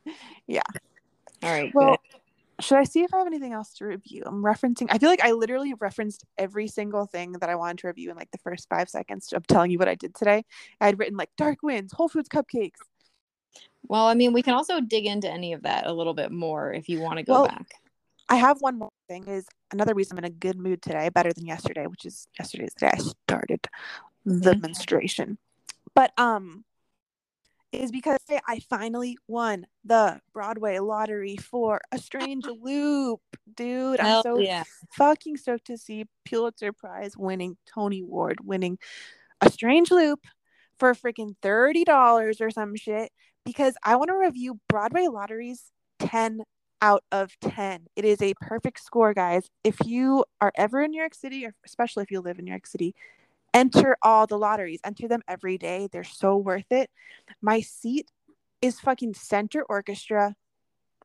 Yeah. 0.46 0.62
all 1.42 1.50
right 1.50 1.72
Well, 1.74 1.98
good 1.98 2.20
should 2.60 2.78
I 2.78 2.84
see 2.84 3.02
if 3.02 3.14
I 3.14 3.18
have 3.18 3.26
anything 3.26 3.52
else 3.52 3.72
to 3.74 3.84
review? 3.86 4.22
I'm 4.26 4.42
referencing. 4.42 4.86
I 4.90 4.98
feel 4.98 5.08
like 5.10 5.24
I 5.24 5.32
literally 5.32 5.74
referenced 5.74 6.24
every 6.36 6.66
single 6.68 7.06
thing 7.06 7.32
that 7.32 7.48
I 7.48 7.54
wanted 7.54 7.78
to 7.78 7.86
review 7.88 8.10
in 8.10 8.16
like 8.16 8.30
the 8.30 8.38
first 8.38 8.68
five 8.68 8.88
seconds 8.88 9.32
of 9.32 9.46
telling 9.46 9.70
you 9.70 9.78
what 9.78 9.88
I 9.88 9.94
did 9.94 10.14
today. 10.14 10.44
I 10.80 10.86
had 10.86 10.98
written 10.98 11.16
like 11.16 11.30
dark 11.36 11.62
winds, 11.62 11.92
Whole 11.92 12.08
Foods 12.08 12.28
cupcakes. 12.28 12.78
well 13.84 14.06
i 14.06 14.14
mean 14.14 14.32
we 14.32 14.42
can 14.42 14.54
also 14.54 14.80
dig 14.80 15.06
into 15.06 15.30
any 15.30 15.52
of 15.52 15.62
that 15.62 15.86
a 15.86 15.92
little 15.92 16.14
bit 16.14 16.30
more 16.32 16.72
if 16.72 16.88
you 16.88 17.00
want 17.00 17.16
to 17.18 17.22
go 17.22 17.32
Well, 17.32 17.46
back 17.46 17.74
I 18.30 18.36
have 18.36 18.60
one 18.60 18.78
more 18.78 18.90
thing. 19.08 19.26
Is 19.26 19.46
another 19.72 19.94
reason 19.94 20.18
I'm 20.18 20.24
in 20.24 20.30
a 20.30 20.34
good 20.34 20.58
mood 20.58 20.82
today, 20.82 21.08
better 21.08 21.32
than 21.32 21.46
yesterday, 21.46 21.86
which 21.86 22.04
is 22.04 22.28
yesterday's 22.38 22.74
day 22.74 22.90
I 22.92 22.98
started 22.98 23.66
the 24.26 24.52
Mhm. 24.52 24.60
menstruation. 24.60 25.38
But 25.94 26.12
um, 26.18 26.66
is 27.72 27.90
because 27.90 28.18
I 28.46 28.60
finally 28.60 29.18
won 29.26 29.66
the 29.84 30.20
Broadway 30.32 30.78
lottery 30.78 31.36
for 31.36 31.80
A 31.92 31.98
Strange 31.98 32.44
Loop, 32.62 33.20
dude. 33.54 34.00
I'm 34.00 34.22
so 34.22 34.38
yeah. 34.38 34.64
fucking 34.92 35.36
stoked 35.36 35.66
to 35.66 35.76
see 35.76 36.06
Pulitzer 36.24 36.72
Prize 36.72 37.16
winning, 37.16 37.56
Tony 37.66 38.00
Award 38.00 38.38
winning 38.42 38.78
A 39.40 39.50
Strange 39.50 39.90
Loop 39.90 40.20
for 40.78 40.94
freaking 40.94 41.34
thirty 41.42 41.84
dollars 41.84 42.40
or 42.40 42.50
some 42.50 42.76
shit. 42.76 43.12
Because 43.44 43.74
I 43.82 43.96
want 43.96 44.08
to 44.08 44.16
review 44.16 44.60
Broadway 44.68 45.06
lotteries 45.06 45.70
ten 45.98 46.42
out 46.80 47.02
of 47.10 47.36
10. 47.40 47.86
It 47.96 48.04
is 48.04 48.22
a 48.22 48.34
perfect 48.40 48.80
score, 48.82 49.14
guys. 49.14 49.48
If 49.64 49.76
you 49.84 50.24
are 50.40 50.52
ever 50.56 50.82
in 50.82 50.92
New 50.92 51.00
York 51.00 51.14
City, 51.14 51.44
or 51.44 51.54
especially 51.66 52.02
if 52.04 52.10
you 52.10 52.20
live 52.20 52.38
in 52.38 52.44
New 52.44 52.52
York 52.52 52.66
City, 52.66 52.94
enter 53.54 53.96
all 54.02 54.26
the 54.26 54.38
lotteries. 54.38 54.80
Enter 54.84 55.08
them 55.08 55.22
every 55.28 55.58
day. 55.58 55.88
They're 55.90 56.04
so 56.04 56.36
worth 56.36 56.70
it. 56.70 56.90
My 57.42 57.60
seat 57.60 58.10
is 58.60 58.80
fucking 58.80 59.14
center 59.14 59.62
orchestra, 59.68 60.34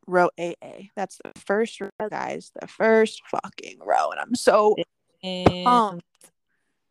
row 0.08 0.30
AA. 0.40 0.90
That's 0.96 1.20
the 1.24 1.40
first 1.40 1.80
row, 1.82 1.90
guys. 2.10 2.52
The 2.60 2.68
first 2.68 3.22
fucking 3.30 3.80
row. 3.80 4.12
And 4.12 4.20
I'm 4.20 4.36
so 4.36 4.76
pumped. 5.24 6.06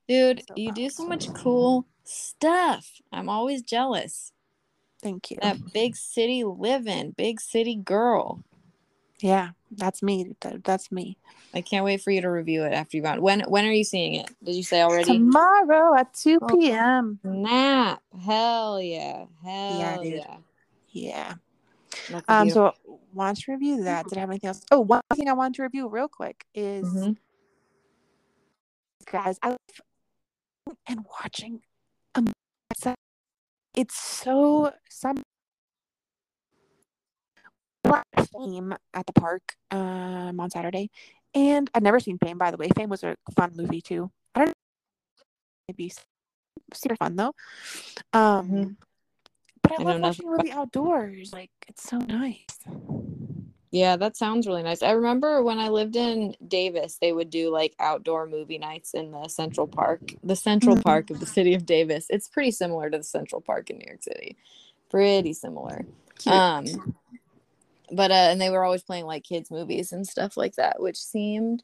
dude, 0.08 0.42
So 0.48 0.54
you 0.56 0.72
do 0.72 0.90
so 0.90 1.06
much 1.06 1.32
cool 1.34 1.86
stuff. 2.04 2.88
I'm 3.12 3.28
always 3.28 3.62
jealous. 3.62 4.32
Thank 5.02 5.30
you. 5.30 5.38
That 5.42 5.58
big 5.72 5.96
city 5.96 6.44
living, 6.44 7.12
big 7.16 7.40
city 7.40 7.74
girl. 7.74 8.44
Yeah, 9.22 9.50
that's 9.70 10.02
me. 10.02 10.34
That- 10.40 10.64
That's 10.64 10.90
me. 10.90 11.16
I 11.54 11.60
can't 11.60 11.84
wait 11.84 12.02
for 12.02 12.10
you 12.10 12.20
to 12.22 12.28
review 12.28 12.64
it 12.64 12.72
after 12.72 12.96
you've 12.96 13.04
gone. 13.04 13.20
When 13.22 13.40
when 13.42 13.64
are 13.64 13.72
you 13.72 13.84
seeing 13.84 14.14
it? 14.14 14.28
Did 14.42 14.56
you 14.56 14.62
say 14.64 14.82
already? 14.82 15.04
Tomorrow 15.04 15.94
at 15.96 16.12
2 16.14 16.38
Oh. 16.42 16.46
p.m. 16.56 17.20
Snap. 17.22 18.02
Hell 18.24 18.80
yeah. 18.80 19.26
Hell 19.44 19.78
Yeah, 19.78 20.00
yeah. 20.00 20.02
dude. 20.02 20.26
Yeah. 20.90 21.34
That's 22.10 22.24
Um, 22.28 22.46
beautiful- 22.48 22.72
so 22.84 23.00
want 23.12 23.38
to 23.38 23.52
review 23.52 23.84
that. 23.84 24.06
Did 24.08 24.18
I 24.18 24.20
have 24.22 24.30
anything 24.30 24.48
else? 24.48 24.62
Oh, 24.72 24.80
one 24.80 25.02
thing 25.14 25.28
I 25.28 25.34
wanted 25.34 25.54
to 25.56 25.62
review 25.62 25.88
real 25.88 26.08
quick 26.08 26.46
is 26.54 26.84
Mhm. 26.86 27.16
guys, 29.06 29.38
I 29.42 29.50
love 29.50 29.58
and 30.86 31.04
watching 31.22 31.62
a 32.14 32.22
it's 33.76 33.94
so 33.94 34.72
some 34.90 35.22
fame 38.32 38.74
at 38.94 39.06
the 39.06 39.12
park 39.12 39.42
um 39.70 40.38
on 40.40 40.50
Saturday. 40.50 40.90
And 41.34 41.70
I'd 41.74 41.82
never 41.82 41.98
seen 42.00 42.18
Fame, 42.18 42.38
by 42.38 42.50
the 42.50 42.56
way. 42.56 42.68
Fame 42.76 42.90
was 42.90 43.02
a 43.02 43.16
fun 43.34 43.52
movie 43.56 43.80
too. 43.80 44.10
I 44.34 44.40
don't 44.40 44.48
know 44.48 44.52
maybe 45.68 45.92
super 46.74 46.96
fun 46.96 47.16
though. 47.16 47.34
Um 48.12 48.50
Mhm. 48.50 48.76
but 49.62 49.72
I, 49.72 49.74
I 49.76 49.84
love 49.84 50.00
watching 50.00 50.28
a 50.28 50.30
movie 50.30 50.52
outdoors. 50.52 51.32
Like 51.32 51.50
it's 51.68 51.82
so 51.88 51.98
nice. 51.98 52.46
Yeah, 53.70 53.96
that 53.96 54.18
sounds 54.18 54.46
really 54.46 54.62
nice. 54.62 54.82
I 54.82 54.90
remember 54.90 55.42
when 55.42 55.58
I 55.58 55.68
lived 55.68 55.96
in 55.96 56.36
Davis, 56.46 56.98
they 57.00 57.14
would 57.14 57.30
do 57.30 57.48
like 57.48 57.74
outdoor 57.78 58.26
movie 58.26 58.58
nights 58.58 58.92
in 58.92 59.12
the 59.12 59.28
Central 59.28 59.66
Park, 59.66 60.12
the 60.22 60.36
Central 60.36 60.76
Mhm. 60.76 60.82
Park 60.82 61.10
of 61.10 61.20
the 61.20 61.26
city 61.26 61.54
of 61.54 61.64
Davis. 61.64 62.06
It's 62.10 62.28
pretty 62.28 62.50
similar 62.50 62.90
to 62.90 62.98
the 62.98 63.04
Central 63.04 63.40
Park 63.40 63.70
in 63.70 63.78
New 63.78 63.86
York 63.86 64.02
City. 64.02 64.36
Pretty 64.90 65.32
similar. 65.32 65.86
Cute. 66.18 66.34
Um 66.34 66.94
but 67.92 68.10
uh 68.10 68.28
and 68.30 68.40
they 68.40 68.50
were 68.50 68.64
always 68.64 68.82
playing 68.82 69.06
like 69.06 69.24
kids 69.24 69.50
movies 69.50 69.92
and 69.92 70.06
stuff 70.06 70.36
like 70.36 70.56
that, 70.56 70.80
which 70.80 70.96
seemed 70.96 71.62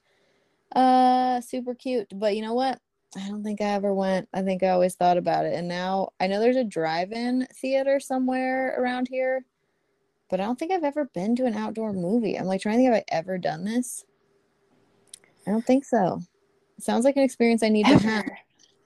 uh 0.75 1.41
super 1.41 1.75
cute. 1.75 2.13
But 2.15 2.37
you 2.37 2.43
know 2.43 2.55
what? 2.55 2.81
I 3.17 3.27
don't 3.29 3.43
think 3.43 3.61
I 3.61 3.71
ever 3.71 3.95
went. 3.95 4.29
I 4.35 4.43
think 4.43 4.63
I 4.63 4.69
always 4.69 4.95
thought 4.95 5.17
about 5.17 5.47
it. 5.47 5.55
And 5.55 5.67
now 5.67 6.11
I 6.21 6.27
know 6.27 6.41
there's 6.41 6.57
a 6.57 6.65
drive-in 6.65 7.49
theater 7.55 8.01
somewhere 8.01 8.79
around 8.79 9.09
here, 9.09 9.47
but 10.29 10.41
I 10.41 10.45
don't 10.45 10.59
think 10.59 10.73
I've 10.73 10.85
ever 10.85 11.07
been 11.07 11.35
to 11.37 11.47
an 11.47 11.55
outdoor 11.55 11.95
movie. 11.95 12.39
I'm 12.39 12.45
like 12.45 12.61
trying 12.61 12.77
to 12.77 12.83
think 12.83 12.95
if 12.95 13.03
I 13.11 13.17
ever 13.17 13.39
done 13.39 13.65
this. 13.65 14.05
I 15.47 15.51
don't 15.51 15.65
think 15.65 15.87
so. 15.87 16.21
It 16.77 16.85
sounds 16.85 17.07
like 17.07 17.17
an 17.17 17.23
experience 17.23 17.63
I 17.63 17.71
need 17.71 17.87
to 17.87 17.99
have. 17.99 18.27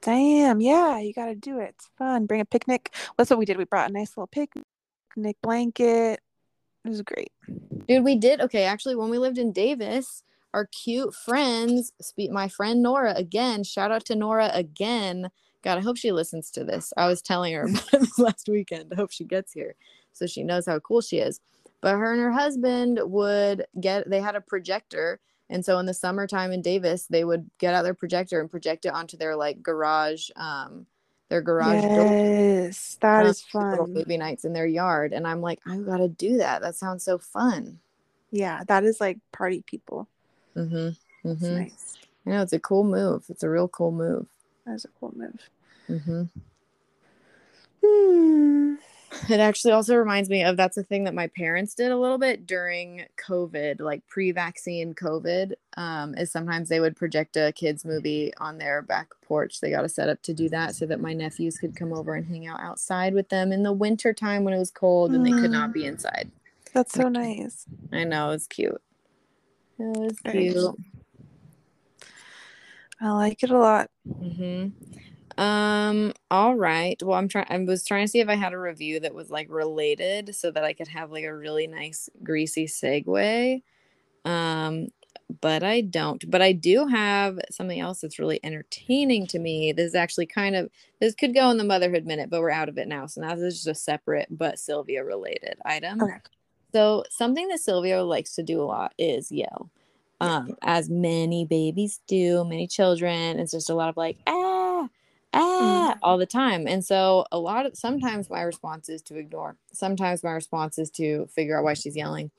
Damn, 0.02 0.60
yeah, 0.60 0.98
you 0.98 1.12
gotta 1.12 1.34
do 1.34 1.58
it. 1.58 1.74
It's 1.76 1.88
fun. 1.98 2.26
Bring 2.26 2.40
a 2.40 2.44
picnic. 2.44 2.94
That's 3.16 3.30
what 3.30 3.38
we 3.38 3.44
did. 3.44 3.56
We 3.56 3.64
brought 3.64 3.90
a 3.90 3.92
nice 3.92 4.16
little 4.16 4.28
picnic 4.28 5.36
blanket. 5.42 6.20
It 6.84 6.88
was 6.88 7.02
great. 7.02 7.32
Dude, 7.88 8.04
we 8.04 8.16
did. 8.16 8.40
Okay, 8.40 8.64
actually, 8.64 8.96
when 8.96 9.10
we 9.10 9.18
lived 9.18 9.38
in 9.38 9.52
Davis, 9.52 10.22
our 10.52 10.66
cute 10.66 11.14
friends, 11.14 11.92
my 12.30 12.48
friend 12.48 12.82
Nora, 12.82 13.14
again, 13.14 13.64
shout 13.64 13.92
out 13.92 14.04
to 14.06 14.16
Nora 14.16 14.50
again. 14.52 15.30
God, 15.62 15.78
I 15.78 15.80
hope 15.80 15.96
she 15.96 16.10
listens 16.10 16.50
to 16.52 16.64
this. 16.64 16.92
I 16.96 17.06
was 17.06 17.22
telling 17.22 17.54
her 17.54 17.62
about 17.68 17.90
this 17.92 18.18
last 18.18 18.48
weekend. 18.48 18.92
I 18.92 18.96
hope 18.96 19.12
she 19.12 19.24
gets 19.24 19.52
here 19.52 19.74
so 20.12 20.26
she 20.26 20.42
knows 20.42 20.66
how 20.66 20.78
cool 20.80 21.00
she 21.00 21.18
is. 21.18 21.40
But 21.80 21.96
her 21.96 22.12
and 22.12 22.22
her 22.22 22.30
husband 22.32 23.00
would 23.02 23.66
get, 23.80 24.08
they 24.08 24.20
had 24.20 24.36
a 24.36 24.40
projector. 24.40 25.20
And 25.50 25.64
so 25.64 25.78
in 25.78 25.86
the 25.86 25.94
summertime 25.94 26.52
in 26.52 26.62
Davis, 26.62 27.06
they 27.06 27.24
would 27.24 27.50
get 27.58 27.74
out 27.74 27.82
their 27.82 27.94
projector 27.94 28.40
and 28.40 28.50
project 28.50 28.84
it 28.84 28.92
onto 28.92 29.16
their 29.16 29.34
like 29.34 29.62
garage, 29.62 30.30
um, 30.36 30.86
their 31.32 31.40
garage 31.40 31.80
door. 31.80 32.04
Yes, 32.04 32.98
that 33.00 33.24
little 33.54 33.86
fun. 33.86 33.94
movie 33.94 34.18
nights 34.18 34.44
in 34.44 34.52
their 34.52 34.66
yard, 34.66 35.14
and 35.14 35.26
I'm 35.26 35.40
like, 35.40 35.60
I've 35.66 35.86
got 35.86 35.96
to 35.96 36.08
do 36.08 36.36
that. 36.36 36.60
That 36.60 36.76
sounds 36.76 37.04
so 37.04 37.16
fun. 37.16 37.78
Yeah, 38.30 38.64
that 38.68 38.84
is 38.84 39.00
like 39.00 39.18
party 39.32 39.64
people. 39.66 40.08
Mm-hmm. 40.54 41.28
Mm-hmm. 41.28 41.56
nice. 41.56 41.94
I 42.26 42.30
know 42.30 42.42
it's 42.42 42.52
a 42.52 42.60
cool 42.60 42.84
move. 42.84 43.24
It's 43.30 43.42
a 43.42 43.48
real 43.48 43.66
cool 43.66 43.92
move. 43.92 44.26
That 44.66 44.74
is 44.74 44.84
a 44.84 44.88
cool 45.00 45.14
move. 45.16 45.40
Mm-hmm. 45.88 46.24
Hmm. 47.82 48.74
It 49.28 49.40
actually 49.40 49.72
also 49.72 49.94
reminds 49.96 50.28
me 50.28 50.42
of 50.42 50.56
that's 50.56 50.76
a 50.76 50.82
thing 50.82 51.04
that 51.04 51.14
my 51.14 51.28
parents 51.28 51.74
did 51.74 51.92
a 51.92 51.96
little 51.96 52.18
bit 52.18 52.46
during 52.46 53.04
COVID, 53.16 53.80
like 53.80 54.06
pre-vaccine 54.06 54.94
COVID. 54.94 55.52
Um, 55.76 56.14
is 56.16 56.30
sometimes 56.30 56.68
they 56.68 56.80
would 56.80 56.96
project 56.96 57.36
a 57.36 57.52
kids 57.52 57.84
movie 57.84 58.32
on 58.38 58.58
their 58.58 58.82
back 58.82 59.08
porch. 59.22 59.60
They 59.60 59.70
got 59.70 59.84
a 59.84 59.88
setup 59.88 60.22
to 60.22 60.34
do 60.34 60.48
that 60.50 60.74
so 60.74 60.86
that 60.86 61.00
my 61.00 61.12
nephews 61.12 61.58
could 61.58 61.76
come 61.76 61.92
over 61.92 62.14
and 62.14 62.26
hang 62.26 62.46
out 62.46 62.60
outside 62.60 63.14
with 63.14 63.28
them 63.28 63.52
in 63.52 63.62
the 63.62 63.72
winter 63.72 64.12
time 64.12 64.44
when 64.44 64.54
it 64.54 64.58
was 64.58 64.70
cold 64.70 65.12
and 65.12 65.24
they 65.24 65.32
could 65.32 65.50
not 65.50 65.72
be 65.72 65.84
inside. 65.84 66.30
That's 66.72 66.92
so 66.94 67.08
nice. 67.08 67.66
I 67.92 68.04
know 68.04 68.30
it's 68.30 68.46
cute. 68.46 68.80
It 69.78 69.98
was 69.98 70.18
cute. 70.20 70.74
I 73.00 73.10
like 73.10 73.42
it 73.42 73.50
a 73.50 73.58
lot. 73.58 73.90
hmm 74.06 74.68
Um. 75.38 76.12
All 76.30 76.54
right. 76.54 77.00
Well, 77.02 77.18
I'm 77.18 77.28
trying. 77.28 77.46
I 77.48 77.58
was 77.58 77.84
trying 77.84 78.04
to 78.04 78.10
see 78.10 78.20
if 78.20 78.28
I 78.28 78.34
had 78.34 78.52
a 78.52 78.58
review 78.58 79.00
that 79.00 79.14
was 79.14 79.30
like 79.30 79.48
related, 79.50 80.34
so 80.34 80.50
that 80.50 80.64
I 80.64 80.72
could 80.72 80.88
have 80.88 81.10
like 81.10 81.24
a 81.24 81.34
really 81.34 81.66
nice 81.66 82.08
greasy 82.22 82.66
segue. 82.66 83.62
Um, 84.24 84.88
but 85.40 85.62
I 85.62 85.80
don't. 85.80 86.28
But 86.30 86.42
I 86.42 86.52
do 86.52 86.86
have 86.86 87.38
something 87.50 87.80
else 87.80 88.00
that's 88.00 88.18
really 88.18 88.40
entertaining 88.42 89.26
to 89.28 89.38
me. 89.38 89.72
This 89.72 89.88
is 89.88 89.94
actually 89.94 90.26
kind 90.26 90.54
of 90.56 90.70
this 91.00 91.14
could 91.14 91.34
go 91.34 91.50
in 91.50 91.58
the 91.58 91.64
motherhood 91.64 92.04
minute, 92.06 92.30
but 92.30 92.40
we're 92.40 92.50
out 92.50 92.68
of 92.68 92.78
it 92.78 92.88
now. 92.88 93.06
So 93.06 93.20
now 93.20 93.34
this 93.34 93.54
is 93.54 93.64
just 93.64 93.66
a 93.66 93.74
separate 93.74 94.28
but 94.30 94.58
Sylvia 94.58 95.04
related 95.04 95.56
item. 95.64 96.02
Okay. 96.02 96.18
So 96.72 97.04
something 97.10 97.48
that 97.48 97.60
Sylvia 97.60 98.02
likes 98.02 98.34
to 98.36 98.42
do 98.42 98.62
a 98.62 98.64
lot 98.64 98.94
is 98.98 99.30
yell. 99.30 99.70
Um, 100.20 100.56
as 100.62 100.88
many 100.88 101.44
babies 101.44 102.00
do, 102.06 102.44
many 102.44 102.68
children. 102.68 103.40
It's 103.40 103.52
just 103.52 103.70
a 103.70 103.74
lot 103.74 103.88
of 103.88 103.96
like, 103.96 104.18
ah, 104.26 104.51
ah, 105.62 105.98
all 106.02 106.18
the 106.18 106.26
time. 106.26 106.66
And 106.66 106.84
so 106.84 107.24
a 107.32 107.38
lot 107.38 107.66
of 107.66 107.76
sometimes 107.76 108.30
my 108.30 108.42
response 108.42 108.88
is 108.88 109.02
to 109.02 109.16
ignore. 109.16 109.56
Sometimes 109.72 110.22
my 110.22 110.32
response 110.32 110.78
is 110.78 110.90
to 110.92 111.26
figure 111.26 111.58
out 111.58 111.64
why 111.64 111.74
she's 111.74 111.96
yelling. 111.96 112.30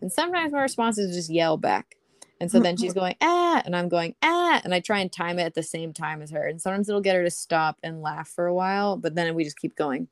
And 0.00 0.12
sometimes 0.12 0.52
my 0.52 0.62
response 0.62 0.98
is 0.98 1.14
just 1.14 1.30
yell 1.30 1.56
back. 1.56 1.96
And 2.40 2.50
so 2.50 2.60
then 2.60 2.76
she's 2.76 2.92
going, 2.94 3.16
ah, 3.20 3.62
and 3.64 3.74
I'm 3.74 3.88
going, 3.88 4.14
ah, 4.22 4.60
and 4.64 4.74
I 4.74 4.80
try 4.80 5.00
and 5.00 5.12
time 5.12 5.38
it 5.38 5.44
at 5.44 5.54
the 5.54 5.62
same 5.62 5.92
time 5.92 6.22
as 6.22 6.30
her. 6.30 6.46
And 6.46 6.60
sometimes 6.60 6.88
it'll 6.88 7.00
get 7.00 7.16
her 7.16 7.24
to 7.24 7.30
stop 7.30 7.78
and 7.82 8.02
laugh 8.02 8.28
for 8.28 8.46
a 8.46 8.54
while, 8.54 8.96
but 8.96 9.14
then 9.14 9.34
we 9.34 9.44
just 9.44 9.58
keep 9.58 9.76
going. 9.76 10.08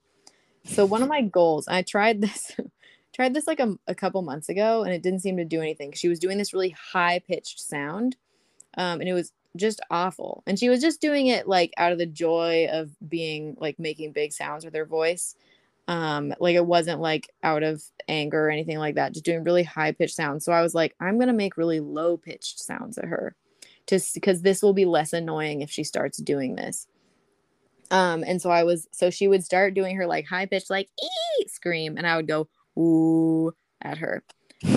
So 0.65 0.87
one 0.87 1.03
of 1.03 1.09
my 1.09 1.23
goals, 1.23 1.69
I 1.69 1.83
tried 1.83 2.21
this, 2.23 2.57
tried 3.13 3.35
this 3.35 3.47
like 3.47 3.61
a, 3.61 3.77
a 3.87 3.95
couple 3.95 4.23
months 4.23 4.49
ago, 4.49 4.83
and 4.83 4.93
it 4.93 5.03
didn't 5.03 5.21
seem 5.21 5.37
to 5.37 5.45
do 5.45 5.61
anything. 5.61 5.93
She 5.93 6.09
was 6.09 6.19
doing 6.19 6.39
this 6.39 6.53
really 6.53 6.75
high 6.93 7.21
pitched 7.21 7.61
sound, 7.61 8.17
um, 8.77 9.01
and 9.01 9.09
it 9.09 9.13
was 9.13 9.33
just 9.57 9.81
awful. 9.91 10.43
And 10.47 10.59
she 10.59 10.69
was 10.69 10.81
just 10.81 11.01
doing 11.01 11.29
it 11.29 11.47
like 11.49 11.73
out 11.77 11.93
of 11.93 11.99
the 11.99 12.07
joy 12.07 12.69
of 12.71 12.91
being 13.09 13.57
like 13.59 13.79
making 13.79 14.13
big 14.13 14.33
sounds 14.33 14.65
with 14.65 14.75
her 14.75 14.87
voice. 14.87 15.37
Um, 15.87 16.35
like 16.41 16.57
it 16.57 16.65
wasn't 16.65 17.01
like 17.01 17.31
out 17.43 17.63
of 17.63 17.83
anger 18.09 18.47
or 18.47 18.51
anything 18.51 18.79
like 18.79 18.95
that, 18.95 19.13
just 19.13 19.25
doing 19.25 19.45
really 19.45 19.63
high 19.63 19.93
pitched 19.93 20.17
sounds. 20.17 20.45
So 20.45 20.53
I 20.53 20.63
was 20.63 20.75
like, 20.75 20.95
I'm 20.99 21.19
gonna 21.19 21.35
make 21.35 21.57
really 21.57 21.81
low 21.81 22.17
pitched 22.17 22.59
sounds 22.59 22.97
at 22.97 23.05
her, 23.05 23.37
just 23.87 24.15
because 24.15 24.43
this 24.43 24.63
will 24.63 24.73
be 24.73 24.87
less 24.87 25.13
annoying 25.13 25.61
if 25.61 25.71
she 25.71 25.85
starts 25.85 26.19
doing 26.19 26.57
this. 26.57 26.87
Um, 27.91 28.25
and 28.27 28.41
so 28.41 28.51
I 28.51 28.65
was 28.65 28.89
so 28.93 29.11
she 29.11 29.29
would 29.29 29.45
start 29.45 29.75
doing 29.75 29.97
her 29.97 30.07
like 30.07 30.27
high 30.27 30.47
pitched 30.47 30.71
like 30.71 30.89
ee 31.03 31.47
scream, 31.49 31.99
and 31.99 32.07
I 32.07 32.17
would 32.17 32.29
go 32.29 32.49
ooh 32.79 33.53
at 33.83 33.99
her. 33.99 34.25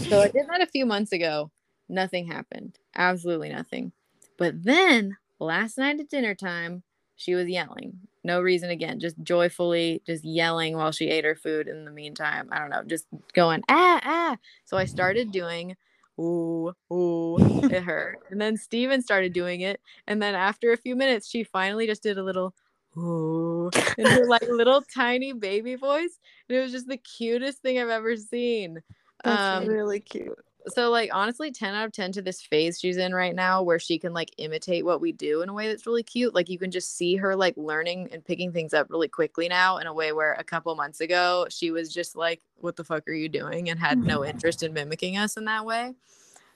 So 0.09 0.19
I 0.19 0.28
did 0.28 0.45
that 0.49 0.61
a 0.61 0.67
few 0.67 0.86
months 0.86 1.13
ago. 1.13 1.51
Nothing 1.88 2.28
happened. 2.28 2.78
Absolutely 2.95 3.49
nothing. 3.49 3.93
But 4.38 4.63
then 4.63 5.17
last 5.39 5.77
night 5.77 5.99
at 5.99 6.09
dinner 6.09 6.35
time, 6.35 6.83
she 7.15 7.33
was 7.35 7.47
yelling. 7.47 7.99
No 8.23 8.41
reason 8.41 8.69
again, 8.69 8.99
just 8.99 9.15
joyfully, 9.23 10.01
just 10.05 10.23
yelling 10.23 10.75
while 10.75 10.91
she 10.91 11.09
ate 11.09 11.25
her 11.25 11.35
food 11.35 11.67
in 11.67 11.85
the 11.85 11.91
meantime. 11.91 12.49
I 12.51 12.59
don't 12.59 12.69
know, 12.69 12.83
just 12.83 13.07
going 13.33 13.63
ah 13.69 13.99
ah. 14.03 14.38
So 14.65 14.77
I 14.77 14.85
started 14.85 15.31
doing 15.31 15.75
ooh 16.19 16.73
ooh 16.91 17.38
at 17.71 17.83
her. 17.83 18.17
And 18.29 18.39
then 18.39 18.57
Steven 18.57 19.01
started 19.01 19.33
doing 19.33 19.61
it. 19.61 19.79
And 20.07 20.21
then 20.21 20.35
after 20.35 20.71
a 20.71 20.77
few 20.77 20.95
minutes, 20.95 21.27
she 21.29 21.43
finally 21.43 21.88
just 21.88 22.03
did 22.03 22.17
a 22.17 22.23
little 22.23 22.53
ooh 22.97 23.69
in 23.97 24.05
her 24.05 24.25
like 24.27 24.43
little 24.49 24.81
tiny 24.81 25.33
baby 25.33 25.75
voice. 25.75 26.19
And 26.49 26.57
it 26.57 26.61
was 26.61 26.71
just 26.71 26.88
the 26.88 26.97
cutest 26.97 27.61
thing 27.61 27.79
I've 27.79 27.89
ever 27.89 28.15
seen. 28.15 28.81
That's 29.23 29.41
Um, 29.63 29.67
really 29.67 29.99
cute. 29.99 30.38
So 30.67 30.89
like 30.89 31.09
honestly 31.13 31.51
10 31.51 31.73
out 31.73 31.85
of 31.85 31.91
10 31.91 32.13
to 32.13 32.21
this 32.21 32.41
phase 32.41 32.79
she's 32.79 32.97
in 32.97 33.13
right 33.13 33.35
now 33.35 33.61
where 33.61 33.79
she 33.79 33.97
can 33.97 34.13
like 34.13 34.31
imitate 34.37 34.85
what 34.85 34.99
we 34.99 35.11
do 35.11 35.41
in 35.41 35.49
a 35.49 35.53
way 35.53 35.67
that's 35.67 35.85
really 35.85 36.03
cute 36.03 36.33
like 36.33 36.49
you 36.49 36.59
can 36.59 36.71
just 36.71 36.97
see 36.97 37.15
her 37.15 37.35
like 37.35 37.55
learning 37.57 38.09
and 38.11 38.25
picking 38.25 38.51
things 38.51 38.73
up 38.73 38.87
really 38.89 39.07
quickly 39.07 39.47
now 39.47 39.77
in 39.77 39.87
a 39.87 39.93
way 39.93 40.11
where 40.11 40.33
a 40.33 40.43
couple 40.43 40.73
months 40.75 40.99
ago 40.99 41.45
she 41.49 41.71
was 41.71 41.93
just 41.93 42.15
like 42.15 42.41
what 42.59 42.75
the 42.75 42.83
fuck 42.83 43.07
are 43.07 43.13
you 43.13 43.29
doing? 43.29 43.69
and 43.69 43.79
had 43.79 43.99
no 43.99 44.25
interest 44.25 44.63
in 44.63 44.73
mimicking 44.73 45.15
us 45.15 45.37
in 45.37 45.45
that 45.45 45.63
way. 45.65 45.93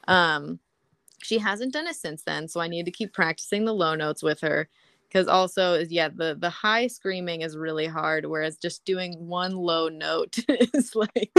Um 0.08 0.60
she 1.22 1.38
hasn't 1.38 1.72
done 1.72 1.88
it 1.88 1.96
since 1.96 2.24
then 2.24 2.48
so 2.48 2.60
i 2.60 2.68
need 2.68 2.86
to 2.86 2.92
keep 2.92 3.14
practicing 3.14 3.64
the 3.64 3.74
low 3.74 3.94
notes 3.94 4.24
with 4.24 4.42
her 4.42 4.68
because 5.12 5.28
also 5.28 5.74
is 5.74 5.92
yeah 5.92 6.10
the 6.14 6.38
the 6.40 6.50
high 6.50 6.88
screaming 6.88 7.42
is 7.42 7.58
really 7.58 7.88
hard 7.88 8.26
whereas 8.26 8.58
just 8.58 8.86
doing 8.86 9.14
one 9.28 9.52
low 9.52 9.90
note 9.90 10.38
is 10.74 10.96
like 10.96 11.32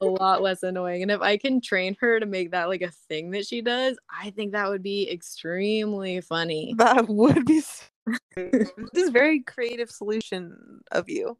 a 0.00 0.06
lot 0.06 0.42
less 0.42 0.62
annoying 0.62 1.02
and 1.02 1.10
if 1.10 1.20
i 1.20 1.36
can 1.36 1.60
train 1.60 1.96
her 2.00 2.18
to 2.18 2.26
make 2.26 2.50
that 2.50 2.68
like 2.68 2.82
a 2.82 2.90
thing 2.90 3.30
that 3.30 3.46
she 3.46 3.60
does 3.60 3.98
i 4.22 4.30
think 4.30 4.52
that 4.52 4.68
would 4.68 4.82
be 4.82 5.10
extremely 5.10 6.20
funny 6.20 6.74
That 6.78 7.08
would 7.08 7.44
be 7.44 7.62
this 8.36 8.72
is 8.94 9.10
very 9.10 9.40
creative 9.40 9.90
solution 9.90 10.80
of 10.90 11.08
you. 11.08 11.36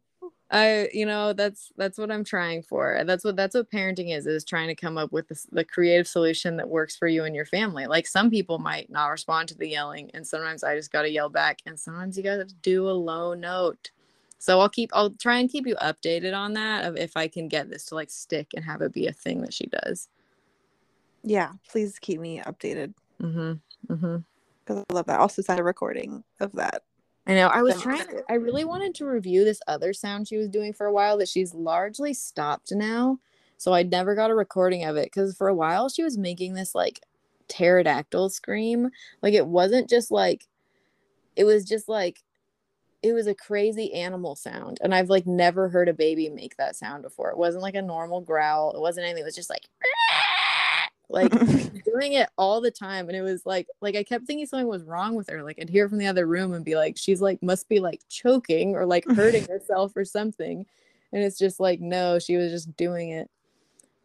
I 0.51 0.89
you 0.93 1.05
know 1.05 1.33
that's 1.33 1.71
that's 1.77 1.97
what 1.97 2.11
i'm 2.11 2.23
trying 2.23 2.61
for 2.61 3.01
that's 3.05 3.23
what 3.23 3.35
that's 3.35 3.55
what 3.55 3.71
parenting 3.71 4.15
is 4.15 4.27
is 4.27 4.43
trying 4.43 4.67
to 4.67 4.75
come 4.75 4.97
up 4.97 5.11
with 5.11 5.27
this, 5.27 5.47
the 5.51 5.63
creative 5.63 6.07
solution 6.07 6.57
that 6.57 6.67
works 6.67 6.95
for 6.95 7.07
you 7.07 7.23
and 7.23 7.35
your 7.35 7.45
family. 7.45 7.87
Like 7.87 8.05
some 8.05 8.29
people 8.29 8.59
might 8.59 8.89
not 8.89 9.07
respond 9.07 9.49
to 9.49 9.57
the 9.57 9.67
yelling 9.67 10.11
and 10.13 10.25
sometimes 10.25 10.63
i 10.63 10.75
just 10.75 10.91
got 10.91 11.03
to 11.03 11.09
yell 11.09 11.29
back 11.29 11.59
and 11.65 11.79
sometimes 11.79 12.17
you 12.17 12.23
got 12.23 12.37
to 12.37 12.53
do 12.61 12.89
a 12.89 12.91
low 12.91 13.33
note. 13.33 13.91
So 14.39 14.59
i'll 14.59 14.69
keep 14.69 14.89
i'll 14.93 15.11
try 15.11 15.37
and 15.39 15.49
keep 15.49 15.67
you 15.67 15.75
updated 15.75 16.35
on 16.35 16.53
that 16.53 16.85
of 16.85 16.97
if 16.97 17.15
i 17.15 17.27
can 17.27 17.47
get 17.47 17.69
this 17.69 17.85
to 17.85 17.95
like 17.95 18.09
stick 18.09 18.47
and 18.55 18.65
have 18.65 18.81
it 18.81 18.93
be 18.93 19.07
a 19.07 19.13
thing 19.13 19.41
that 19.41 19.53
she 19.53 19.67
does. 19.67 20.09
Yeah, 21.23 21.51
please 21.69 21.99
keep 21.99 22.19
me 22.19 22.39
updated. 22.39 22.93
Mm-hmm 23.21 23.53
mm-hmm. 23.91 24.17
Because 24.63 24.83
I 24.89 24.93
love 24.93 25.07
that. 25.07 25.19
Also 25.19 25.41
sent 25.41 25.59
a 25.59 25.63
recording 25.63 26.23
of 26.39 26.51
that. 26.53 26.83
I 27.27 27.35
know. 27.35 27.47
I 27.47 27.61
was 27.61 27.75
That 27.75 27.83
trying. 27.83 28.21
I 28.29 28.33
really 28.33 28.65
wanted 28.65 28.95
to 28.95 29.05
review 29.05 29.43
this 29.43 29.61
other 29.67 29.93
sound 29.93 30.27
she 30.27 30.37
was 30.37 30.49
doing 30.49 30.73
for 30.73 30.87
a 30.87 30.93
while 30.93 31.17
that 31.17 31.27
she's 31.29 31.53
largely 31.53 32.13
stopped 32.13 32.71
now. 32.71 33.19
So 33.57 33.73
I 33.73 33.83
never 33.83 34.15
got 34.15 34.31
a 34.31 34.35
recording 34.35 34.85
of 34.85 34.97
it 34.97 35.05
because 35.05 35.37
for 35.37 35.47
a 35.47 35.53
while 35.53 35.87
she 35.87 36.03
was 36.03 36.17
making 36.17 36.55
this 36.55 36.73
like 36.73 37.01
pterodactyl 37.47 38.29
scream. 38.29 38.89
Like 39.21 39.33
it 39.35 39.45
wasn't 39.45 39.89
just 39.89 40.09
like, 40.09 40.47
it 41.35 41.43
was 41.43 41.63
just 41.65 41.87
like, 41.87 42.23
it 43.03 43.13
was 43.13 43.27
a 43.27 43.35
crazy 43.35 43.93
animal 43.93 44.35
sound. 44.35 44.79
And 44.81 44.93
I've 44.93 45.09
like 45.09 45.27
never 45.27 45.69
heard 45.69 45.89
a 45.89 45.93
baby 45.93 46.29
make 46.29 46.57
that 46.57 46.75
sound 46.75 47.03
before. 47.03 47.29
It 47.29 47.37
wasn't 47.37 47.63
like 47.63 47.75
a 47.75 47.81
normal 47.81 48.21
growl. 48.21 48.71
It 48.71 48.81
wasn't 48.81 49.05
anything. 49.05 49.21
It 49.21 49.25
was 49.25 49.35
just 49.35 49.49
like, 49.49 49.67
like 51.11 51.31
doing 51.85 52.13
it 52.13 52.29
all 52.37 52.61
the 52.61 52.71
time 52.71 53.07
and 53.07 53.15
it 53.17 53.21
was 53.21 53.45
like 53.45 53.67
like 53.81 53.95
i 53.95 54.03
kept 54.03 54.25
thinking 54.25 54.45
something 54.45 54.67
was 54.67 54.83
wrong 54.83 55.15
with 55.15 55.29
her 55.29 55.43
like 55.43 55.57
i'd 55.61 55.69
hear 55.69 55.87
from 55.89 55.97
the 55.97 56.07
other 56.07 56.25
room 56.25 56.53
and 56.53 56.65
be 56.65 56.75
like 56.75 56.97
she's 56.97 57.21
like 57.21 57.41
must 57.43 57.67
be 57.69 57.79
like 57.79 58.01
choking 58.09 58.75
or 58.75 58.85
like 58.85 59.05
hurting 59.11 59.45
herself 59.49 59.95
or 59.95 60.05
something 60.05 60.65
and 61.13 61.23
it's 61.23 61.37
just 61.37 61.59
like 61.59 61.79
no 61.79 62.19
she 62.19 62.37
was 62.37 62.51
just 62.51 62.75
doing 62.75 63.09
it 63.11 63.29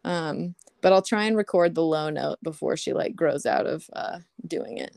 um 0.03 0.53
but 0.81 0.91
i'll 0.93 1.01
try 1.01 1.23
and 1.25 1.37
record 1.37 1.73
the 1.75 1.83
low 1.83 2.09
note 2.09 2.37
before 2.43 2.77
she 2.77 2.93
like 2.93 3.15
grows 3.15 3.45
out 3.45 3.65
of 3.65 3.89
uh 3.93 4.19
doing 4.47 4.77
it 4.77 4.95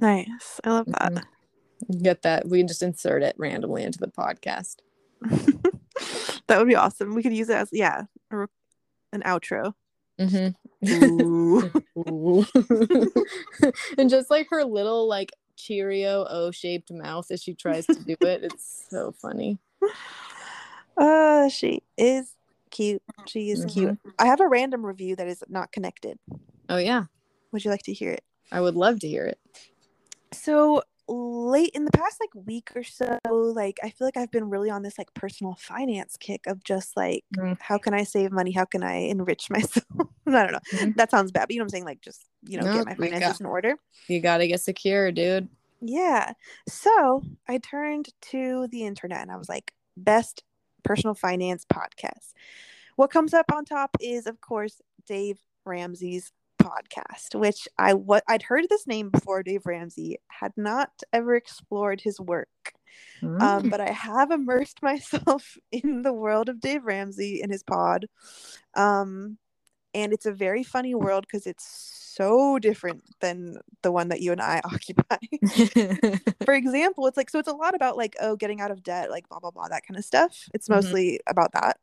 Nice. 0.00 0.60
I 0.64 0.70
love 0.70 0.86
that. 0.86 1.12
Mhm. 1.12 2.02
get 2.02 2.22
that 2.22 2.48
we 2.48 2.58
can 2.58 2.68
just 2.68 2.82
insert 2.82 3.22
it 3.22 3.34
randomly 3.38 3.84
into 3.84 3.98
the 3.98 4.08
podcast 4.08 4.76
that 6.46 6.58
would 6.58 6.68
be 6.68 6.74
awesome. 6.74 7.14
We 7.14 7.22
could 7.22 7.32
use 7.32 7.48
it 7.48 7.56
as 7.56 7.68
yeah, 7.72 8.02
a 8.30 8.46
an 9.12 9.22
outro. 9.22 9.74
Mm-hmm. 10.18 10.52
Ooh. 10.88 11.70
Ooh. 11.96 12.46
and 13.98 14.10
just 14.10 14.30
like 14.30 14.48
her 14.50 14.64
little 14.64 15.08
like 15.08 15.32
Cheerio 15.56 16.26
O 16.28 16.50
shaped 16.50 16.92
mouth 16.92 17.30
as 17.30 17.42
she 17.42 17.54
tries 17.54 17.86
to 17.86 17.94
do 17.94 18.16
it. 18.20 18.44
It's 18.44 18.86
so 18.90 19.12
funny. 19.12 19.58
uh, 20.96 21.48
she 21.48 21.82
is 21.96 22.34
cute. 22.70 23.02
She 23.26 23.50
is 23.50 23.64
cute. 23.66 23.92
Mm-hmm. 23.92 24.10
I 24.18 24.26
have 24.26 24.40
a 24.40 24.48
random 24.48 24.84
review 24.84 25.16
that 25.16 25.28
is 25.28 25.42
not 25.48 25.72
connected. 25.72 26.18
Oh 26.68 26.78
yeah. 26.78 27.04
Would 27.52 27.64
you 27.64 27.70
like 27.70 27.84
to 27.84 27.92
hear 27.92 28.10
it? 28.10 28.24
I 28.50 28.60
would 28.60 28.74
love 28.74 29.00
to 29.00 29.08
hear 29.08 29.24
it. 29.24 29.38
So 30.32 30.82
late 31.06 31.70
in 31.74 31.84
the 31.84 31.90
past 31.90 32.18
like 32.20 32.30
week 32.46 32.70
or 32.74 32.82
so, 32.82 33.18
like 33.30 33.78
I 33.82 33.90
feel 33.90 34.06
like 34.06 34.16
I've 34.16 34.30
been 34.30 34.48
really 34.48 34.70
on 34.70 34.82
this 34.82 34.96
like 34.98 35.12
personal 35.14 35.54
finance 35.58 36.16
kick 36.18 36.46
of 36.46 36.64
just 36.64 36.96
like 36.96 37.24
Mm. 37.36 37.58
how 37.60 37.78
can 37.78 37.92
I 37.94 38.04
save 38.04 38.32
money? 38.32 38.52
How 38.52 38.64
can 38.64 38.82
I 38.82 38.94
enrich 39.08 39.50
myself? 39.50 39.84
I 40.26 40.30
don't 40.30 40.52
know. 40.52 40.58
Mhm. 40.72 40.96
That 40.96 41.10
sounds 41.10 41.30
bad, 41.32 41.42
but 41.48 41.50
you 41.52 41.58
know 41.58 41.64
what 41.64 41.66
I'm 41.66 41.70
saying? 41.70 41.84
Like 41.84 42.00
just, 42.00 42.24
you 42.46 42.58
know, 42.58 42.64
No, 42.66 42.72
get 42.78 42.86
my 42.86 42.94
finances 42.94 43.20
got- 43.32 43.40
in 43.40 43.46
order. 43.46 43.76
You 44.08 44.20
gotta 44.20 44.46
get 44.46 44.60
secure, 44.60 45.12
dude. 45.12 45.48
Yeah. 45.80 46.32
So 46.68 47.22
I 47.46 47.58
turned 47.58 48.08
to 48.30 48.66
the 48.70 48.84
internet 48.84 49.20
and 49.20 49.30
I 49.30 49.36
was 49.36 49.48
like, 49.50 49.72
best 49.96 50.42
personal 50.82 51.14
finance 51.14 51.66
podcast. 51.70 52.32
What 52.96 53.10
comes 53.10 53.34
up 53.34 53.46
on 53.52 53.64
top 53.64 53.96
is, 54.00 54.26
of 54.26 54.40
course, 54.40 54.80
Dave 55.06 55.38
Ramsey's 55.66 56.32
podcast, 56.64 57.34
which 57.38 57.68
I 57.78 57.94
what 57.94 58.24
I'd 58.28 58.42
heard 58.42 58.66
this 58.68 58.86
name 58.86 59.10
before 59.10 59.42
Dave 59.42 59.66
Ramsey, 59.66 60.18
had 60.28 60.52
not 60.56 60.90
ever 61.12 61.34
explored 61.36 62.00
his 62.00 62.18
work. 62.20 62.48
Mm. 63.22 63.40
Um, 63.42 63.68
but 63.70 63.80
I 63.80 63.90
have 63.90 64.30
immersed 64.30 64.82
myself 64.82 65.56
in 65.72 66.02
the 66.02 66.12
world 66.12 66.48
of 66.48 66.60
Dave 66.60 66.84
Ramsey 66.84 67.40
and 67.42 67.50
his 67.52 67.62
pod. 67.62 68.06
Um, 68.74 69.38
and 69.92 70.12
it's 70.12 70.26
a 70.26 70.32
very 70.32 70.64
funny 70.64 70.94
world 70.94 71.24
because 71.26 71.46
it's 71.46 71.64
so 72.16 72.58
different 72.58 73.02
than 73.20 73.56
the 73.82 73.92
one 73.92 74.08
that 74.08 74.20
you 74.20 74.32
and 74.32 74.40
I 74.40 74.60
occupy. 74.64 75.16
For 76.44 76.54
example, 76.54 77.06
it's 77.06 77.16
like 77.16 77.30
so 77.30 77.38
it's 77.38 77.48
a 77.48 77.52
lot 77.52 77.74
about 77.74 77.96
like 77.96 78.16
oh 78.20 78.36
getting 78.36 78.60
out 78.60 78.70
of 78.70 78.82
debt, 78.82 79.10
like 79.10 79.28
blah 79.28 79.38
blah 79.40 79.50
blah 79.50 79.68
that 79.68 79.86
kind 79.86 79.98
of 79.98 80.04
stuff. 80.04 80.48
It's 80.54 80.68
Mhm. 80.68 80.74
mostly 80.76 81.20
about 81.26 81.52
that. 81.52 81.78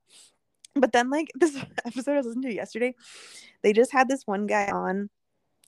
But 0.76 0.92
then 0.92 1.10
like 1.10 1.32
this 1.36 1.58
episode 1.86 2.14
I 2.14 2.18
was 2.18 2.28
listening 2.28 2.50
to 2.50 2.56
yesterday, 2.56 2.96
they 3.64 3.74
just 3.74 3.92
had 3.92 4.08
this 4.08 4.26
one 4.26 4.48
guy 4.48 4.68
on 4.68 5.10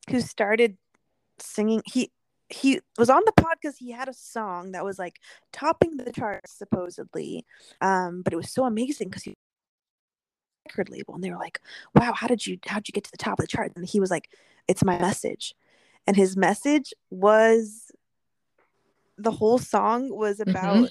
who 0.10 0.22
started 0.22 0.78
singing. 1.40 1.82
He 1.86 2.12
he 2.50 2.82
was 2.98 3.10
on 3.10 3.24
the 3.26 3.32
pod 3.32 3.58
because 3.62 3.78
he 3.78 3.92
had 3.92 4.10
a 4.10 4.14
song 4.14 4.74
that 4.74 4.86
was 4.86 5.00
like 5.00 5.20
topping 5.52 5.98
the 5.98 6.12
charts 6.12 6.54
supposedly, 6.54 7.46
um, 7.82 8.22
but 8.22 8.34
it 8.34 8.38
was 8.38 8.52
so 8.52 8.66
amazing 8.66 9.10
because 9.10 9.24
he 9.24 9.36
record 10.68 10.90
label 10.90 11.16
and 11.16 11.24
they 11.24 11.32
were 11.32 11.38
like, 11.38 11.60
"Wow, 11.96 12.14
how 12.14 12.28
did 12.28 12.46
you 12.46 12.58
how 12.66 12.78
did 12.78 12.90
you 12.90 12.94
get 12.94 13.04
to 13.06 13.12
the 13.12 13.18
top 13.18 13.40
of 13.40 13.44
the 13.44 13.48
chart?" 13.48 13.74
And 13.76 13.86
he 13.86 14.00
was 14.00 14.12
like, 14.12 14.30
"It's 14.68 14.84
my 14.84 14.98
message," 15.00 15.56
and 16.08 16.16
his 16.16 16.38
message 16.38 16.94
was 17.10 17.92
the 19.18 19.32
whole 19.32 19.58
song 19.58 20.10
was 20.10 20.40
about 20.40 20.90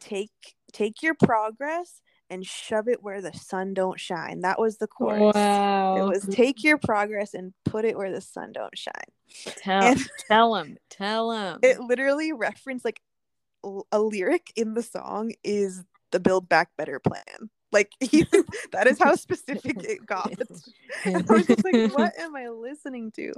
take 0.00 0.56
take 0.72 1.02
your 1.02 1.14
progress 1.14 2.00
and 2.30 2.44
shove 2.44 2.88
it 2.88 3.02
where 3.02 3.20
the 3.20 3.32
sun 3.32 3.74
don't 3.74 3.98
shine. 3.98 4.40
That 4.42 4.58
was 4.58 4.76
the 4.78 4.86
chorus. 4.86 5.34
wow. 5.34 5.96
It 5.96 6.08
was 6.08 6.22
take 6.30 6.62
your 6.62 6.78
progress 6.78 7.34
and 7.34 7.52
put 7.64 7.84
it 7.84 7.96
where 7.96 8.12
the 8.12 8.20
sun 8.20 8.52
don't 8.52 8.76
shine. 8.76 9.54
tell 9.56 9.82
and- 9.82 10.00
tell 10.28 10.54
him. 10.56 10.76
Tell 10.90 11.32
him. 11.32 11.58
It 11.62 11.80
literally 11.80 12.32
referenced 12.32 12.84
like 12.84 13.00
a 13.92 13.98
lyric 13.98 14.52
in 14.56 14.74
the 14.74 14.82
song 14.82 15.32
is 15.42 15.82
the 16.12 16.20
Build 16.20 16.48
Back 16.48 16.70
Better 16.76 17.00
plan. 17.00 17.50
Like 17.72 17.92
he, 18.00 18.24
that 18.72 18.86
is 18.86 18.98
how 18.98 19.14
specific 19.14 19.82
it 19.84 20.06
got. 20.06 20.32
I 21.04 21.10
was 21.28 21.46
just 21.46 21.64
like, 21.64 21.92
what 21.94 22.18
am 22.18 22.34
I 22.36 22.48
listening 22.48 23.10
to? 23.12 23.32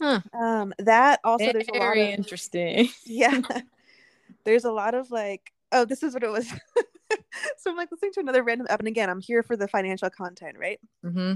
Huh. 0.00 0.20
Um, 0.32 0.74
that 0.78 1.20
also 1.22 1.52
there's 1.52 1.68
a 1.68 1.78
lot 1.78 1.96
of 1.96 2.08
interesting. 2.08 2.88
yeah. 3.04 3.40
There's 4.44 4.64
a 4.64 4.72
lot 4.72 4.94
of 4.94 5.10
like, 5.12 5.52
oh, 5.70 5.84
this 5.84 6.02
is 6.02 6.12
what 6.14 6.24
it 6.24 6.30
was. 6.30 6.52
so 7.58 7.70
I'm 7.70 7.76
like 7.76 7.90
listening 7.90 8.12
to 8.14 8.20
another 8.20 8.42
random 8.42 8.66
app, 8.70 8.78
and 8.80 8.88
again, 8.88 9.10
I'm 9.10 9.20
here 9.20 9.42
for 9.42 9.56
the 9.56 9.68
financial 9.68 10.10
content, 10.10 10.56
right? 10.58 10.80
hmm 11.02 11.34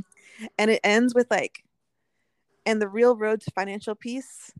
And 0.59 0.71
it 0.71 0.81
ends 0.85 1.15
with 1.15 1.31
like, 1.31 1.65
and 2.65 2.81
the 2.83 2.89
real 2.89 3.17
road 3.17 3.41
to 3.43 3.51
financial 3.53 3.95
peace 3.95 4.53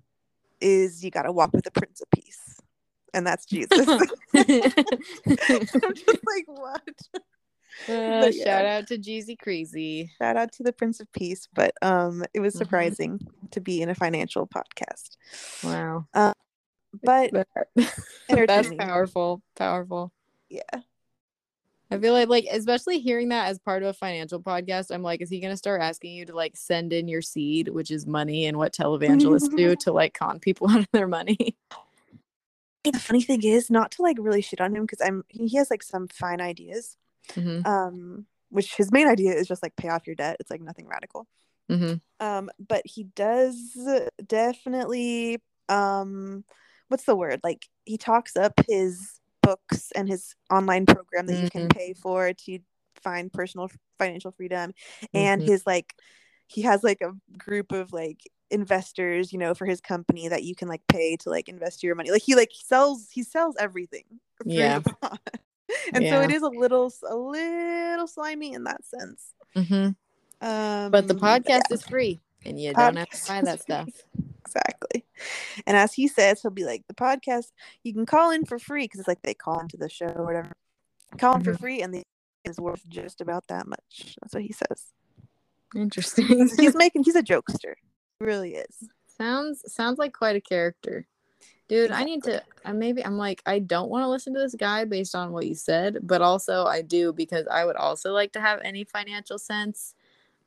is 0.61 1.05
you 1.05 1.11
got 1.11 1.23
to 1.23 1.33
walk 1.33 1.53
with 1.53 1.65
the 1.65 1.71
Prince 1.71 2.01
of 2.01 2.11
Peace, 2.11 2.61
and 3.15 3.27
that's 3.27 3.45
Jesus. 3.53 3.89
I'm 4.39 4.47
just 4.47 6.21
like, 6.27 6.45
what? 6.47 6.83
Uh, 7.89 8.21
But 8.21 8.35
yeah. 8.35 8.45
Shout 8.45 8.65
out 8.65 8.87
to 8.89 8.99
Jeezy 8.99 9.39
Crazy. 9.39 10.11
Shout 10.19 10.37
out 10.37 10.53
to 10.53 10.63
the 10.63 10.73
Prince 10.73 11.01
of 11.01 11.11
Peace, 11.13 11.47
but 11.53 11.73
um, 11.83 12.25
it 12.35 12.41
was 12.41 12.55
Mhm. 12.55 12.59
surprising 12.59 13.21
to 13.51 13.61
be 13.61 13.83
in 13.83 13.91
a 13.91 13.95
financial 13.95 14.47
podcast, 14.47 15.17
Wow. 15.63 16.07
but 17.05 17.31
That's 18.29 18.71
powerful. 18.79 19.43
Powerful. 19.55 20.13
yeah, 20.49 20.63
I 21.91 21.99
feel 21.99 22.13
like 22.13 22.29
like 22.29 22.47
especially 22.51 22.99
hearing 22.99 23.29
that 23.29 23.49
as 23.49 23.59
part 23.59 23.83
of 23.83 23.89
a 23.89 23.93
financial 23.93 24.41
podcast, 24.41 24.93
I'm 24.93 25.03
like, 25.03 25.21
is 25.21 25.31
he 25.31 25.41
gonna 25.41 25.57
start 25.57 25.81
asking 25.81 26.15
you 26.15 26.27
to 26.27 26.35
like 26.35 26.57
send 26.57 26.93
in 26.93 27.07
your 27.09 27.23
seed, 27.23 27.69
which 27.69 27.91
is 27.91 28.07
money, 28.07 28.47
and 28.47 28.57
what 28.57 28.73
televangelists 28.73 29.55
do 29.57 29.77
to 29.81 29.93
like 29.93 30.15
con 30.15 30.41
people 30.41 30.69
out 30.71 30.81
of 30.81 30.89
their 30.93 31.09
money? 31.09 31.57
the 32.85 32.99
funny 33.01 33.23
thing 33.23 33.43
is 33.43 33.71
not 33.71 33.91
to 33.93 34.03
like 34.03 34.17
really 34.21 34.41
shit 34.43 34.61
on 34.61 34.75
him 34.75 34.83
because 34.83 35.01
I'm 35.01 35.25
he 35.29 35.57
has 35.57 35.71
like 35.71 35.83
some 35.83 36.09
fine 36.09 36.41
ideas, 36.41 36.97
hmm 37.35 37.61
um, 37.65 38.27
which 38.51 38.75
his 38.77 38.93
main 38.93 39.09
idea 39.09 39.33
is 39.33 39.49
just 39.49 39.63
like 39.63 39.77
pay 39.77 39.89
off 39.89 40.07
your 40.07 40.17
debt. 40.17 40.37
It's 40.41 40.51
like 40.51 40.61
nothing 40.61 40.87
radical. 40.87 41.27
hmm 41.69 41.95
um 42.21 42.49
but 42.59 42.83
he 42.87 43.05
does 43.05 43.77
definitely 44.27 45.39
um 45.69 46.45
what's 46.89 47.05
the 47.05 47.15
word 47.17 47.41
like 47.45 47.67
he 47.85 47.99
talks 47.99 48.37
up 48.37 48.55
his 48.69 49.21
books 49.47 49.93
and 49.95 50.09
his 50.09 50.35
online 50.51 50.87
program 50.87 51.27
that 51.27 51.37
you 51.43 51.51
can 51.51 51.69
pay 51.69 51.93
for 51.95 52.33
to 52.33 52.59
find 53.03 53.33
personal 53.33 53.69
financial 53.99 54.33
freedom 54.33 54.73
and 55.15 55.41
Mhm. 55.43 55.47
his 55.47 55.67
like 55.67 55.95
he 56.49 56.63
has 56.63 56.83
like 56.83 57.01
a 57.01 57.13
group 57.39 57.73
of 57.73 57.93
like 57.93 58.21
investors 58.51 59.33
you 59.33 59.39
know 59.39 59.55
for 59.55 59.67
his 59.67 59.81
company 59.81 60.29
that 60.29 60.43
you 60.45 60.55
can 60.55 60.69
like 60.69 60.83
pay 60.89 61.17
to 61.17 61.31
like 61.31 61.49
invest 61.49 61.83
your 61.83 61.95
money 61.95 62.11
like 62.11 62.23
he 62.23 62.35
like 62.35 62.51
sells 62.53 63.09
he 63.11 63.23
sells 63.23 63.55
everything 63.59 64.05
Yeah. 64.45 64.81
and 65.95 66.07
so 66.09 66.23
it 66.23 66.31
is 66.31 66.43
a 66.43 66.49
little 66.49 66.93
a 67.09 67.17
little 67.17 68.07
slimy 68.07 68.53
in 68.53 68.65
that 68.65 68.85
sense 68.85 69.35
hmm 69.55 69.89
um 70.41 70.91
But 70.91 71.09
the 71.09 71.15
yeah. 71.15 71.37
podcast 71.37 71.73
is 71.73 71.83
free, 71.83 72.21
and 72.45 72.61
you 72.61 72.75
don't 72.75 72.97
have 72.97 73.09
to 73.11 73.27
buy 73.27 73.41
that 73.43 73.61
stuff. 73.63 73.89
Exactly. 74.47 75.05
And 75.67 75.77
as 75.77 75.93
he 75.95 76.09
says, 76.09 76.41
he'll 76.43 76.51
be 76.51 76.65
like, 76.65 76.85
the 76.89 76.95
podcast, 76.95 77.53
you 77.83 77.93
can 77.93 78.07
call 78.07 78.31
in 78.31 78.45
for 78.45 78.59
free 78.59 78.85
because 78.85 79.01
it's 79.01 79.09
like 79.09 79.23
they 79.23 79.35
call 79.35 79.61
into 79.61 79.77
the 79.77 79.89
show 79.89 80.07
or 80.07 80.25
whatever. 80.25 80.53
Call 81.19 81.37
in 81.37 81.45
for 81.45 81.53
Mhm. 81.53 81.61
free, 81.61 81.83
and 81.83 81.93
the 81.95 82.03
is 82.45 82.61
worth 82.61 82.89
just 82.89 83.21
about 83.21 83.47
that 83.49 83.67
much. 83.67 84.17
That's 84.23 84.33
what 84.35 84.45
he 84.45 84.53
says. 84.53 84.93
Interesting. 85.75 86.49
he's 86.57 86.75
making, 86.77 87.03
he's 87.05 87.17
a 87.17 87.23
jokester. 87.23 87.75
He 88.21 88.25
really 88.25 88.55
is. 88.55 88.89
sounds 89.19 89.63
sounds 89.73 89.99
like 89.99 90.13
quite 90.13 90.37
a 90.37 90.41
character. 90.41 91.07
Dude, 91.69 91.91
I 91.91 92.05
need 92.05 92.23
to 92.25 92.43
I 92.65 92.73
maybe 92.73 93.05
I'm 93.05 93.19
like 93.19 93.43
I 93.47 93.59
don't 93.59 93.91
want 93.91 94.05
to 94.05 94.09
listen 94.09 94.33
to 94.35 94.39
this 94.41 94.55
guy 94.55 94.85
based 94.85 95.15
on 95.17 95.33
what 95.33 95.47
you 95.47 95.55
said, 95.57 95.99
but 96.03 96.23
also 96.23 96.65
I 96.67 96.83
do 96.83 97.13
because 97.13 97.47
I 97.49 97.65
would 97.65 97.77
also 97.77 98.13
like 98.13 98.33
to 98.33 98.41
have 98.41 98.61
any 98.63 98.85
financial 98.85 99.39
sense. 99.39 99.95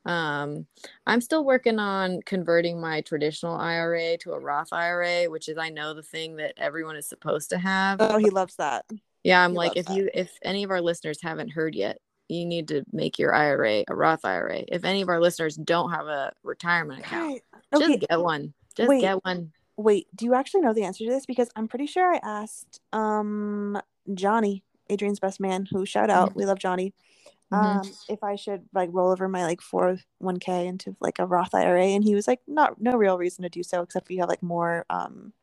Um 0.06 0.66
I'm 1.06 1.22
still 1.22 1.43
working 1.43 1.80
on 1.80 2.22
converting 2.26 2.80
my 2.80 3.02
traditional 3.02 3.56
IRA 3.56 4.18
to 4.20 4.34
a 4.34 4.39
Roth 4.39 4.72
IRA, 4.72 5.26
which 5.26 5.50
is 5.50 5.58
I 5.58 5.70
know 5.70 5.93
the 5.93 6.04
thing 6.04 6.38
that 6.38 6.54
everyone 6.58 6.95
is 6.95 7.08
supposed 7.08 7.50
to 7.52 7.58
have. 7.58 7.97
Oh, 8.00 8.18
he 8.18 8.30
loves 8.30 8.56
that. 8.56 8.86
Yeah, 9.24 9.43
I'm 9.43 9.52
he 9.52 9.58
like 9.58 9.78
if 9.78 9.88
that. 9.88 9.95
you 9.95 10.10
if 10.14 10.32
any 10.43 10.64
of 10.64 10.72
our 10.72 10.82
listeners 10.82 11.22
haven't 11.22 11.50
heard 11.50 11.76
yet, 11.76 12.00
you 12.30 12.45
need 12.45 12.68
to 12.70 12.84
make 12.93 13.20
your 13.20 13.34
IRA 13.34 13.84
a 13.88 13.95
Roth 13.95 14.24
IRA. 14.24 14.64
If 14.68 14.86
any 14.86 15.02
of 15.02 15.10
our 15.10 15.20
listeners 15.20 15.56
don't 15.56 15.91
have 15.91 16.08
a 16.08 16.32
retirement 16.43 17.02
account. 17.02 17.41
Okay. 17.74 17.97
just 17.97 18.08
get 18.08 18.22
one. 18.22 18.54
Just 18.76 18.88
wait. 18.88 19.02
get 19.02 19.24
one. 19.26 19.52
Wait, 19.76 20.08
do 20.16 20.26
you 20.26 20.36
actually 20.36 20.62
know 20.62 20.74
the 20.74 20.84
answer 20.84 21.06
to 21.06 21.10
this? 21.10 21.26
Because 21.26 21.50
I'm 21.56 21.68
pretty 21.68 21.88
sure 21.88 22.14
I 22.14 22.20
asked 22.24 22.80
um 22.93 23.82
Johnny, 24.14 24.64
Adrian's 24.89 25.20
best 25.20 25.39
man, 25.39 25.68
who 25.70 25.86
shout 25.86 26.10
out, 26.10 26.36
we 26.36 26.45
love 26.45 26.60
Johnny. 26.60 26.93
Mhm. 27.52 27.82
Um, 27.86 27.91
if 28.08 28.24
I 28.24 28.36
should 28.36 28.66
like 28.74 28.89
roll 28.93 29.10
over 29.12 29.28
my 29.28 29.43
like 29.43 29.60
401k 29.62 30.68
into 30.68 30.95
like 31.00 31.20
a 31.20 31.26
Roth 31.26 31.54
IRA, 31.56 31.86
and 31.88 32.04
he 32.04 32.14
was 32.16 32.28
like, 32.28 32.41
not 32.47 32.80
no 32.82 32.95
real 32.95 33.18
reason 33.18 33.43
to 33.43 33.50
do 33.50 33.64
so 33.64 33.82
except 33.82 34.08
for 34.08 34.14
you 34.14 34.20
have 34.20 34.30
like 34.30 34.43
more 34.43 34.86
um 34.89 35.34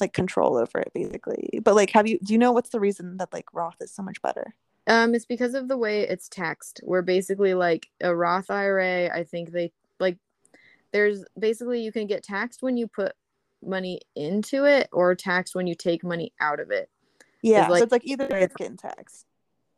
like 0.00 0.12
control 0.12 0.56
over 0.56 0.80
it 0.80 0.92
basically. 0.94 1.60
But 1.62 1.74
like, 1.76 1.90
have 1.90 2.06
you 2.08 2.18
do 2.18 2.32
you 2.32 2.38
know 2.38 2.52
what's 2.52 2.70
the 2.70 2.80
reason 2.80 3.16
that 3.18 3.32
like 3.32 3.46
Roth 3.52 3.76
is 3.80 3.92
so 3.94 4.02
much 4.02 4.20
better? 4.22 4.54
Um, 4.88 5.14
it's 5.14 5.26
because 5.26 5.54
of 5.54 5.68
the 5.68 5.76
way 5.78 6.00
it's 6.08 6.28
taxed. 6.28 6.80
Where 6.82 7.02
basically 7.02 7.54
like 7.54 7.88
a 8.00 8.14
Roth 8.14 8.50
IRA, 8.50 9.08
I 9.16 9.22
think 9.22 9.52
they 9.52 9.72
like 10.00 10.18
there's 10.90 11.24
basically 11.38 11.80
you 11.82 11.92
can 11.92 12.08
get 12.08 12.24
taxed 12.24 12.62
when 12.62 12.76
you 12.76 12.88
put 12.88 13.12
money 13.64 14.00
into 14.16 14.64
it 14.64 14.88
or 14.92 15.14
taxed 15.14 15.54
when 15.54 15.68
you 15.68 15.76
take 15.76 16.02
money 16.02 16.32
out 16.40 16.58
of 16.58 16.72
it. 16.72 16.90
Yeah, 17.42 17.68
like- 17.68 17.78
so 17.78 17.84
it's 17.84 17.92
like 17.92 18.04
either 18.04 18.26
way 18.26 18.42
it's 18.42 18.56
getting 18.56 18.76
taxed. 18.76 19.26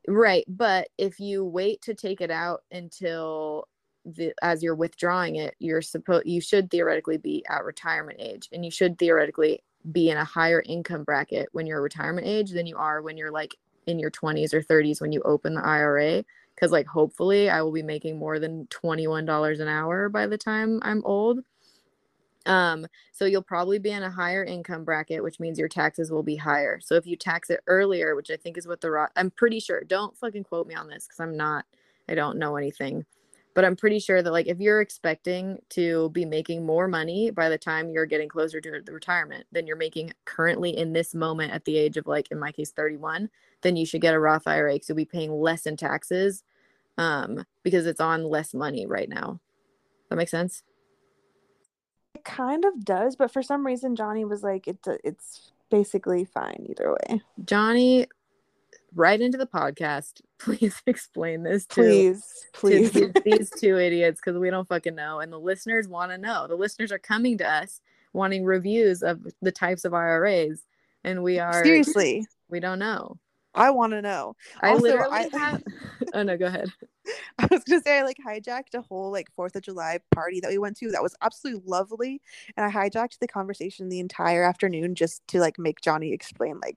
Right, 0.07 0.45
but 0.49 0.89
if 0.99 1.19
you 1.19 1.45
wait 1.45 1.81
to 1.83 1.95
take 1.95 2.21
it 2.21 2.31
out 2.31 2.63
until 2.71 3.69
the 4.05 4.35
as 4.43 4.63
you're 4.63 4.75
withdrawing 4.75 5.37
it, 5.37 5.55
you're 5.59 5.81
supposed 5.81 6.27
you 6.27 6.41
should 6.43 6.71
theoretically 6.71 7.17
be 7.17 7.43
at 7.49 7.65
retirement 7.65 8.21
age 8.21 8.49
and 8.53 8.65
you 8.65 8.71
should 8.71 8.99
theoretically 8.99 9.61
be 9.93 10.11
in 10.11 10.19
a 10.19 10.25
higher 10.25 10.63
income 10.67 11.05
bracket 11.05 11.49
when 11.53 11.67
you're 11.67 11.81
retirement 11.81 12.27
age 12.27 12.51
than 12.51 12.67
you 12.67 12.77
are 12.77 13.01
when 13.01 13.17
you're 13.17 13.31
like 13.31 13.55
in 13.87 13.99
your 13.99 14.11
20s 14.11 14.53
or 14.53 14.61
30s 14.63 15.01
when 15.01 15.13
you 15.13 15.23
open 15.23 15.55
the 15.55 15.65
IRA 15.65 16.25
cuz 16.61 16.71
like 16.71 16.87
hopefully 16.87 17.49
I 17.49 17.63
will 17.63 17.73
be 17.73 17.83
making 17.83 18.19
more 18.19 18.39
than 18.39 18.67
$21 18.67 19.61
an 19.61 19.69
hour 19.69 20.09
by 20.11 20.27
the 20.27 20.39
time 20.39 20.81
I'm 20.83 21.03
old. 21.07 21.41
Um, 22.47 22.87
so 23.13 23.25
you'll 23.25 23.43
probably 23.43 23.79
be 23.79 23.91
in 23.91 24.03
a 24.03 24.11
higher 24.11 24.45
income 24.45 24.85
bracket, 24.85 25.23
which 25.23 25.41
means 25.41 25.59
your 25.59 25.69
taxes 25.69 26.11
will 26.11 26.23
be 26.23 26.37
higher. 26.37 26.81
So 26.81 26.95
if 26.95 27.07
you 27.07 27.17
tax 27.17 27.51
it 27.51 27.61
earlier, 27.67 28.15
which 28.15 28.31
I 28.31 28.37
think 28.37 28.59
is 28.59 28.67
what 28.67 28.81
the 28.81 28.91
Roth, 28.91 29.11
I'm 29.17 29.31
pretty 29.31 29.61
sure. 29.61 29.83
Don't 29.83 30.17
fucking 30.17 30.45
quote 30.45 30.67
me 30.67 30.75
on 30.75 30.89
this 30.89 31.07
because 31.07 31.21
I'm 31.21 31.37
not, 31.37 31.65
I 32.09 32.15
don't 32.15 32.39
know 32.39 32.57
anything. 32.57 33.07
But 33.55 33.65
I'm 33.65 33.77
pretty 33.77 34.01
sure 34.01 34.21
that 34.21 34.33
like 34.33 34.49
if 34.49 34.59
you're 34.59 34.81
expecting 34.81 35.61
to 35.71 36.11
be 36.11 36.25
making 36.25 36.67
more 36.67 36.89
money 36.89 37.31
by 37.31 37.49
the 37.49 37.57
time 37.57 37.89
you're 37.89 38.05
getting 38.05 38.29
closer 38.29 38.61
to 38.61 38.83
the 38.85 38.93
retirement 38.93 39.47
than 39.53 39.67
you're 39.67 39.77
making 39.77 40.13
currently 40.25 40.77
in 40.77 40.93
this 40.93 41.15
moment 41.15 41.53
at 41.53 41.65
the 41.65 41.79
age 41.79 41.97
of 41.97 42.09
like 42.09 42.33
in 42.33 42.39
my 42.39 42.51
case 42.51 42.73
31, 42.73 43.31
then 43.63 43.77
you 43.77 43.87
should 43.87 44.01
get 44.01 44.13
a 44.13 44.19
Roth 44.19 44.49
IRA 44.49 44.73
because 44.73 44.89
you'll 44.89 44.97
be 44.97 45.05
paying 45.05 45.33
less 45.33 45.67
in 45.67 45.77
taxes 45.77 46.43
um, 46.99 47.45
because 47.63 47.87
it's 47.87 48.01
on 48.01 48.25
less 48.25 48.55
money 48.55 48.87
right 48.87 49.09
now. 49.09 49.39
That 50.11 50.17
makes 50.17 50.33
sense. 50.33 50.65
It 52.27 52.31
kind 52.31 52.65
of 52.65 52.85
does, 52.85 53.17
but 53.17 53.31
for 53.31 53.43
some 53.43 53.67
reason 53.67 53.97
Johnny 53.97 54.25
was 54.25 54.43
like, 54.43 54.67
it's 54.69 54.89
it's 55.05 55.53
basically 55.71 56.25
fine 56.25 56.67
either 56.69 56.93
way. 56.93 57.21
Johnny, 57.45 58.07
right 58.95 59.21
into 59.21 59.39
the 59.39 59.47
podcast. 59.47 60.21
Please 60.39 60.83
explain 60.87 61.43
this 61.43 61.65
to, 61.67 61.81
Please, 61.83 62.47
please. 62.53 62.91
to 62.93 63.13
these, 63.25 63.39
these 63.39 63.51
two 63.51 63.79
idiots 63.79 64.21
because 64.25 64.39
we 64.39 64.51
don't 64.51 64.69
fucking 64.69 64.95
know. 64.95 65.21
And 65.21 65.33
the 65.33 65.39
listeners 65.39 65.89
want 65.89 66.11
to 66.13 66.19
know. 66.19 66.47
The 66.47 66.55
listeners 66.55 66.93
are 66.93 66.99
coming 66.99 67.39
to 67.39 67.51
us 67.51 67.81
wanting 68.13 68.45
reviews 68.45 69.03
of 69.03 69.27
the 69.41 69.53
types 69.53 69.85
of 69.85 69.95
IRAs. 69.95 70.65
And 71.03 71.23
we 71.23 71.39
are 71.39 71.65
Seriously, 71.65 72.27
we 72.49 72.61
don't 72.61 72.79
know. 72.79 73.19
I 73.55 73.71
want 73.71 73.93
to 73.93 74.03
know. 74.03 74.37
I 74.61 74.71
Also, 74.71 74.83
literally 74.83 75.13
I- 75.33 75.39
have 75.39 75.63
oh 76.15 76.23
no, 76.23 76.37
go 76.37 76.47
ahead. 76.47 76.71
I 77.39 77.49
was 77.51 77.65
gonna 77.65 77.83
say 77.83 77.99
I 77.99 78.03
like 78.03 78.19
hijacked 78.25 78.75
a 78.75 78.83
whole 78.83 79.11
like 79.11 79.31
Fourth 79.35 79.57
of 79.57 79.63
July 79.63 79.99
party 80.15 80.41
that 80.41 80.51
we 80.51 80.59
went 80.59 80.77
to 80.79 80.91
that 80.91 81.03
was 81.03 81.15
absolutely 81.23 81.63
lovely, 81.67 82.21
and 82.57 82.67
I 82.67 82.71
hijacked 82.71 83.19
the 83.19 83.29
conversation 83.29 83.89
the 83.89 84.01
entire 84.01 84.45
afternoon 84.45 84.95
just 84.95 85.27
to 85.29 85.41
like 85.41 85.59
make 85.59 85.81
Johnny 85.81 86.13
explain 86.13 86.61
like 86.61 86.77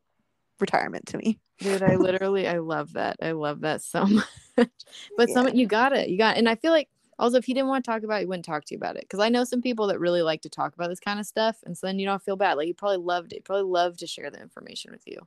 retirement 0.59 1.05
to 1.07 1.17
me. 1.17 1.39
Dude, 1.59 1.83
I 1.83 1.95
literally 1.95 2.47
I 2.47 2.59
love 2.59 2.93
that. 2.93 3.17
I 3.21 3.31
love 3.31 3.61
that 3.61 3.81
so 3.81 4.05
much. 4.57 4.69
but 5.15 5.29
some 5.29 5.49
you 5.49 5.67
got 5.67 5.93
it. 5.93 6.09
You 6.09 6.17
got 6.17 6.35
it. 6.35 6.39
and 6.39 6.49
I 6.49 6.55
feel 6.55 6.71
like 6.71 6.89
also 7.19 7.37
if 7.37 7.45
he 7.45 7.53
didn't 7.53 7.69
want 7.69 7.83
to 7.83 7.91
talk 7.91 8.03
about 8.03 8.17
it, 8.17 8.19
he 8.21 8.25
wouldn't 8.25 8.45
talk 8.45 8.65
to 8.65 8.73
you 8.73 8.77
about 8.77 8.95
it. 8.95 9.01
Because 9.01 9.19
I 9.19 9.29
know 9.29 9.43
some 9.43 9.61
people 9.61 9.87
that 9.87 9.99
really 9.99 10.21
like 10.21 10.41
to 10.41 10.49
talk 10.49 10.75
about 10.75 10.89
this 10.89 10.99
kind 10.99 11.19
of 11.19 11.25
stuff. 11.25 11.57
And 11.65 11.77
so 11.77 11.87
then 11.87 11.99
you 11.99 12.05
don't 12.05 12.21
feel 12.21 12.35
bad. 12.35 12.55
Like 12.55 12.67
you 12.67 12.73
probably 12.73 12.97
loved 12.97 13.33
it. 13.33 13.43
Probably 13.43 13.63
love 13.63 13.97
to 13.97 14.07
share 14.07 14.29
the 14.29 14.41
information 14.41 14.91
with 14.91 15.03
you. 15.05 15.19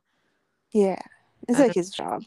Yeah, 0.73 1.03
it's 1.49 1.59
like 1.59 1.75
his 1.75 1.91
job. 1.91 2.23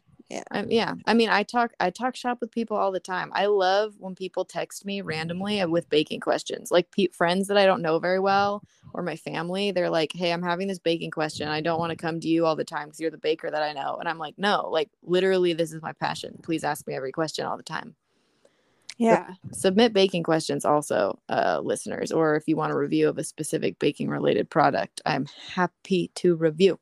I, 0.51 0.65
yeah. 0.69 0.95
I 1.05 1.13
mean 1.13 1.29
I 1.29 1.43
talk 1.43 1.73
I 1.79 1.89
talk 1.89 2.15
shop 2.15 2.39
with 2.41 2.51
people 2.51 2.77
all 2.77 2.91
the 2.91 2.99
time. 2.99 3.31
I 3.33 3.47
love 3.47 3.95
when 3.99 4.15
people 4.15 4.45
text 4.45 4.85
me 4.85 5.01
randomly 5.01 5.63
with 5.65 5.89
baking 5.89 6.21
questions. 6.21 6.71
Like 6.71 6.91
pe- 6.91 7.07
friends 7.07 7.47
that 7.47 7.57
I 7.57 7.65
don't 7.65 7.81
know 7.81 7.99
very 7.99 8.19
well 8.19 8.63
or 8.93 9.03
my 9.03 9.15
family, 9.15 9.71
they're 9.71 9.89
like, 9.89 10.11
"Hey, 10.13 10.31
I'm 10.31 10.43
having 10.43 10.67
this 10.67 10.79
baking 10.79 11.11
question. 11.11 11.47
I 11.47 11.61
don't 11.61 11.79
want 11.79 11.91
to 11.91 11.95
come 11.95 12.19
to 12.19 12.27
you 12.27 12.45
all 12.45 12.55
the 12.55 12.63
time 12.63 12.87
because 12.87 12.99
you're 12.99 13.11
the 13.11 13.17
baker 13.17 13.49
that 13.49 13.63
I 13.63 13.73
know." 13.73 13.97
And 13.99 14.07
I'm 14.07 14.17
like, 14.17 14.35
"No, 14.37 14.69
like 14.71 14.89
literally, 15.03 15.53
this 15.53 15.73
is 15.73 15.81
my 15.81 15.93
passion. 15.93 16.39
Please 16.43 16.63
ask 16.63 16.87
me 16.87 16.93
every 16.93 17.11
question 17.11 17.45
all 17.45 17.57
the 17.57 17.63
time." 17.63 17.95
Yeah, 18.97 19.33
Submit 19.51 19.93
baking 19.93 20.23
questions 20.23 20.65
also, 20.65 21.19
uh, 21.27 21.59
listeners, 21.63 22.11
or 22.11 22.35
if 22.35 22.47
you 22.47 22.55
want 22.55 22.71
a 22.71 22.77
review 22.77 23.09
of 23.09 23.17
a 23.17 23.23
specific 23.23 23.79
baking 23.79 24.07
related 24.07 24.49
product, 24.49 25.01
I'm 25.05 25.25
happy 25.55 26.11
to 26.15 26.35
review. 26.35 26.79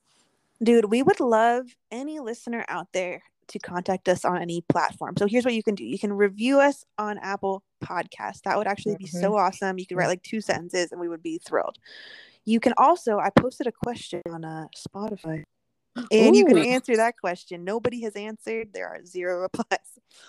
dude, 0.62 0.86
we 0.86 1.02
would 1.02 1.20
love 1.20 1.76
any 1.90 2.20
listener 2.20 2.66
out 2.68 2.88
there 2.92 3.24
to 3.52 3.60
contact 3.60 4.10
us 4.10 4.26
on 4.26 4.42
any 4.42 4.62
platform. 4.70 5.16
So 5.18 5.26
here's 5.28 5.46
what 5.46 5.54
you 5.54 5.64
can 5.64 5.76
do: 5.76 5.84
you 5.84 6.00
can 6.00 6.14
review 6.14 6.60
us 6.60 6.84
on 6.98 7.18
Apple 7.20 7.64
Podcast. 7.84 8.42
That 8.44 8.58
would 8.58 8.68
actually 8.68 8.98
be 8.98 9.08
so 9.08 9.36
awesome. 9.36 9.78
You 9.78 9.86
could 9.86 9.98
write 9.98 10.08
like 10.08 10.24
two 10.24 10.42
sentences, 10.42 10.92
and 10.92 11.00
we 11.00 11.08
would 11.10 11.24
be 11.24 11.40
thrilled. 11.40 11.78
You 12.46 12.60
can 12.60 12.74
also, 12.78 13.20
I 13.20 13.30
posted 13.30 13.68
a 13.68 13.72
question 13.72 14.22
on 14.30 14.44
uh, 14.44 14.66
Spotify. 14.76 15.44
And 16.10 16.38
you 16.38 16.46
can 16.46 16.58
answer 16.58 16.96
that 16.96 17.18
question. 17.18 17.66
Nobody 17.66 18.02
has 18.04 18.16
answered. 18.16 18.70
There 18.74 18.88
are 18.88 19.04
zero 19.06 19.42
replies. 19.42 19.66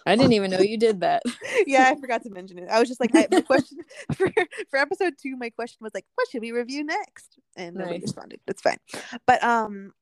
I 0.04 0.16
didn't 0.16 0.32
even 0.32 0.50
know 0.50 0.58
you 0.58 0.76
did 0.76 1.00
that. 1.02 1.22
yeah, 1.68 1.88
I 1.88 2.00
forgot 2.00 2.24
to 2.24 2.30
mention 2.30 2.58
it. 2.58 2.68
I 2.68 2.80
was 2.80 2.88
just 2.88 3.00
like, 3.00 3.14
I, 3.14 3.28
my 3.30 3.40
question 3.52 3.78
for 4.16 4.28
for 4.70 4.76
episode 4.76 5.14
two, 5.22 5.36
my 5.36 5.50
question 5.50 5.78
was 5.80 5.94
like, 5.94 6.04
what 6.16 6.28
should 6.30 6.42
we 6.42 6.50
review 6.50 6.82
next? 6.84 7.38
And 7.56 7.76
nobody 7.76 7.98
Nice. 7.98 8.02
responded. 8.02 8.40
That's 8.44 8.60
fine. 8.60 8.78
But 9.24 9.42
um, 9.44 9.92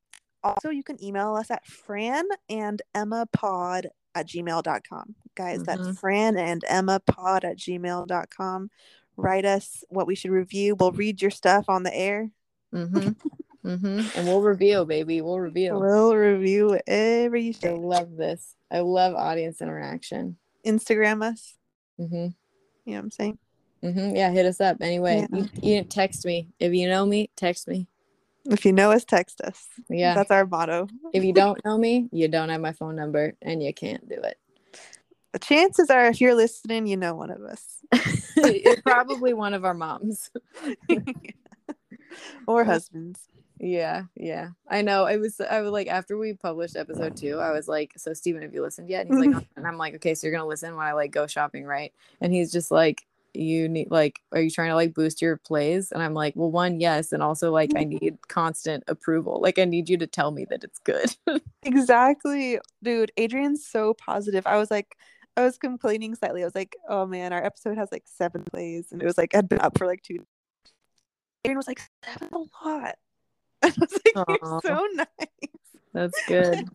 also 0.43 0.71
you 0.71 0.83
can 0.83 1.03
email 1.03 1.35
us 1.35 1.51
at 1.51 1.67
Fran 1.67 2.25
and 2.49 2.81
Emma 2.95 3.27
Pod 3.33 3.89
at 4.15 4.27
gmail.com. 4.27 5.15
Guys, 5.35 5.63
that's 5.63 5.81
Mhm. 5.83 5.99
Fran 5.99 6.37
and 6.37 6.65
Emma 6.69 7.01
Pod 7.01 7.45
at 7.45 7.57
gmail.com. 7.57 8.71
Write 9.17 9.45
us 9.45 9.85
what 9.89 10.07
we 10.07 10.15
should 10.15 10.31
review. 10.31 10.75
We'll 10.75 10.93
read 10.93 11.21
your 11.21 11.31
stuff 11.31 11.67
on 11.69 11.83
the 11.83 11.95
air. 11.95 12.31
Mm-hmm. 12.75 13.11
Mm-hmm. 13.69 14.19
And 14.19 14.27
we'll 14.27 14.41
review, 14.41 14.85
baby. 14.87 15.21
We'll 15.21 15.39
review. 15.39 15.79
We'll 15.79 16.17
review 16.17 16.81
you 16.87 17.55
I 17.65 17.73
love 17.73 18.17
this. 18.17 18.55
I 18.71 18.81
love 18.81 19.15
audience 19.15 19.61
interaction. 19.61 20.37
Instagram 20.65 21.23
us. 21.23 21.57
Mm-hmm. 22.01 22.15
You 22.15 22.33
know 22.87 22.93
what 22.93 22.99
I'm 22.99 23.11
saying? 23.11 23.39
Mm-hmm. 23.83 24.17
Yeah, 24.17 24.31
hit 24.31 24.47
us 24.47 24.61
up 24.61 24.79
anyway. 24.81 25.27
Yeah. 25.31 25.39
You, 25.39 25.49
you 25.63 25.85
text 25.85 26.25
me 26.25 26.49
if 26.59 26.73
you 26.73 26.89
know 26.89 27.05
me. 27.05 27.31
Text 27.37 27.69
me. 27.69 27.87
If 28.47 28.65
you 28.65 28.73
know 28.73 28.91
us, 28.93 29.05
text 29.05 29.41
us. 29.43 29.67
Yeah. 29.89 30.15
That's 30.15 30.31
our 30.31 30.47
motto. 30.47 30.89
if 31.13 31.25
you 31.25 31.33
don't 31.33 31.63
know 31.65 31.77
me, 31.79 32.09
you 32.13 32.29
don't 32.29 32.49
have 32.49 32.61
my 32.61 32.73
phone 32.73 32.97
number, 32.97 33.35
and 33.43 33.63
you 33.63 33.73
can't 33.75 34.09
do 34.09 34.17
it. 34.17 34.39
The 35.33 35.39
chances 35.39 35.91
are, 35.91 36.07
if 36.07 36.21
you're 36.21 36.35
listening, 36.35 36.87
you 36.87 36.97
know 36.97 37.15
one 37.15 37.31
of 37.31 37.43
us. 37.43 37.65
It's 38.43 38.81
probably 38.87 39.35
one 39.35 39.53
of 39.55 39.65
our 39.67 39.75
moms. 39.75 40.31
or 42.47 42.65
husbands. 42.65 43.21
Yeah, 43.59 44.05
yeah. 44.17 44.51
I 44.69 44.81
know. 44.81 45.05
It 45.07 45.19
was 45.19 45.39
I 45.41 45.61
was 45.61 45.71
like 45.73 45.89
after 45.89 46.17
we 46.17 46.33
published 46.33 46.77
episode 46.77 47.17
two, 47.17 47.39
I 47.39 47.53
was 47.53 47.69
like, 47.69 47.93
So 47.99 48.15
Steven, 48.15 48.41
have 48.43 48.55
you 48.55 48.63
listened 48.63 48.89
yet? 48.89 49.07
And 49.07 49.11
he's 49.15 49.21
like, 49.21 49.31
"No." 49.31 49.37
Uh-huh. 49.39 49.47
and 49.57 49.67
I'm 49.67 49.77
like, 49.77 49.95
Okay, 49.97 50.15
so 50.15 50.27
you're 50.27 50.35
gonna 50.35 50.49
listen 50.49 50.75
when 50.75 50.87
I 50.87 50.93
like 50.93 51.11
go 51.11 51.27
shopping, 51.27 51.65
right? 51.65 51.93
And 52.23 52.33
he's 52.33 52.51
just 52.51 52.71
like, 52.71 53.07
You 53.35 53.69
need 53.69 53.91
like, 53.91 54.21
are 54.33 54.41
you 54.41 54.51
trying 54.51 54.71
to 54.71 54.75
like 54.75 54.95
boost 54.95 55.23
your 55.23 55.37
plays? 55.37 55.93
And 55.93 56.03
I'm 56.03 56.15
like, 56.15 56.35
Well, 56.37 56.51
one, 56.51 56.81
yes, 56.81 57.13
and 57.13 57.23
also 57.23 57.51
like 57.51 57.73
I 57.77 57.85
need 57.85 58.19
constant 58.29 58.85
approval. 58.89 59.41
Like 59.41 59.59
I 59.59 59.65
need 59.65 59.89
you 59.89 59.97
to 59.99 60.07
tell 60.07 60.31
me 60.31 60.47
that 60.51 60.65
it's 60.65 60.79
good. 60.81 61.17
Exactly. 61.63 62.59
Dude, 62.83 63.13
Adrian's 63.19 63.67
so 63.67 63.93
positive. 63.93 64.47
I 64.47 64.57
was 64.57 64.71
like, 64.71 64.97
I 65.37 65.43
was 65.43 65.59
complaining 65.59 66.15
slightly. 66.15 66.43
I 66.43 66.47
was 66.47 66.55
like, 66.55 66.75
oh 66.89 67.05
man, 67.05 67.35
our 67.35 67.45
episode 67.45 67.77
has 67.77 67.93
like 67.93 68.05
seven 68.07 68.45
plays. 68.45 68.93
And 68.93 69.03
it 69.03 69.05
was 69.05 69.19
like, 69.19 69.35
i'd 69.35 69.49
been 69.49 69.61
up 69.61 69.77
for 69.77 69.87
like 69.87 70.03
two. 70.03 70.25
Adrian 71.45 71.59
was 71.59 71.69
like, 71.69 71.83
seven's 72.05 72.33
a 72.33 72.67
lot. 72.67 72.97
I 73.63 73.73
was 73.79 73.93
like, 73.93 74.17
Aw. 74.17 74.25
you're 74.29 74.61
so 74.63 74.87
nice. 74.95 75.51
That's 75.93 76.25
good. 76.27 76.69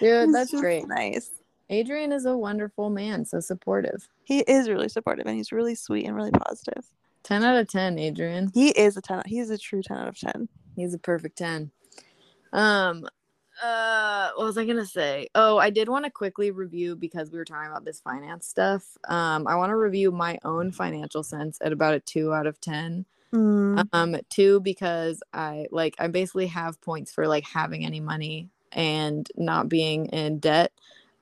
Dude, 0.00 0.34
that's 0.34 0.50
great. 0.52 0.86
Nice. 0.88 1.30
Adrian 1.70 2.12
is 2.12 2.24
a 2.24 2.36
wonderful 2.36 2.90
man, 2.90 3.24
so 3.24 3.40
supportive. 3.40 4.08
He 4.24 4.40
is 4.40 4.68
really 4.68 4.88
supportive 4.88 5.26
and 5.26 5.36
he's 5.36 5.52
really 5.52 5.74
sweet 5.74 6.06
and 6.06 6.16
really 6.16 6.30
positive. 6.30 6.84
10 7.24 7.44
out 7.44 7.56
of 7.56 7.68
10, 7.68 7.98
Adrian. 7.98 8.50
He 8.54 8.68
is 8.70 8.96
a 8.96 9.02
10. 9.02 9.22
He's 9.26 9.50
a 9.50 9.58
true 9.58 9.82
10 9.82 9.96
out 9.96 10.08
of 10.08 10.18
10. 10.18 10.48
He's 10.76 10.94
a 10.94 10.98
perfect 10.98 11.36
10. 11.38 11.70
Um 12.52 13.06
uh 13.62 14.30
what 14.36 14.44
was 14.46 14.56
I 14.56 14.64
gonna 14.64 14.86
say? 14.86 15.28
Oh, 15.34 15.58
I 15.58 15.70
did 15.70 15.88
want 15.88 16.04
to 16.04 16.10
quickly 16.10 16.50
review 16.52 16.94
because 16.94 17.30
we 17.30 17.38
were 17.38 17.44
talking 17.44 17.68
about 17.70 17.84
this 17.84 18.00
finance 18.00 18.46
stuff. 18.46 18.84
Um, 19.08 19.46
I 19.48 19.56
want 19.56 19.70
to 19.70 19.76
review 19.76 20.12
my 20.12 20.38
own 20.44 20.70
financial 20.70 21.24
sense 21.24 21.58
at 21.60 21.72
about 21.72 21.94
a 21.94 22.00
two 22.00 22.32
out 22.32 22.46
of 22.46 22.60
ten. 22.60 23.04
Mm, 23.34 23.88
Um, 23.92 24.16
two 24.30 24.60
because 24.60 25.22
I 25.34 25.66
like 25.72 25.96
I 25.98 26.06
basically 26.06 26.46
have 26.46 26.80
points 26.80 27.12
for 27.12 27.26
like 27.26 27.44
having 27.44 27.84
any 27.84 28.00
money 28.00 28.48
and 28.72 29.28
not 29.36 29.68
being 29.68 30.06
in 30.06 30.38
debt, 30.38 30.72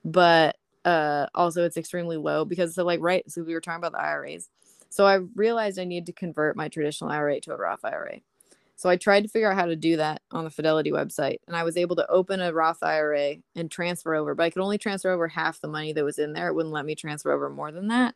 but 0.07 0.57
uh 0.85 1.27
also 1.35 1.65
it's 1.65 1.77
extremely 1.77 2.17
low 2.17 2.45
because 2.45 2.75
so 2.75 2.85
like 2.85 3.01
right 3.01 3.29
so 3.31 3.43
we 3.43 3.53
were 3.53 3.61
talking 3.61 3.79
about 3.79 3.93
the 3.93 4.01
IRAs. 4.01 4.49
So 4.89 5.05
I 5.05 5.19
realized 5.35 5.79
I 5.79 5.85
need 5.85 6.07
to 6.07 6.13
convert 6.13 6.57
my 6.57 6.69
traditional 6.69 7.11
IRA 7.11 7.41
to 7.41 7.53
a 7.53 7.57
Roth 7.57 7.85
IRA. 7.85 8.21
So 8.77 8.89
I 8.89 8.97
tried 8.97 9.23
to 9.23 9.29
figure 9.29 9.51
out 9.51 9.57
how 9.57 9.67
to 9.67 9.75
do 9.77 9.97
that 9.97 10.21
on 10.31 10.45
the 10.45 10.51
Fidelity 10.51 10.91
website 10.91 11.37
and 11.47 11.55
I 11.57 11.63
was 11.63 11.77
able 11.77 11.97
to 11.97 12.09
open 12.09 12.41
a 12.41 12.53
Roth 12.53 12.83
IRA 12.83 13.37
and 13.55 13.71
transfer 13.71 14.15
over, 14.15 14.35
but 14.35 14.43
I 14.45 14.51
could 14.51 14.63
only 14.63 14.79
transfer 14.79 15.11
over 15.11 15.27
half 15.29 15.61
the 15.61 15.69
money 15.69 15.93
that 15.93 16.05
was 16.05 16.19
in 16.19 16.33
there. 16.33 16.49
It 16.49 16.55
wouldn't 16.55 16.73
let 16.73 16.85
me 16.85 16.95
transfer 16.95 17.31
over 17.31 17.49
more 17.49 17.71
than 17.71 17.89
that. 17.89 18.15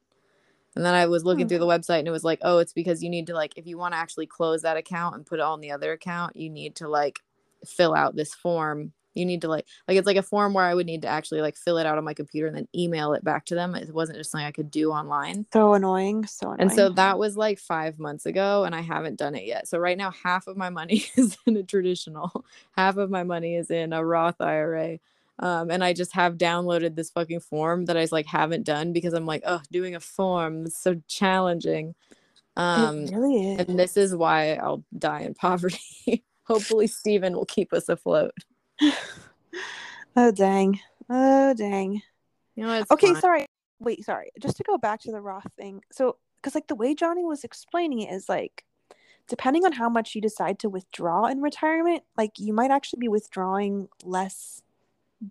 And 0.75 0.85
then 0.85 0.93
I 0.93 1.07
was 1.07 1.25
looking 1.25 1.45
Hmm. 1.45 1.49
through 1.49 1.59
the 1.59 1.67
website 1.67 1.99
and 1.99 2.07
it 2.07 2.11
was 2.11 2.23
like, 2.23 2.39
oh, 2.43 2.59
it's 2.59 2.73
because 2.73 3.03
you 3.03 3.09
need 3.09 3.27
to 3.27 3.33
like 3.35 3.53
if 3.57 3.67
you 3.67 3.77
want 3.77 3.93
to 3.93 3.99
actually 3.99 4.27
close 4.27 4.61
that 4.63 4.77
account 4.77 5.15
and 5.15 5.25
put 5.25 5.39
it 5.39 5.43
on 5.43 5.61
the 5.61 5.71
other 5.71 5.91
account, 5.93 6.35
you 6.37 6.49
need 6.49 6.75
to 6.77 6.87
like 6.87 7.19
fill 7.65 7.95
out 7.95 8.15
this 8.15 8.33
form. 8.33 8.93
You 9.13 9.25
need 9.25 9.41
to 9.41 9.47
like 9.47 9.65
like 9.87 9.97
it's 9.97 10.07
like 10.07 10.17
a 10.17 10.23
form 10.23 10.53
where 10.53 10.65
I 10.65 10.73
would 10.73 10.85
need 10.85 11.01
to 11.03 11.07
actually 11.07 11.41
like 11.41 11.55
fill 11.55 11.77
it 11.77 11.85
out 11.85 11.97
on 11.97 12.03
my 12.03 12.13
computer 12.13 12.47
and 12.47 12.55
then 12.55 12.67
email 12.75 13.13
it 13.13 13.23
back 13.23 13.45
to 13.45 13.55
them. 13.55 13.75
It 13.75 13.93
wasn't 13.93 14.17
just 14.17 14.31
something 14.31 14.45
I 14.45 14.51
could 14.51 14.71
do 14.71 14.91
online. 14.91 15.45
so 15.53 15.73
annoying. 15.73 16.25
So 16.25 16.47
annoying. 16.47 16.61
And 16.61 16.71
so 16.71 16.89
that 16.89 17.19
was 17.19 17.37
like 17.37 17.59
five 17.59 17.99
months 17.99 18.25
ago, 18.25 18.63
and 18.63 18.75
I 18.75 18.81
haven't 18.81 19.17
done 19.17 19.35
it 19.35 19.45
yet. 19.45 19.67
So 19.67 19.77
right 19.77 19.97
now, 19.97 20.11
half 20.11 20.47
of 20.47 20.57
my 20.57 20.69
money 20.69 21.05
is 21.15 21.37
in 21.45 21.57
a 21.57 21.63
traditional, 21.63 22.45
half 22.77 22.97
of 22.97 23.09
my 23.09 23.23
money 23.23 23.55
is 23.55 23.71
in 23.71 23.93
a 23.93 24.03
Roth 24.03 24.39
IRA. 24.39 24.99
Um, 25.39 25.71
and 25.71 25.83
I 25.83 25.93
just 25.93 26.13
have 26.13 26.37
downloaded 26.37 26.95
this 26.95 27.09
fucking 27.09 27.39
form 27.39 27.85
that 27.85 27.97
I 27.97 28.01
just 28.03 28.11
like 28.11 28.27
haven't 28.27 28.63
done 28.63 28.93
because 28.93 29.13
I'm 29.13 29.25
like, 29.25 29.41
oh, 29.45 29.61
doing 29.71 29.95
a 29.95 29.99
form 29.99 30.65
is 30.65 30.77
so 30.77 31.01
challenging. 31.07 31.95
Um, 32.57 33.05
really 33.07 33.53
is. 33.53 33.59
and 33.59 33.79
this 33.79 33.97
is 33.97 34.15
why 34.15 34.53
I'll 34.53 34.83
die 34.97 35.21
in 35.21 35.33
poverty. 35.35 36.23
Hopefully, 36.43 36.87
Steven 36.87 37.33
will 37.33 37.45
keep 37.45 37.73
us 37.73 37.89
afloat. 37.89 38.33
oh 40.15 40.31
dang. 40.31 40.79
Oh 41.09 41.53
dang. 41.53 42.01
You 42.55 42.65
know, 42.65 42.79
it's 42.79 42.91
Okay, 42.91 43.13
fine. 43.13 43.21
sorry. 43.21 43.45
Wait, 43.79 44.03
sorry. 44.05 44.29
Just 44.39 44.57
to 44.57 44.63
go 44.63 44.77
back 44.77 45.01
to 45.01 45.11
the 45.11 45.21
Roth 45.21 45.51
thing. 45.57 45.81
So, 45.91 46.17
because 46.41 46.55
like 46.55 46.67
the 46.67 46.75
way 46.75 46.93
Johnny 46.93 47.23
was 47.23 47.43
explaining 47.43 48.01
it 48.01 48.13
is 48.13 48.27
like, 48.29 48.63
depending 49.27 49.65
on 49.65 49.71
how 49.71 49.89
much 49.89 50.13
you 50.15 50.21
decide 50.21 50.59
to 50.59 50.69
withdraw 50.69 51.25
in 51.25 51.41
retirement, 51.41 52.03
like 52.17 52.31
you 52.37 52.53
might 52.53 52.71
actually 52.71 52.99
be 52.99 53.07
withdrawing 53.07 53.87
less 54.03 54.61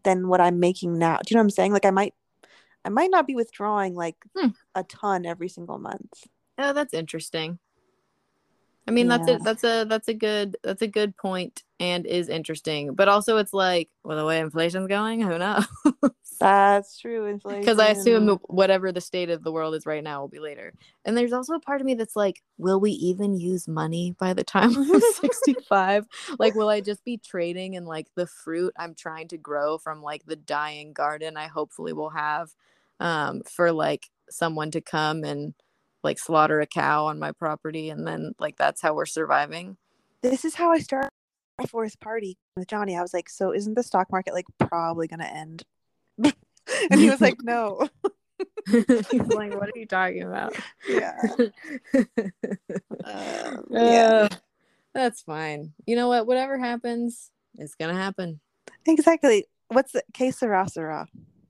than 0.05 0.29
what 0.29 0.41
I'm 0.41 0.61
making 0.61 0.99
now. 0.99 1.17
Do 1.17 1.23
you 1.31 1.35
know 1.37 1.41
what 1.41 1.45
I'm 1.47 1.51
saying? 1.51 1.73
Like 1.73 1.85
I 1.85 1.91
might, 1.91 2.15
I 2.85 2.89
might 2.89 3.11
not 3.11 3.27
be 3.27 3.35
withdrawing 3.35 3.95
like 3.95 4.17
Hmm. 4.37 4.49
a 4.75 4.85
ton 4.85 5.27
every 5.27 5.49
single 5.49 5.79
month. 5.79 6.27
Oh, 6.59 6.73
that's 6.73 6.95
interesting. 6.95 7.59
I 8.91 8.93
mean, 8.93 9.07
that's 9.07 9.29
Yeah. 9.29 9.37
a 9.37 9.39
that's 9.39 9.65
a 9.65 9.85
that's 9.85 10.09
a 10.09 10.15
good 10.15 10.57
that's 10.65 10.83
a 10.83 10.89
good 10.89 11.17
point 11.17 11.63
and 11.79 12.05
is 12.07 12.29
interesting. 12.29 12.95
But 12.95 13.09
also, 13.09 13.37
it's 13.37 13.53
like, 13.53 13.89
well, 14.03 14.17
the 14.19 14.25
way 14.27 14.41
inflation's 14.41 14.89
going, 14.89 15.21
who 15.23 15.39
knows? 15.39 15.65
That's 16.41 16.99
true. 16.99 17.27
Inflation. 17.27 17.61
Because 17.61 17.79
I 17.79 17.89
assume 17.91 18.39
whatever 18.49 18.93
the 18.93 19.01
state 19.03 19.29
of 19.29 19.45
the 19.45 19.53
world 19.53 19.75
is 19.75 19.85
right 19.87 20.03
now 20.03 20.23
will 20.23 20.29
be 20.29 20.39
later. 20.41 20.73
And 21.05 21.17
there's 21.17 21.35
also 21.35 21.53
a 21.55 21.61
part 21.61 21.83
of 21.83 21.87
me 21.87 21.95
that's 21.95 22.17
like, 22.17 22.43
will 22.57 22.81
we 22.81 22.93
even 22.93 23.35
use 23.39 23.69
money 23.69 24.15
by 24.19 24.33
the 24.33 24.43
time 24.43 24.75
I'm 24.77 25.01
65? 25.21 26.07
Like, 26.39 26.55
will 26.55 26.71
I 26.71 26.81
just 26.81 27.05
be 27.05 27.19
trading 27.19 27.75
in 27.75 27.85
like 27.85 28.07
the 28.17 28.27
fruit 28.27 28.73
I'm 28.79 28.95
trying 28.95 29.29
to 29.29 29.37
grow 29.39 29.77
from 29.77 30.03
like 30.03 30.25
the 30.25 30.37
dying 30.37 30.95
garden 30.95 31.37
I 31.37 31.49
hopefully 31.49 31.93
will 31.93 32.11
have 32.11 32.51
um, 33.01 33.43
for 33.43 33.71
like 33.71 34.09
someone 34.31 34.71
to 34.71 34.81
come 34.81 35.25
and 35.25 35.55
like 36.03 36.19
slaughter 36.19 36.61
a 36.61 36.67
cow 36.67 37.07
on 37.07 37.19
my 37.19 37.33
property 37.33 37.91
and 37.91 38.07
then 38.07 38.33
like 38.39 38.57
that's 38.57 38.81
how 38.81 38.95
we're 38.95 39.07
surviving. 39.07 39.77
this 40.23 40.45
is 40.45 40.55
how 40.55 40.71
I 40.71 40.79
started 40.79 41.11
my 41.59 41.67
fourth 41.67 42.01
party 42.01 42.39
with 42.57 42.69
Johnny. 42.69 42.97
I 42.97 43.03
was 43.03 43.13
like, 43.13 43.29
so 43.29 43.53
isn't 43.53 43.75
the 43.75 43.83
stock 43.83 44.11
market 44.11 44.35
like 44.35 44.47
probably 44.59 45.07
gonna 45.09 45.25
end? 45.25 45.63
and 46.19 46.35
he 47.01 47.11
was 47.11 47.21
like, 47.21 47.43
no. 47.43 47.89
He's 48.67 49.27
like, 49.29 49.55
what 49.55 49.69
are 49.69 49.79
you 49.79 49.87
talking 49.87 50.23
about? 50.23 50.57
Yeah. 50.89 51.19
Um, 53.05 53.65
yeah. 53.71 54.29
Uh, 54.31 54.37
that's 54.95 55.23
fine. 55.23 55.73
You 55.87 55.97
know 55.97 56.09
what? 56.09 56.27
Whatever 56.27 56.59
happens, 56.59 57.31
it's 57.59 57.75
gonna 57.75 57.95
happen. 57.95 58.41
Exactly. 58.87 59.47
What's 59.69 59.93
the 59.93 60.03
que 60.15 60.33
sera 60.33 60.69
sera? 60.69 61.07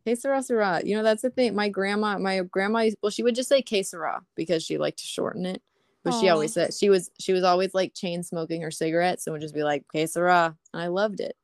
Sera, 0.07 0.43
sera. 0.43 0.81
You 0.85 0.97
know, 0.97 1.03
that's 1.03 1.23
the 1.23 1.31
thing. 1.31 1.55
My 1.55 1.69
grandma, 1.69 2.19
my 2.19 2.41
grandma, 2.41 2.89
well, 3.03 3.11
she 3.11 3.23
would 3.23 3.35
just 3.35 3.49
say 3.49 3.63
sera 3.83 4.23
because 4.35 4.65
she 4.65 4.79
liked 4.79 4.99
to 4.99 5.07
shorten 5.07 5.47
it. 5.47 5.63
But 6.03 6.19
she 6.19 6.31
always 6.31 6.55
said 6.55 6.73
she 6.73 6.89
was 6.89 7.11
she 7.21 7.35
was 7.35 7.45
always 7.45 7.75
like 7.75 7.93
chain 7.93 8.23
smoking 8.23 8.63
her 8.63 8.71
cigarettes 8.71 9.27
and 9.27 9.33
would 9.33 9.43
just 9.43 9.55
be 9.55 9.63
like 9.63 9.85
sera. 10.07 10.57
And 10.73 10.83
I 10.83 10.87
loved 10.87 11.21
it. 11.21 11.37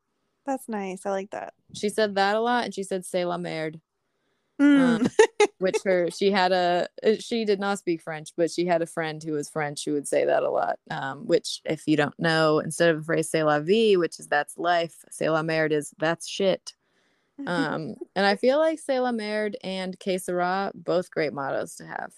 That's 0.46 0.68
nice. 0.68 1.04
I 1.04 1.10
like 1.10 1.30
that. 1.30 1.52
She 1.74 1.90
said 1.90 2.14
that 2.14 2.36
a 2.36 2.40
lot, 2.40 2.64
and 2.64 2.74
she 2.74 2.82
said 2.82 3.04
"c'est 3.04 3.24
la 3.26 3.36
merde," 3.36 3.80
Mm. 4.58 5.10
which 5.58 5.76
her 5.84 6.10
she 6.16 6.30
had 6.30 6.52
a 6.52 6.88
uh, 7.04 7.16
she 7.18 7.44
did 7.44 7.60
not 7.60 7.78
speak 7.78 8.00
French, 8.00 8.30
but 8.36 8.50
she 8.50 8.64
had 8.64 8.80
a 8.80 8.86
friend 8.86 9.22
who 9.22 9.32
was 9.32 9.50
French 9.50 9.84
who 9.84 9.92
would 9.92 10.08
say 10.08 10.24
that 10.24 10.42
a 10.42 10.50
lot. 10.50 10.78
Um, 10.90 11.26
which, 11.26 11.60
if 11.66 11.86
you 11.86 11.96
don't 11.96 12.18
know, 12.18 12.60
instead 12.60 12.88
of 12.90 12.98
the 12.98 13.04
phrase 13.04 13.28
"c'est 13.28 13.42
la 13.42 13.60
vie," 13.60 13.96
which 13.96 14.18
is 14.18 14.28
that's 14.28 14.56
life, 14.56 15.04
"c'est 15.10 15.28
la 15.28 15.42
merde" 15.42 15.72
is 15.72 15.92
that's 15.98 16.26
shit. 16.26 16.72
Um, 17.46 17.94
and 18.14 18.24
I 18.24 18.36
feel 18.36 18.58
like 18.58 18.78
"c'est 18.78 19.00
la 19.00 19.12
merde" 19.12 19.56
and 19.62 19.98
"que 19.98 20.18
sera" 20.18 20.72
both 20.74 21.10
great 21.10 21.32
mottos 21.32 21.76
to 21.76 21.86
have. 21.86 22.12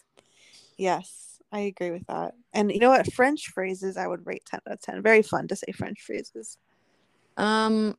yes, 0.77 1.41
I 1.51 1.61
agree 1.61 1.91
with 1.91 2.07
that. 2.07 2.35
And 2.53 2.71
you 2.71 2.79
know 2.79 2.91
what? 2.91 3.13
French 3.13 3.49
phrases 3.49 3.97
I 3.97 4.07
would 4.07 4.27
rate 4.27 4.45
10 4.47 4.61
out 4.67 4.73
of 4.75 4.81
10. 4.81 5.03
Very 5.03 5.23
fun 5.23 5.49
to 5.49 5.57
say 5.57 5.73
French 5.73 6.01
phrases. 6.01 6.59
Um, 7.37 7.97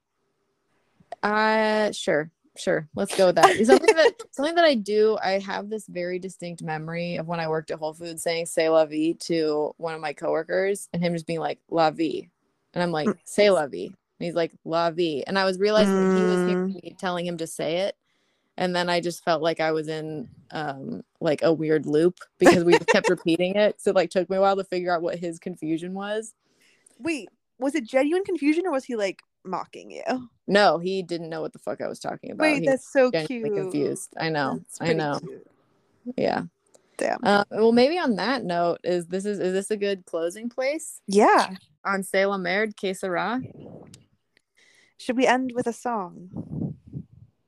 I 1.24 1.92
sure, 1.94 2.32
sure. 2.58 2.88
Let's 2.96 3.16
go 3.16 3.28
with 3.28 3.36
that. 3.36 3.66
something 3.66 3.96
that 3.96 4.14
something 4.32 4.56
that 4.56 4.66
I 4.66 4.76
do. 4.76 5.18
I 5.22 5.40
have 5.40 5.70
this 5.70 5.88
very 5.88 6.20
distinct 6.20 6.62
memory 6.62 7.18
of 7.18 7.28
when 7.28 7.40
I 7.40 7.48
worked 7.48 7.72
at 7.72 7.80
Whole 7.80 7.94
Foods 7.94 8.24
saying 8.24 8.46
"say 8.46 8.70
la 8.70 8.86
vie" 8.86 9.16
to 9.22 9.74
one 9.78 9.94
of 9.94 10.02
my 10.02 10.14
coworkers, 10.14 10.88
and 10.94 11.04
him 11.04 11.14
just 11.14 11.28
being 11.28 11.40
like 11.40 11.60
"la 11.70 11.92
vie," 11.92 12.30
and 12.74 12.84
I'm 12.84 12.92
like 12.92 13.10
"say 13.26 13.50
la 13.50 13.68
vie," 13.68 13.92
and 14.20 14.26
he's 14.26 14.36
like 14.36 14.52
"la 14.66 14.92
vie," 14.92 15.24
and 15.28 15.38
I 15.40 15.46
was 15.46 15.58
realizing 15.60 15.96
that 16.00 16.12
he 16.12 16.24
was 16.26 16.42
hearing 16.42 16.74
me 16.84 16.96
telling 16.98 17.26
him 17.26 17.38
to 17.38 17.48
say 17.48 17.78
it. 17.78 17.96
And 18.58 18.76
then 18.76 18.90
I 18.90 19.00
just 19.00 19.24
felt 19.24 19.42
like 19.42 19.62
I 19.62 19.72
was 19.72 19.88
in 19.88 20.28
um 20.52 21.02
like 21.22 21.42
a 21.44 21.54
weird 21.54 21.86
loop 21.86 22.20
because 22.40 22.64
we 22.66 22.78
kept 22.80 23.10
repeating 23.10 23.56
it. 23.56 23.80
So 23.80 23.92
it 23.92 23.96
like 23.96 24.10
took 24.10 24.30
me 24.30 24.38
a 24.38 24.42
while 24.42 24.58
to 24.58 24.64
figure 24.66 24.94
out 24.94 25.02
what 25.02 25.18
his 25.18 25.40
confusion 25.40 25.94
was. 25.94 26.34
Wait, 27.00 27.30
was 27.58 27.76
it 27.76 27.86
genuine 27.86 28.24
confusion 28.26 28.66
or 28.68 28.72
was 28.72 28.84
he 28.84 28.96
like 28.98 29.22
mocking 29.46 29.90
you? 29.92 30.30
No, 30.48 30.78
he 30.78 31.02
didn't 31.04 31.30
know 31.30 31.40
what 31.42 31.54
the 31.54 31.60
fuck 31.60 31.80
I 31.80 31.88
was 31.88 32.00
talking 32.00 32.32
about. 32.32 32.44
Wait, 32.44 32.62
He 32.62 32.66
that's 32.68 32.92
so 32.92 33.10
cute. 33.12 33.54
confused. 33.56 34.14
I 34.20 34.28
know. 34.30 34.60
I 34.82 34.92
know. 34.94 35.20
cute. 35.20 35.48
Yeah. 36.18 36.42
Damn. 36.98 37.20
Uh, 37.24 37.46
well, 37.52 37.72
maybe 37.72 37.98
on 37.98 38.18
that 38.18 38.44
note, 38.44 38.80
is 38.84 39.08
this 39.08 39.24
is 39.26 39.40
is 39.40 39.54
this 39.54 39.72
a 39.72 39.78
good 39.78 40.06
closing 40.06 40.50
place 40.50 41.00
Yeah. 41.08 41.52
on 41.86 42.04
la 42.14 42.38
merde, 42.38 42.74
que 42.76 42.94
sera? 42.94 43.40
Should 45.00 45.18
we 45.18 45.26
end 45.26 45.54
with 45.56 45.66
a 45.68 45.74
song? 45.74 46.76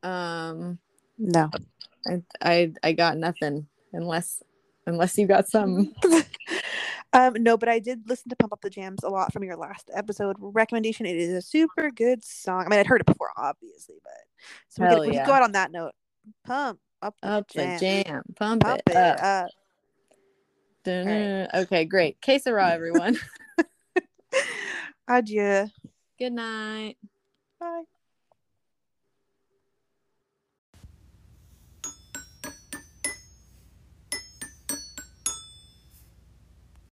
Um, 0.03 0.79
No. 1.17 1.49
I, 2.07 2.23
I 2.41 2.73
I 2.81 2.91
got 2.93 3.17
nothing 3.17 3.67
unless 3.93 4.41
unless 4.87 5.17
you 5.17 5.27
got 5.27 5.47
some. 5.47 5.93
um, 7.13 7.33
no, 7.37 7.57
but 7.57 7.69
I 7.69 7.77
did 7.77 8.09
listen 8.09 8.29
to 8.29 8.35
Pump 8.35 8.53
Up 8.53 8.61
the 8.61 8.71
Jams 8.71 9.03
a 9.03 9.09
lot 9.09 9.31
from 9.31 9.43
your 9.43 9.55
last 9.57 9.91
episode 9.93 10.35
recommendation. 10.39 11.05
It 11.05 11.17
is 11.17 11.33
a 11.33 11.41
super 11.41 11.91
good 11.91 12.23
song. 12.23 12.65
I 12.65 12.69
mean, 12.69 12.79
I'd 12.79 12.87
heard 12.87 13.01
it 13.01 13.05
before, 13.05 13.29
obviously, 13.37 13.97
but 14.03 14.13
so 14.69 14.81
we 14.81 14.87
Hell 14.87 14.97
could, 15.01 15.09
we 15.09 15.17
could 15.17 15.25
go 15.27 15.33
out 15.33 15.43
on 15.43 15.51
that 15.51 15.71
note. 15.71 15.91
Pump 16.43 16.79
up 17.03 17.15
the 17.21 17.27
Up 17.27 17.47
jam. 17.49 17.73
the 17.73 17.79
jam, 17.79 18.23
pump, 18.35 18.63
Pump 18.63 18.81
it, 18.87 18.91
it 18.91 18.97
up. 18.97 19.23
up. 19.23 19.49
Dun-dun-dun. 20.83 21.47
Okay, 21.63 21.85
great. 21.85 22.19
Que 22.21 22.39
sera, 22.39 22.71
everyone. 22.71 23.19
Adieu. 25.07 25.67
Good 26.17 26.33
night. 26.33 26.97
Bye. 27.61 27.90